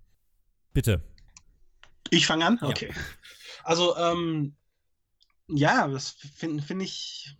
Bitte. 0.73 1.01
Ich 2.09 2.27
fange 2.27 2.45
an? 2.45 2.59
Okay. 2.61 2.89
Ja. 2.89 3.01
Also, 3.63 3.97
ähm, 3.97 4.55
ja, 5.47 5.87
das 5.87 6.09
finde 6.09 6.63
find 6.63 6.81
ich 6.81 7.37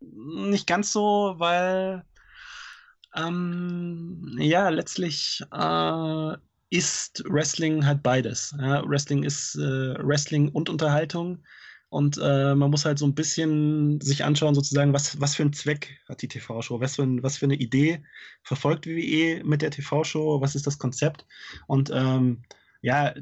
nicht 0.00 0.66
ganz 0.66 0.92
so, 0.92 1.34
weil 1.38 2.04
ähm, 3.16 4.36
ja, 4.38 4.68
letztlich 4.68 5.42
äh, 5.52 6.36
ist 6.70 7.24
Wrestling 7.28 7.84
halt 7.84 8.02
beides. 8.02 8.54
Ja, 8.58 8.88
Wrestling 8.88 9.24
ist 9.24 9.56
äh, 9.56 9.94
Wrestling 9.98 10.48
und 10.50 10.68
Unterhaltung. 10.68 11.42
Und 11.90 12.18
äh, 12.22 12.54
man 12.54 12.70
muss 12.70 12.84
halt 12.84 12.98
so 13.00 13.04
ein 13.04 13.16
bisschen 13.16 14.00
sich 14.00 14.24
anschauen, 14.24 14.54
sozusagen, 14.54 14.92
was, 14.92 15.20
was 15.20 15.34
für 15.34 15.42
einen 15.42 15.52
Zweck 15.52 15.98
hat 16.08 16.22
die 16.22 16.28
TV-Show, 16.28 16.80
was, 16.80 16.96
für 16.96 17.22
was 17.22 17.38
für 17.38 17.46
eine 17.46 17.56
Idee 17.56 18.02
verfolgt 18.42 18.86
WWE 18.86 19.42
mit 19.44 19.60
der 19.60 19.72
TV-Show, 19.72 20.40
was 20.40 20.54
ist 20.54 20.68
das 20.68 20.78
Konzept. 20.78 21.26
Und 21.66 21.90
ähm, 21.92 22.42
ja, 22.80 23.12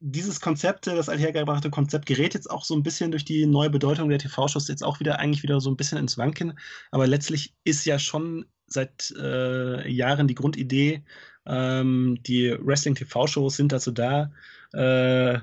dieses 0.00 0.40
Konzept, 0.40 0.86
das 0.86 1.10
althergebrachte 1.10 1.68
Konzept, 1.68 2.06
gerät 2.06 2.32
jetzt 2.32 2.50
auch 2.50 2.64
so 2.64 2.74
ein 2.74 2.82
bisschen 2.82 3.10
durch 3.10 3.24
die 3.24 3.44
neue 3.44 3.70
Bedeutung 3.70 4.08
der 4.08 4.18
TV-Shows 4.18 4.68
jetzt 4.68 4.82
auch 4.82 4.98
wieder 4.98 5.18
eigentlich 5.18 5.42
wieder 5.42 5.60
so 5.60 5.70
ein 5.70 5.76
bisschen 5.76 5.98
ins 5.98 6.16
Wanken. 6.16 6.58
Aber 6.90 7.06
letztlich 7.06 7.54
ist 7.64 7.84
ja 7.84 7.98
schon 7.98 8.46
seit 8.66 9.12
äh, 9.18 9.88
Jahren 9.90 10.26
die 10.26 10.34
Grundidee, 10.34 11.04
ähm, 11.46 12.18
die 12.26 12.56
Wrestling-TV-Shows 12.58 13.56
sind 13.56 13.72
dazu 13.72 13.90
da, 13.90 14.32
äh, 14.72 15.38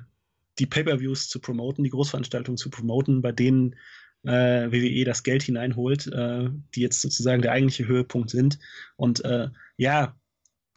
die 0.59 0.65
Pay-per-Views 0.65 1.29
zu 1.29 1.39
promoten, 1.39 1.83
die 1.83 1.89
Großveranstaltungen 1.89 2.57
zu 2.57 2.69
promoten, 2.69 3.21
bei 3.21 3.31
denen 3.31 3.75
äh, 4.23 4.71
WWE 4.71 5.03
das 5.03 5.23
Geld 5.23 5.43
hineinholt, 5.43 6.07
äh, 6.07 6.49
die 6.75 6.81
jetzt 6.81 7.01
sozusagen 7.01 7.41
der 7.41 7.51
eigentliche 7.51 7.87
Höhepunkt 7.87 8.29
sind. 8.29 8.59
Und 8.95 9.23
äh, 9.25 9.49
ja, 9.77 10.15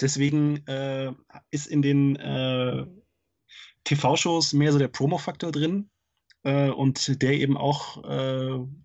deswegen 0.01 0.67
äh, 0.67 1.13
ist 1.51 1.67
in 1.67 1.83
den 1.83 2.17
äh, 2.17 2.87
TV-Shows 3.85 4.53
mehr 4.53 4.73
so 4.73 4.79
der 4.79 4.89
Promo-Faktor 4.89 5.53
drin 5.53 5.91
äh, 6.43 6.71
und 6.71 7.23
der 7.23 7.35
eben 7.35 7.57
auch 7.57 8.03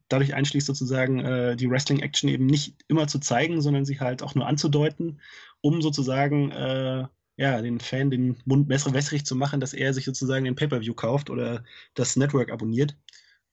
dadurch 0.09 0.33
einschließt, 0.33 0.67
sozusagen 0.67 1.55
die 1.55 1.69
Wrestling-Action 1.69 2.29
eben 2.29 2.45
nicht 2.45 2.83
immer 2.89 3.07
zu 3.07 3.19
zeigen, 3.19 3.61
sondern 3.61 3.85
sich 3.85 4.01
halt 4.01 4.21
auch 4.23 4.35
nur 4.35 4.45
anzudeuten, 4.45 5.21
um 5.61 5.81
sozusagen 5.81 7.07
ja, 7.41 7.59
den 7.59 7.79
Fan 7.79 8.11
den 8.11 8.37
Mund 8.45 8.67
besser 8.67 8.93
wässrig 8.93 9.25
zu 9.25 9.35
machen, 9.35 9.59
dass 9.59 9.73
er 9.73 9.95
sich 9.95 10.05
sozusagen 10.05 10.45
den 10.45 10.55
Pay-Per-View 10.55 10.93
kauft 10.93 11.31
oder 11.31 11.63
das 11.95 12.15
Network 12.15 12.51
abonniert. 12.51 12.95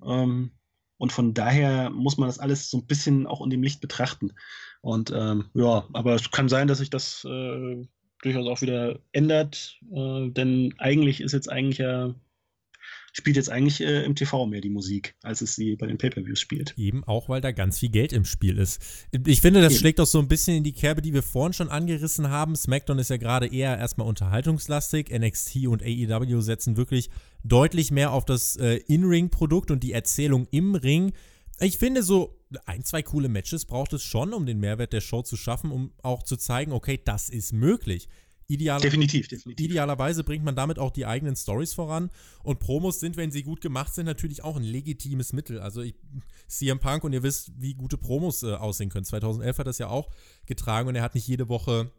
Ähm, 0.04 0.50
und 0.98 1.10
von 1.10 1.32
daher 1.32 1.88
muss 1.88 2.18
man 2.18 2.28
das 2.28 2.38
alles 2.38 2.68
so 2.68 2.78
ein 2.78 2.86
bisschen 2.86 3.26
auch 3.26 3.42
in 3.42 3.48
dem 3.48 3.62
Licht 3.62 3.80
betrachten. 3.80 4.32
Und 4.82 5.10
ähm, 5.10 5.46
ja, 5.54 5.88
aber 5.94 6.14
es 6.14 6.30
kann 6.30 6.50
sein, 6.50 6.68
dass 6.68 6.78
sich 6.78 6.90
das 6.90 7.24
äh, 7.24 7.82
durchaus 8.22 8.46
auch 8.46 8.60
wieder 8.60 8.98
ändert, 9.12 9.78
äh, 9.90 10.28
denn 10.28 10.74
eigentlich 10.76 11.22
ist 11.22 11.32
jetzt 11.32 11.50
eigentlich 11.50 11.78
ja 11.78 12.14
spielt 13.18 13.36
jetzt 13.36 13.50
eigentlich 13.50 13.80
äh, 13.80 14.04
im 14.04 14.14
TV 14.14 14.46
mehr 14.46 14.60
die 14.60 14.70
Musik, 14.70 15.14
als 15.22 15.40
es 15.42 15.54
sie 15.54 15.76
bei 15.76 15.86
den 15.86 15.98
Pay-Per-Views 15.98 16.40
spielt. 16.40 16.74
Eben 16.78 17.04
auch, 17.04 17.28
weil 17.28 17.40
da 17.40 17.52
ganz 17.52 17.78
viel 17.78 17.90
Geld 17.90 18.12
im 18.12 18.24
Spiel 18.24 18.58
ist. 18.58 18.80
Ich 19.26 19.40
finde, 19.40 19.60
das 19.60 19.72
Eben. 19.72 19.80
schlägt 19.80 20.00
auch 20.00 20.06
so 20.06 20.18
ein 20.18 20.28
bisschen 20.28 20.56
in 20.56 20.64
die 20.64 20.72
Kerbe, 20.72 21.02
die 21.02 21.12
wir 21.12 21.22
vorhin 21.22 21.52
schon 21.52 21.68
angerissen 21.68 22.30
haben. 22.30 22.56
SmackDown 22.56 22.98
ist 22.98 23.10
ja 23.10 23.16
gerade 23.16 23.46
eher 23.46 23.76
erstmal 23.76 24.06
unterhaltungslastig. 24.06 25.10
NXT 25.10 25.66
und 25.66 25.82
AEW 25.82 26.40
setzen 26.40 26.76
wirklich 26.76 27.10
deutlich 27.44 27.90
mehr 27.90 28.12
auf 28.12 28.24
das 28.24 28.56
äh, 28.56 28.76
In-Ring-Produkt 28.86 29.70
und 29.70 29.82
die 29.82 29.92
Erzählung 29.92 30.46
im 30.50 30.74
Ring. 30.74 31.12
Ich 31.60 31.78
finde, 31.78 32.02
so 32.02 32.40
ein, 32.66 32.84
zwei 32.84 33.02
coole 33.02 33.28
Matches 33.28 33.64
braucht 33.64 33.92
es 33.92 34.04
schon, 34.04 34.32
um 34.32 34.46
den 34.46 34.60
Mehrwert 34.60 34.92
der 34.92 35.00
Show 35.00 35.22
zu 35.22 35.36
schaffen, 35.36 35.72
um 35.72 35.92
auch 36.02 36.22
zu 36.22 36.36
zeigen, 36.36 36.72
okay, 36.72 37.00
das 37.04 37.28
ist 37.28 37.52
möglich. 37.52 38.08
Ideal 38.50 38.80
definitiv, 38.80 39.28
definitiv. 39.28 39.66
Idealerweise 39.66 40.24
bringt 40.24 40.42
man 40.42 40.56
damit 40.56 40.78
auch 40.78 40.90
die 40.90 41.04
eigenen 41.04 41.36
Stories 41.36 41.74
voran. 41.74 42.10
Und 42.42 42.60
Promos 42.60 42.98
sind, 42.98 43.18
wenn 43.18 43.30
sie 43.30 43.42
gut 43.42 43.60
gemacht 43.60 43.94
sind, 43.94 44.06
natürlich 44.06 44.42
auch 44.42 44.56
ein 44.56 44.62
legitimes 44.62 45.34
Mittel. 45.34 45.60
Also 45.60 45.82
ich, 45.82 45.94
CM 46.46 46.80
Punk 46.80 47.04
und 47.04 47.12
ihr 47.12 47.22
wisst, 47.22 47.52
wie 47.58 47.74
gute 47.74 47.98
Promos 47.98 48.42
äh, 48.42 48.54
aussehen 48.54 48.88
können. 48.88 49.04
2011 49.04 49.58
hat 49.58 49.66
das 49.66 49.76
ja 49.76 49.88
auch 49.88 50.10
getragen 50.46 50.88
und 50.88 50.96
er 50.96 51.02
hat 51.02 51.14
nicht 51.14 51.28
jede 51.28 51.50
Woche 51.50 51.92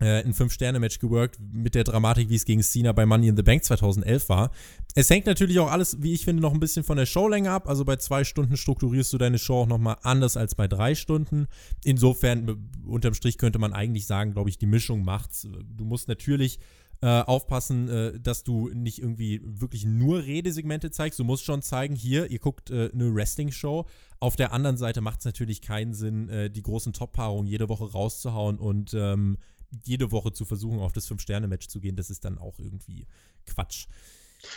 ein 0.00 0.34
Fünf-Sterne-Match 0.34 0.98
geworkt 0.98 1.38
mit 1.52 1.74
der 1.74 1.84
Dramatik, 1.84 2.28
wie 2.28 2.34
es 2.34 2.44
gegen 2.44 2.62
Cena 2.62 2.92
bei 2.92 3.06
Money 3.06 3.28
in 3.28 3.36
the 3.36 3.42
Bank 3.42 3.64
2011 3.64 4.28
war. 4.28 4.50
Es 4.94 5.08
hängt 5.08 5.26
natürlich 5.26 5.58
auch 5.60 5.70
alles, 5.70 6.02
wie 6.02 6.12
ich 6.12 6.24
finde, 6.24 6.42
noch 6.42 6.52
ein 6.52 6.60
bisschen 6.60 6.84
von 6.84 6.96
der 6.96 7.06
Showlänge 7.06 7.50
ab. 7.50 7.68
Also 7.68 7.84
bei 7.84 7.96
zwei 7.96 8.24
Stunden 8.24 8.56
strukturierst 8.56 9.12
du 9.12 9.18
deine 9.18 9.38
Show 9.38 9.62
auch 9.62 9.66
nochmal 9.66 9.96
anders 10.02 10.36
als 10.36 10.54
bei 10.54 10.68
drei 10.68 10.94
Stunden. 10.94 11.46
Insofern, 11.84 12.70
unterm 12.84 13.14
Strich 13.14 13.38
könnte 13.38 13.58
man 13.58 13.72
eigentlich 13.72 14.06
sagen, 14.06 14.32
glaube 14.32 14.50
ich, 14.50 14.58
die 14.58 14.66
Mischung 14.66 15.04
macht's. 15.04 15.48
Du 15.76 15.84
musst 15.84 16.08
natürlich 16.08 16.58
äh, 17.04 17.20
aufpassen, 17.20 17.88
äh, 17.88 18.18
dass 18.18 18.44
du 18.44 18.70
nicht 18.70 18.98
irgendwie 18.98 19.42
wirklich 19.44 19.84
nur 19.84 20.24
Redesegmente 20.24 20.90
zeigst. 20.90 21.18
Du 21.18 21.24
musst 21.24 21.44
schon 21.44 21.60
zeigen, 21.60 21.94
hier, 21.94 22.30
ihr 22.30 22.38
guckt 22.38 22.70
äh, 22.70 22.90
eine 22.92 23.14
Wrestling-Show. 23.14 23.84
Auf 24.20 24.36
der 24.36 24.52
anderen 24.52 24.76
Seite 24.76 25.00
macht 25.00 25.18
es 25.18 25.26
natürlich 25.26 25.60
keinen 25.60 25.92
Sinn, 25.92 26.28
äh, 26.28 26.50
die 26.50 26.62
großen 26.62 26.92
Top-Paarungen 26.92 27.46
jede 27.46 27.68
Woche 27.68 27.92
rauszuhauen 27.92 28.58
und 28.58 28.94
ähm, 28.94 29.36
jede 29.84 30.12
Woche 30.12 30.32
zu 30.32 30.44
versuchen, 30.44 30.80
auf 30.80 30.92
das 30.92 31.06
Fünf-Sterne-Match 31.06 31.68
zu 31.68 31.80
gehen, 31.80 31.96
das 31.96 32.10
ist 32.10 32.24
dann 32.24 32.38
auch 32.38 32.58
irgendwie 32.58 33.06
Quatsch. 33.46 33.86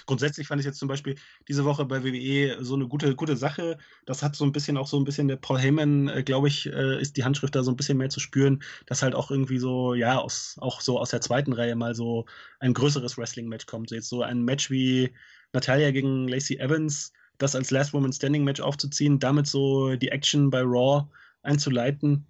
Grundsätzlich 0.06 0.48
fand 0.48 0.60
ich 0.60 0.66
jetzt 0.66 0.80
zum 0.80 0.88
Beispiel 0.88 1.16
diese 1.48 1.66
Woche 1.66 1.86
bei 1.86 2.04
WWE 2.04 2.64
so 2.64 2.76
eine 2.76 2.88
gute, 2.88 3.16
gute 3.16 3.38
Sache. 3.38 3.78
Das 4.06 4.24
hat 4.24 4.36
so 4.36 4.46
ein 4.46 4.52
bisschen 4.52 4.78
auch 4.78 4.88
so 4.88 4.98
ein 4.98 5.04
bisschen 5.04 5.28
der 5.28 5.38
Paul 5.38 5.60
Heyman, 5.60 6.10
äh, 6.10 6.24
glaube 6.24 6.48
ich, 6.48 6.68
äh, 6.68 7.02
ist 7.02 7.18
die 7.18 7.24
Handschrift 7.24 7.56
da 7.56 7.64
so 7.64 7.72
ein 7.72 7.78
bisschen 7.78 7.98
mehr 7.98 8.10
zu 8.10 8.20
spüren, 8.20 8.62
dass 8.86 9.02
halt 9.02 9.16
auch 9.16 9.32
irgendwie 9.32 9.60
so, 9.60 9.94
ja, 9.94 10.20
aus, 10.20 10.58
auch 10.60 10.82
so 10.82 11.00
aus 11.00 11.10
der 11.10 11.22
zweiten 11.22 11.54
Reihe 11.54 11.76
mal 11.76 11.96
so 11.96 12.26
ein 12.60 12.74
größeres 12.74 13.18
Wrestling-Match 13.18 13.66
kommt. 13.66 13.90
So 13.90 13.96
jetzt 13.96 14.10
so 14.10 14.22
ein 14.22 14.44
Match 14.44 14.70
wie 14.70 15.14
Natalia 15.54 15.92
gegen 15.92 16.28
Lacey 16.28 16.58
Evans, 16.58 17.14
das 17.38 17.56
als 17.56 17.72
Last 17.72 17.94
Woman 17.94 18.14
Standing 18.14 18.44
Match 18.44 18.62
aufzuziehen, 18.62 19.20
damit 19.20 19.48
so 19.48 19.96
die 19.96 20.10
Action 20.10 20.50
bei 20.50 20.62
Raw 20.62 21.08
einzuleiten 21.44 22.26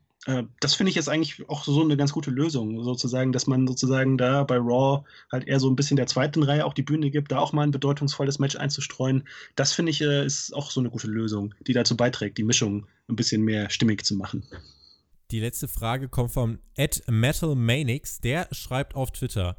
das 0.59 0.74
finde 0.74 0.89
ich 0.89 0.95
jetzt 0.95 1.07
eigentlich 1.07 1.47
auch 1.49 1.63
so 1.63 1.82
eine 1.82 1.95
ganz 1.95 2.11
gute 2.11 2.32
Lösung, 2.32 2.84
sozusagen, 2.84 3.32
dass 3.32 3.47
man 3.47 3.65
sozusagen 3.65 4.18
da 4.18 4.43
bei 4.43 4.57
Raw 4.57 5.05
halt 5.32 5.47
eher 5.47 5.59
so 5.59 5.70
ein 5.70 5.76
bisschen 5.76 5.95
der 5.95 6.07
zweiten 6.07 6.43
Reihe 6.43 6.65
auch 6.65 6.74
die 6.74 6.82
Bühne 6.84 7.09
gibt, 7.11 7.32
da 7.32 7.38
auch 7.39 7.53
mal 7.53 7.63
ein 7.63 7.72
bedeutungsvolles 7.72 8.38
Match 8.39 8.57
einzustreuen. 8.57 9.28
Das 9.55 9.72
finde 9.72 9.91
ich 9.91 10.01
äh, 10.01 10.26
ist 10.26 10.53
auch 10.53 10.72
so 10.72 10.82
eine 10.82 10.89
gute 10.89 11.07
Lösung, 11.07 11.53
die 11.65 11.74
dazu 11.74 11.95
beiträgt, 11.95 12.38
die 12.38 12.43
Mischung 12.43 12.88
ein 13.07 13.15
bisschen 13.15 13.41
mehr 13.41 13.70
stimmig 13.70 14.03
zu 14.05 14.15
machen. 14.15 14.43
Die 15.32 15.39
letzte 15.39 15.68
Frage 15.68 16.09
kommt 16.09 16.32
von 16.32 16.59
Ed 16.76 17.03
MetalManix, 17.07 18.20
der 18.20 18.47
schreibt 18.51 18.95
auf 18.95 19.11
Twitter. 19.11 19.57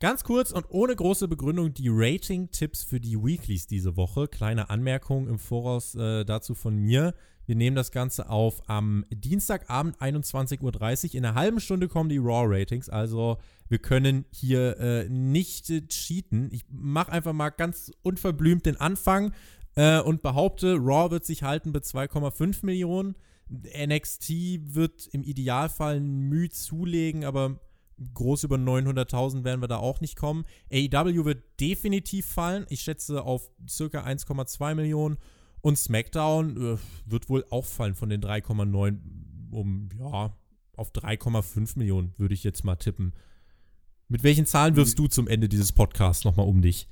Ganz 0.00 0.24
kurz 0.24 0.50
und 0.50 0.66
ohne 0.68 0.94
große 0.94 1.28
Begründung 1.28 1.72
die 1.72 1.88
Rating-Tipps 1.88 2.82
für 2.82 3.00
die 3.00 3.16
Weeklies 3.16 3.66
diese 3.66 3.96
Woche. 3.96 4.28
Kleine 4.28 4.68
Anmerkung 4.68 5.28
im 5.28 5.38
Voraus 5.38 5.94
äh, 5.94 6.24
dazu 6.24 6.54
von 6.54 6.76
mir. 6.76 7.14
Wir 7.46 7.56
nehmen 7.56 7.76
das 7.76 7.92
Ganze 7.92 8.28
auf 8.28 8.68
am 8.68 9.04
Dienstagabend 9.10 9.98
21.30 9.98 10.62
Uhr. 10.62 11.14
In 11.14 11.24
einer 11.24 11.34
halben 11.34 11.60
Stunde 11.60 11.88
kommen 11.88 12.08
die 12.08 12.18
Raw-Ratings. 12.18 12.88
Also 12.88 13.38
wir 13.68 13.78
können 13.78 14.24
hier 14.30 14.78
äh, 14.78 15.08
nicht 15.08 15.70
äh, 15.70 15.86
cheaten. 15.86 16.50
Ich 16.52 16.64
mache 16.70 17.12
einfach 17.12 17.32
mal 17.32 17.50
ganz 17.50 17.92
unverblümt 18.02 18.66
den 18.66 18.78
Anfang 18.78 19.32
äh, 19.76 20.00
und 20.00 20.22
behaupte, 20.22 20.76
Raw 20.76 21.10
wird 21.10 21.24
sich 21.24 21.42
halten 21.42 21.72
bei 21.72 21.80
2,5 21.80 22.64
Millionen. 22.64 23.14
NXT 23.50 24.30
wird 24.74 25.06
im 25.12 25.22
Idealfall 25.22 26.00
Mühe 26.00 26.48
zulegen, 26.50 27.24
aber 27.24 27.60
groß 28.14 28.44
über 28.44 28.56
900.000 28.56 29.44
werden 29.44 29.60
wir 29.60 29.68
da 29.68 29.76
auch 29.76 30.00
nicht 30.00 30.16
kommen. 30.16 30.44
AEW 30.72 31.24
wird 31.24 31.44
definitiv 31.60 32.26
fallen. 32.26 32.66
Ich 32.68 32.80
schätze 32.80 33.22
auf 33.22 33.50
circa 33.68 34.04
1,2 34.04 34.74
Millionen. 34.74 35.18
Und 35.60 35.78
SmackDown 35.78 36.74
äh, 36.74 36.78
wird 37.06 37.28
wohl 37.30 37.44
auch 37.48 37.64
fallen 37.64 37.94
von 37.94 38.10
den 38.10 38.20
3,9 38.20 38.98
um, 39.50 39.88
ja, 39.98 40.36
auf 40.76 40.90
3,5 40.90 41.78
Millionen, 41.78 42.12
würde 42.18 42.34
ich 42.34 42.44
jetzt 42.44 42.64
mal 42.64 42.76
tippen. 42.76 43.14
Mit 44.08 44.22
welchen 44.22 44.46
Zahlen 44.46 44.76
wirfst 44.76 44.98
du 44.98 45.06
zum 45.06 45.28
Ende 45.28 45.48
dieses 45.48 45.72
Podcasts 45.72 46.24
nochmal 46.24 46.46
um 46.46 46.60
dich? 46.60 46.88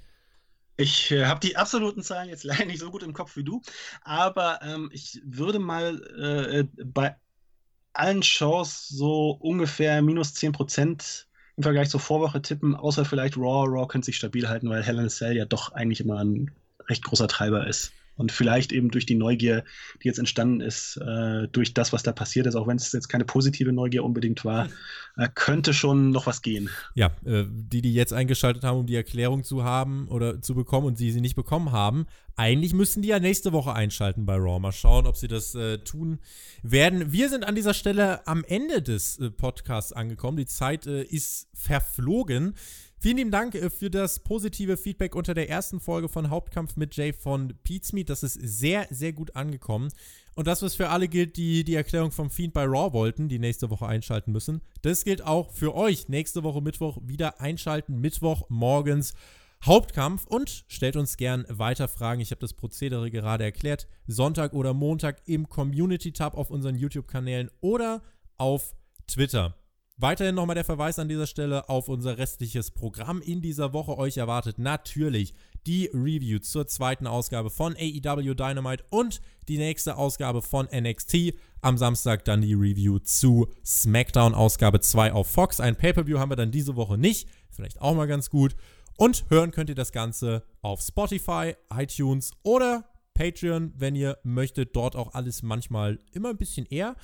Ich 0.76 1.10
äh, 1.10 1.26
habe 1.26 1.40
die 1.40 1.56
absoluten 1.56 2.02
Zahlen 2.02 2.28
jetzt 2.28 2.44
leider 2.44 2.64
nicht 2.64 2.80
so 2.80 2.90
gut 2.90 3.02
im 3.02 3.12
Kopf 3.12 3.36
wie 3.36 3.44
du, 3.44 3.60
aber 4.02 4.60
ähm, 4.62 4.90
ich 4.92 5.20
würde 5.24 5.58
mal 5.58 6.00
äh, 6.18 6.60
äh 6.60 6.68
bei 6.84 7.16
allen 7.94 8.22
Shows 8.22 8.88
so 8.88 9.32
ungefähr 9.32 10.02
minus 10.02 10.34
10% 10.34 11.26
im 11.56 11.62
Vergleich 11.62 11.90
zur 11.90 12.00
Vorwoche 12.00 12.40
tippen, 12.42 12.74
außer 12.74 13.04
vielleicht 13.04 13.36
Raw. 13.36 13.66
Raw 13.68 13.86
könnte 13.86 14.06
sich 14.06 14.16
stabil 14.16 14.48
halten, 14.48 14.68
weil 14.70 14.82
Hell 14.82 14.98
in 14.98 15.10
Cell 15.10 15.36
ja 15.36 15.44
doch 15.44 15.72
eigentlich 15.72 16.00
immer 16.00 16.18
ein 16.18 16.50
recht 16.88 17.04
großer 17.04 17.28
Treiber 17.28 17.66
ist. 17.66 17.92
Und 18.16 18.30
vielleicht 18.30 18.72
eben 18.72 18.90
durch 18.90 19.06
die 19.06 19.14
Neugier, 19.14 19.64
die 20.02 20.08
jetzt 20.08 20.18
entstanden 20.18 20.60
ist, 20.60 20.96
äh, 20.98 21.48
durch 21.48 21.74
das, 21.74 21.92
was 21.92 22.02
da 22.02 22.12
passiert 22.12 22.46
ist, 22.46 22.56
auch 22.56 22.66
wenn 22.66 22.76
es 22.76 22.92
jetzt 22.92 23.08
keine 23.08 23.24
positive 23.24 23.72
Neugier 23.72 24.04
unbedingt 24.04 24.44
war, 24.44 24.68
äh, 25.16 25.28
könnte 25.34 25.72
schon 25.72 26.10
noch 26.10 26.26
was 26.26 26.42
gehen. 26.42 26.68
Ja, 26.94 27.10
äh, 27.24 27.44
die, 27.48 27.82
die 27.82 27.94
jetzt 27.94 28.12
eingeschaltet 28.12 28.64
haben, 28.64 28.80
um 28.80 28.86
die 28.86 28.96
Erklärung 28.96 29.44
zu 29.44 29.64
haben 29.64 30.08
oder 30.08 30.42
zu 30.42 30.54
bekommen 30.54 30.86
und 30.86 31.00
die 31.00 31.10
sie 31.10 31.20
nicht 31.20 31.36
bekommen 31.36 31.72
haben, 31.72 32.06
eigentlich 32.36 32.72
müssten 32.72 33.02
die 33.02 33.08
ja 33.08 33.18
nächste 33.18 33.52
Woche 33.52 33.74
einschalten 33.74 34.24
bei 34.26 34.34
Raw. 34.36 34.58
Mal 34.58 34.72
schauen, 34.72 35.06
ob 35.06 35.16
sie 35.16 35.28
das 35.28 35.54
äh, 35.54 35.78
tun 35.78 36.18
werden. 36.62 37.12
Wir 37.12 37.28
sind 37.28 37.44
an 37.44 37.54
dieser 37.54 37.74
Stelle 37.74 38.26
am 38.26 38.44
Ende 38.44 38.82
des 38.82 39.18
äh, 39.18 39.30
Podcasts 39.30 39.92
angekommen. 39.92 40.36
Die 40.36 40.46
Zeit 40.46 40.86
äh, 40.86 41.02
ist 41.02 41.48
verflogen. 41.54 42.54
Vielen 43.02 43.16
lieben 43.16 43.30
Dank 43.32 43.56
äh, 43.56 43.68
für 43.68 43.90
das 43.90 44.20
positive 44.20 44.76
Feedback 44.76 45.16
unter 45.16 45.34
der 45.34 45.50
ersten 45.50 45.80
Folge 45.80 46.08
von 46.08 46.30
Hauptkampf 46.30 46.76
mit 46.76 46.94
Jay 46.94 47.12
von 47.12 47.52
Meat. 47.92 48.08
Das 48.08 48.22
ist 48.22 48.34
sehr, 48.34 48.86
sehr 48.90 49.12
gut 49.12 49.34
angekommen. 49.34 49.88
Und 50.36 50.46
das, 50.46 50.62
was 50.62 50.76
für 50.76 50.88
alle 50.88 51.08
gilt, 51.08 51.36
die 51.36 51.64
die 51.64 51.74
Erklärung 51.74 52.12
vom 52.12 52.30
Fiend 52.30 52.54
bei 52.54 52.62
Raw 52.62 52.92
wollten, 52.92 53.28
die 53.28 53.40
nächste 53.40 53.70
Woche 53.70 53.88
einschalten 53.88 54.30
müssen, 54.30 54.60
das 54.82 55.02
gilt 55.02 55.26
auch 55.26 55.50
für 55.50 55.74
euch. 55.74 56.08
Nächste 56.08 56.44
Woche 56.44 56.60
Mittwoch 56.60 56.98
wieder 57.02 57.40
einschalten. 57.40 58.00
Mittwoch 58.00 58.48
morgens 58.48 59.14
Hauptkampf 59.64 60.24
und 60.28 60.64
stellt 60.68 60.94
uns 60.94 61.16
gern 61.16 61.44
weiter 61.48 61.88
Fragen. 61.88 62.20
Ich 62.20 62.30
habe 62.30 62.40
das 62.40 62.54
Prozedere 62.54 63.10
gerade 63.10 63.42
erklärt. 63.42 63.88
Sonntag 64.06 64.52
oder 64.52 64.74
Montag 64.74 65.22
im 65.26 65.48
Community-Tab 65.48 66.36
auf 66.36 66.50
unseren 66.50 66.76
YouTube-Kanälen 66.76 67.50
oder 67.60 68.00
auf 68.38 68.76
Twitter. 69.08 69.56
Weiterhin 69.98 70.34
nochmal 70.34 70.54
der 70.54 70.64
Verweis 70.64 70.98
an 70.98 71.08
dieser 71.08 71.26
Stelle 71.26 71.68
auf 71.68 71.88
unser 71.88 72.18
restliches 72.18 72.70
Programm 72.70 73.20
in 73.20 73.40
dieser 73.40 73.72
Woche. 73.72 73.96
Euch 73.98 74.16
erwartet 74.16 74.58
natürlich 74.58 75.34
die 75.66 75.90
Review 75.92 76.40
zur 76.40 76.66
zweiten 76.66 77.06
Ausgabe 77.06 77.50
von 77.50 77.76
AEW 77.76 78.34
Dynamite 78.34 78.84
und 78.90 79.20
die 79.48 79.58
nächste 79.58 79.96
Ausgabe 79.96 80.42
von 80.42 80.66
NXT. 80.72 81.34
Am 81.60 81.78
Samstag 81.78 82.24
dann 82.24 82.40
die 82.40 82.54
Review 82.54 82.98
zu 82.98 83.48
SmackDown 83.64 84.34
Ausgabe 84.34 84.80
2 84.80 85.12
auf 85.12 85.30
Fox. 85.30 85.60
Ein 85.60 85.76
Pay-Per-View 85.76 86.18
haben 86.18 86.30
wir 86.30 86.36
dann 86.36 86.50
diese 86.50 86.74
Woche 86.74 86.98
nicht. 86.98 87.28
Vielleicht 87.50 87.80
auch 87.80 87.94
mal 87.94 88.06
ganz 88.06 88.30
gut. 88.30 88.56
Und 88.96 89.24
hören 89.28 89.52
könnt 89.52 89.68
ihr 89.68 89.76
das 89.76 89.92
Ganze 89.92 90.42
auf 90.62 90.80
Spotify, 90.80 91.54
iTunes 91.72 92.32
oder 92.42 92.88
Patreon, 93.14 93.72
wenn 93.76 93.94
ihr 93.94 94.18
möchtet. 94.24 94.74
Dort 94.74 94.96
auch 94.96 95.14
alles 95.14 95.42
manchmal 95.42 95.98
immer 96.12 96.30
ein 96.30 96.38
bisschen 96.38 96.66
eher. 96.66 96.96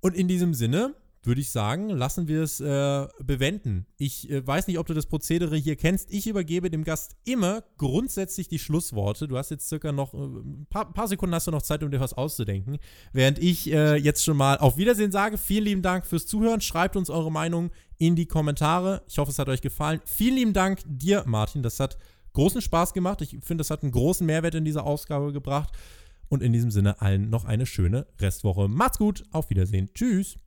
Und 0.00 0.16
in 0.16 0.26
diesem 0.26 0.54
Sinne 0.54 0.94
würde 1.28 1.40
ich 1.40 1.50
sagen, 1.50 1.90
lassen 1.90 2.26
wir 2.26 2.42
es 2.42 2.58
äh, 2.58 3.06
bewenden. 3.22 3.86
Ich 3.98 4.28
äh, 4.30 4.44
weiß 4.44 4.66
nicht, 4.66 4.78
ob 4.78 4.86
du 4.86 4.94
das 4.94 5.06
Prozedere 5.06 5.56
hier 5.56 5.76
kennst. 5.76 6.10
Ich 6.10 6.26
übergebe 6.26 6.70
dem 6.70 6.82
Gast 6.82 7.16
immer 7.24 7.62
grundsätzlich 7.76 8.48
die 8.48 8.58
Schlussworte. 8.58 9.28
Du 9.28 9.36
hast 9.36 9.50
jetzt 9.50 9.68
circa 9.68 9.92
noch 9.92 10.14
ein 10.14 10.62
äh, 10.62 10.72
paar, 10.72 10.92
paar, 10.92 11.06
Sekunden 11.06 11.34
hast 11.34 11.46
du 11.46 11.50
noch 11.50 11.62
Zeit, 11.62 11.84
um 11.84 11.90
dir 11.90 12.00
was 12.00 12.14
auszudenken. 12.14 12.78
Während 13.12 13.38
ich 13.38 13.70
äh, 13.70 13.96
jetzt 13.96 14.24
schon 14.24 14.36
mal 14.36 14.58
auf 14.58 14.76
Wiedersehen 14.78 15.12
sage. 15.12 15.38
Vielen 15.38 15.64
lieben 15.64 15.82
Dank 15.82 16.06
fürs 16.06 16.26
Zuhören. 16.26 16.60
Schreibt 16.60 16.96
uns 16.96 17.10
eure 17.10 17.30
Meinung 17.30 17.70
in 17.98 18.16
die 18.16 18.26
Kommentare. 18.26 19.02
Ich 19.06 19.18
hoffe, 19.18 19.30
es 19.30 19.38
hat 19.38 19.48
euch 19.48 19.60
gefallen. 19.60 20.00
Vielen 20.06 20.34
lieben 20.34 20.52
Dank 20.54 20.80
dir, 20.86 21.24
Martin. 21.26 21.62
Das 21.62 21.78
hat 21.78 21.98
großen 22.32 22.62
Spaß 22.62 22.94
gemacht. 22.94 23.20
Ich 23.20 23.30
finde, 23.42 23.58
das 23.58 23.70
hat 23.70 23.82
einen 23.82 23.92
großen 23.92 24.26
Mehrwert 24.26 24.54
in 24.54 24.64
dieser 24.64 24.84
Ausgabe 24.84 25.32
gebracht. 25.32 25.72
Und 26.30 26.42
in 26.42 26.52
diesem 26.52 26.70
Sinne 26.70 27.00
allen 27.00 27.30
noch 27.30 27.44
eine 27.44 27.66
schöne 27.66 28.06
Restwoche. 28.18 28.66
Macht's 28.68 28.98
gut. 28.98 29.24
Auf 29.30 29.50
Wiedersehen. 29.50 29.90
Tschüss. 29.94 30.38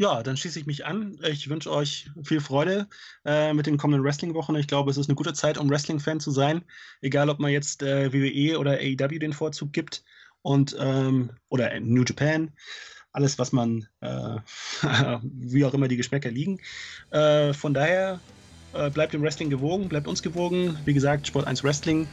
Ja, 0.00 0.22
dann 0.22 0.38
schließe 0.38 0.58
ich 0.58 0.64
mich 0.64 0.86
an. 0.86 1.18
Ich 1.28 1.50
wünsche 1.50 1.70
euch 1.70 2.10
viel 2.22 2.40
Freude 2.40 2.88
äh, 3.26 3.52
mit 3.52 3.66
den 3.66 3.76
kommenden 3.76 4.02
Wrestling-Wochen. 4.02 4.56
Ich 4.56 4.66
glaube, 4.66 4.90
es 4.90 4.96
ist 4.96 5.10
eine 5.10 5.14
gute 5.14 5.34
Zeit, 5.34 5.58
um 5.58 5.68
Wrestling-Fan 5.68 6.20
zu 6.20 6.30
sein. 6.30 6.62
Egal, 7.02 7.28
ob 7.28 7.38
man 7.38 7.50
jetzt 7.50 7.82
äh, 7.82 8.10
WWE 8.10 8.58
oder 8.58 8.78
AEW 8.78 9.18
den 9.18 9.34
Vorzug 9.34 9.74
gibt 9.74 10.02
und 10.40 10.74
ähm, 10.80 11.32
oder 11.50 11.78
New 11.80 12.02
Japan. 12.02 12.50
Alles, 13.12 13.38
was 13.38 13.52
man, 13.52 13.88
äh, 14.00 14.38
wie 15.22 15.66
auch 15.66 15.74
immer 15.74 15.86
die 15.86 15.98
Geschmäcker 15.98 16.30
liegen. 16.30 16.60
Äh, 17.10 17.52
von 17.52 17.74
daher 17.74 18.20
äh, 18.72 18.88
bleibt 18.88 19.12
dem 19.12 19.20
Wrestling 19.20 19.50
gewogen, 19.50 19.90
bleibt 19.90 20.08
uns 20.08 20.22
gewogen. 20.22 20.78
Wie 20.86 20.94
gesagt, 20.94 21.26
Sport 21.26 21.46
1 21.46 21.62
Wrestling. 21.62 22.08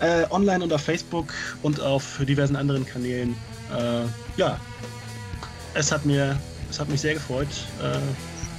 Äh, 0.00 0.24
online 0.30 0.64
und 0.64 0.72
auf 0.72 0.82
Facebook 0.82 1.32
und 1.62 1.78
auf 1.78 2.20
diversen 2.26 2.56
anderen 2.56 2.84
Kanälen. 2.84 3.36
ja, 4.36 4.60
es 5.74 5.90
hat 5.90 6.04
mir 6.04 6.38
es 6.72 6.80
hat 6.80 6.88
mich 6.88 7.02
sehr 7.02 7.14
gefreut, 7.14 7.48
äh, 7.82 7.98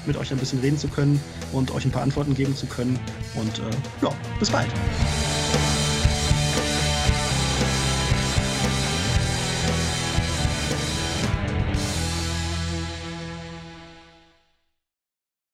mit 0.06 0.18
euch 0.18 0.32
ein 0.32 0.38
bisschen 0.38 0.60
reden 0.60 0.78
zu 0.78 0.88
können 0.88 1.20
und 1.52 1.72
euch 1.72 1.84
ein 1.86 1.92
paar 1.92 2.04
Antworten 2.04 2.36
geben 2.36 2.56
zu 2.56 2.68
können. 2.68 3.00
Und 3.36 3.60
äh, 3.60 4.06
ja, 4.06 4.12
bis 4.40 4.52
bald. 4.52 4.70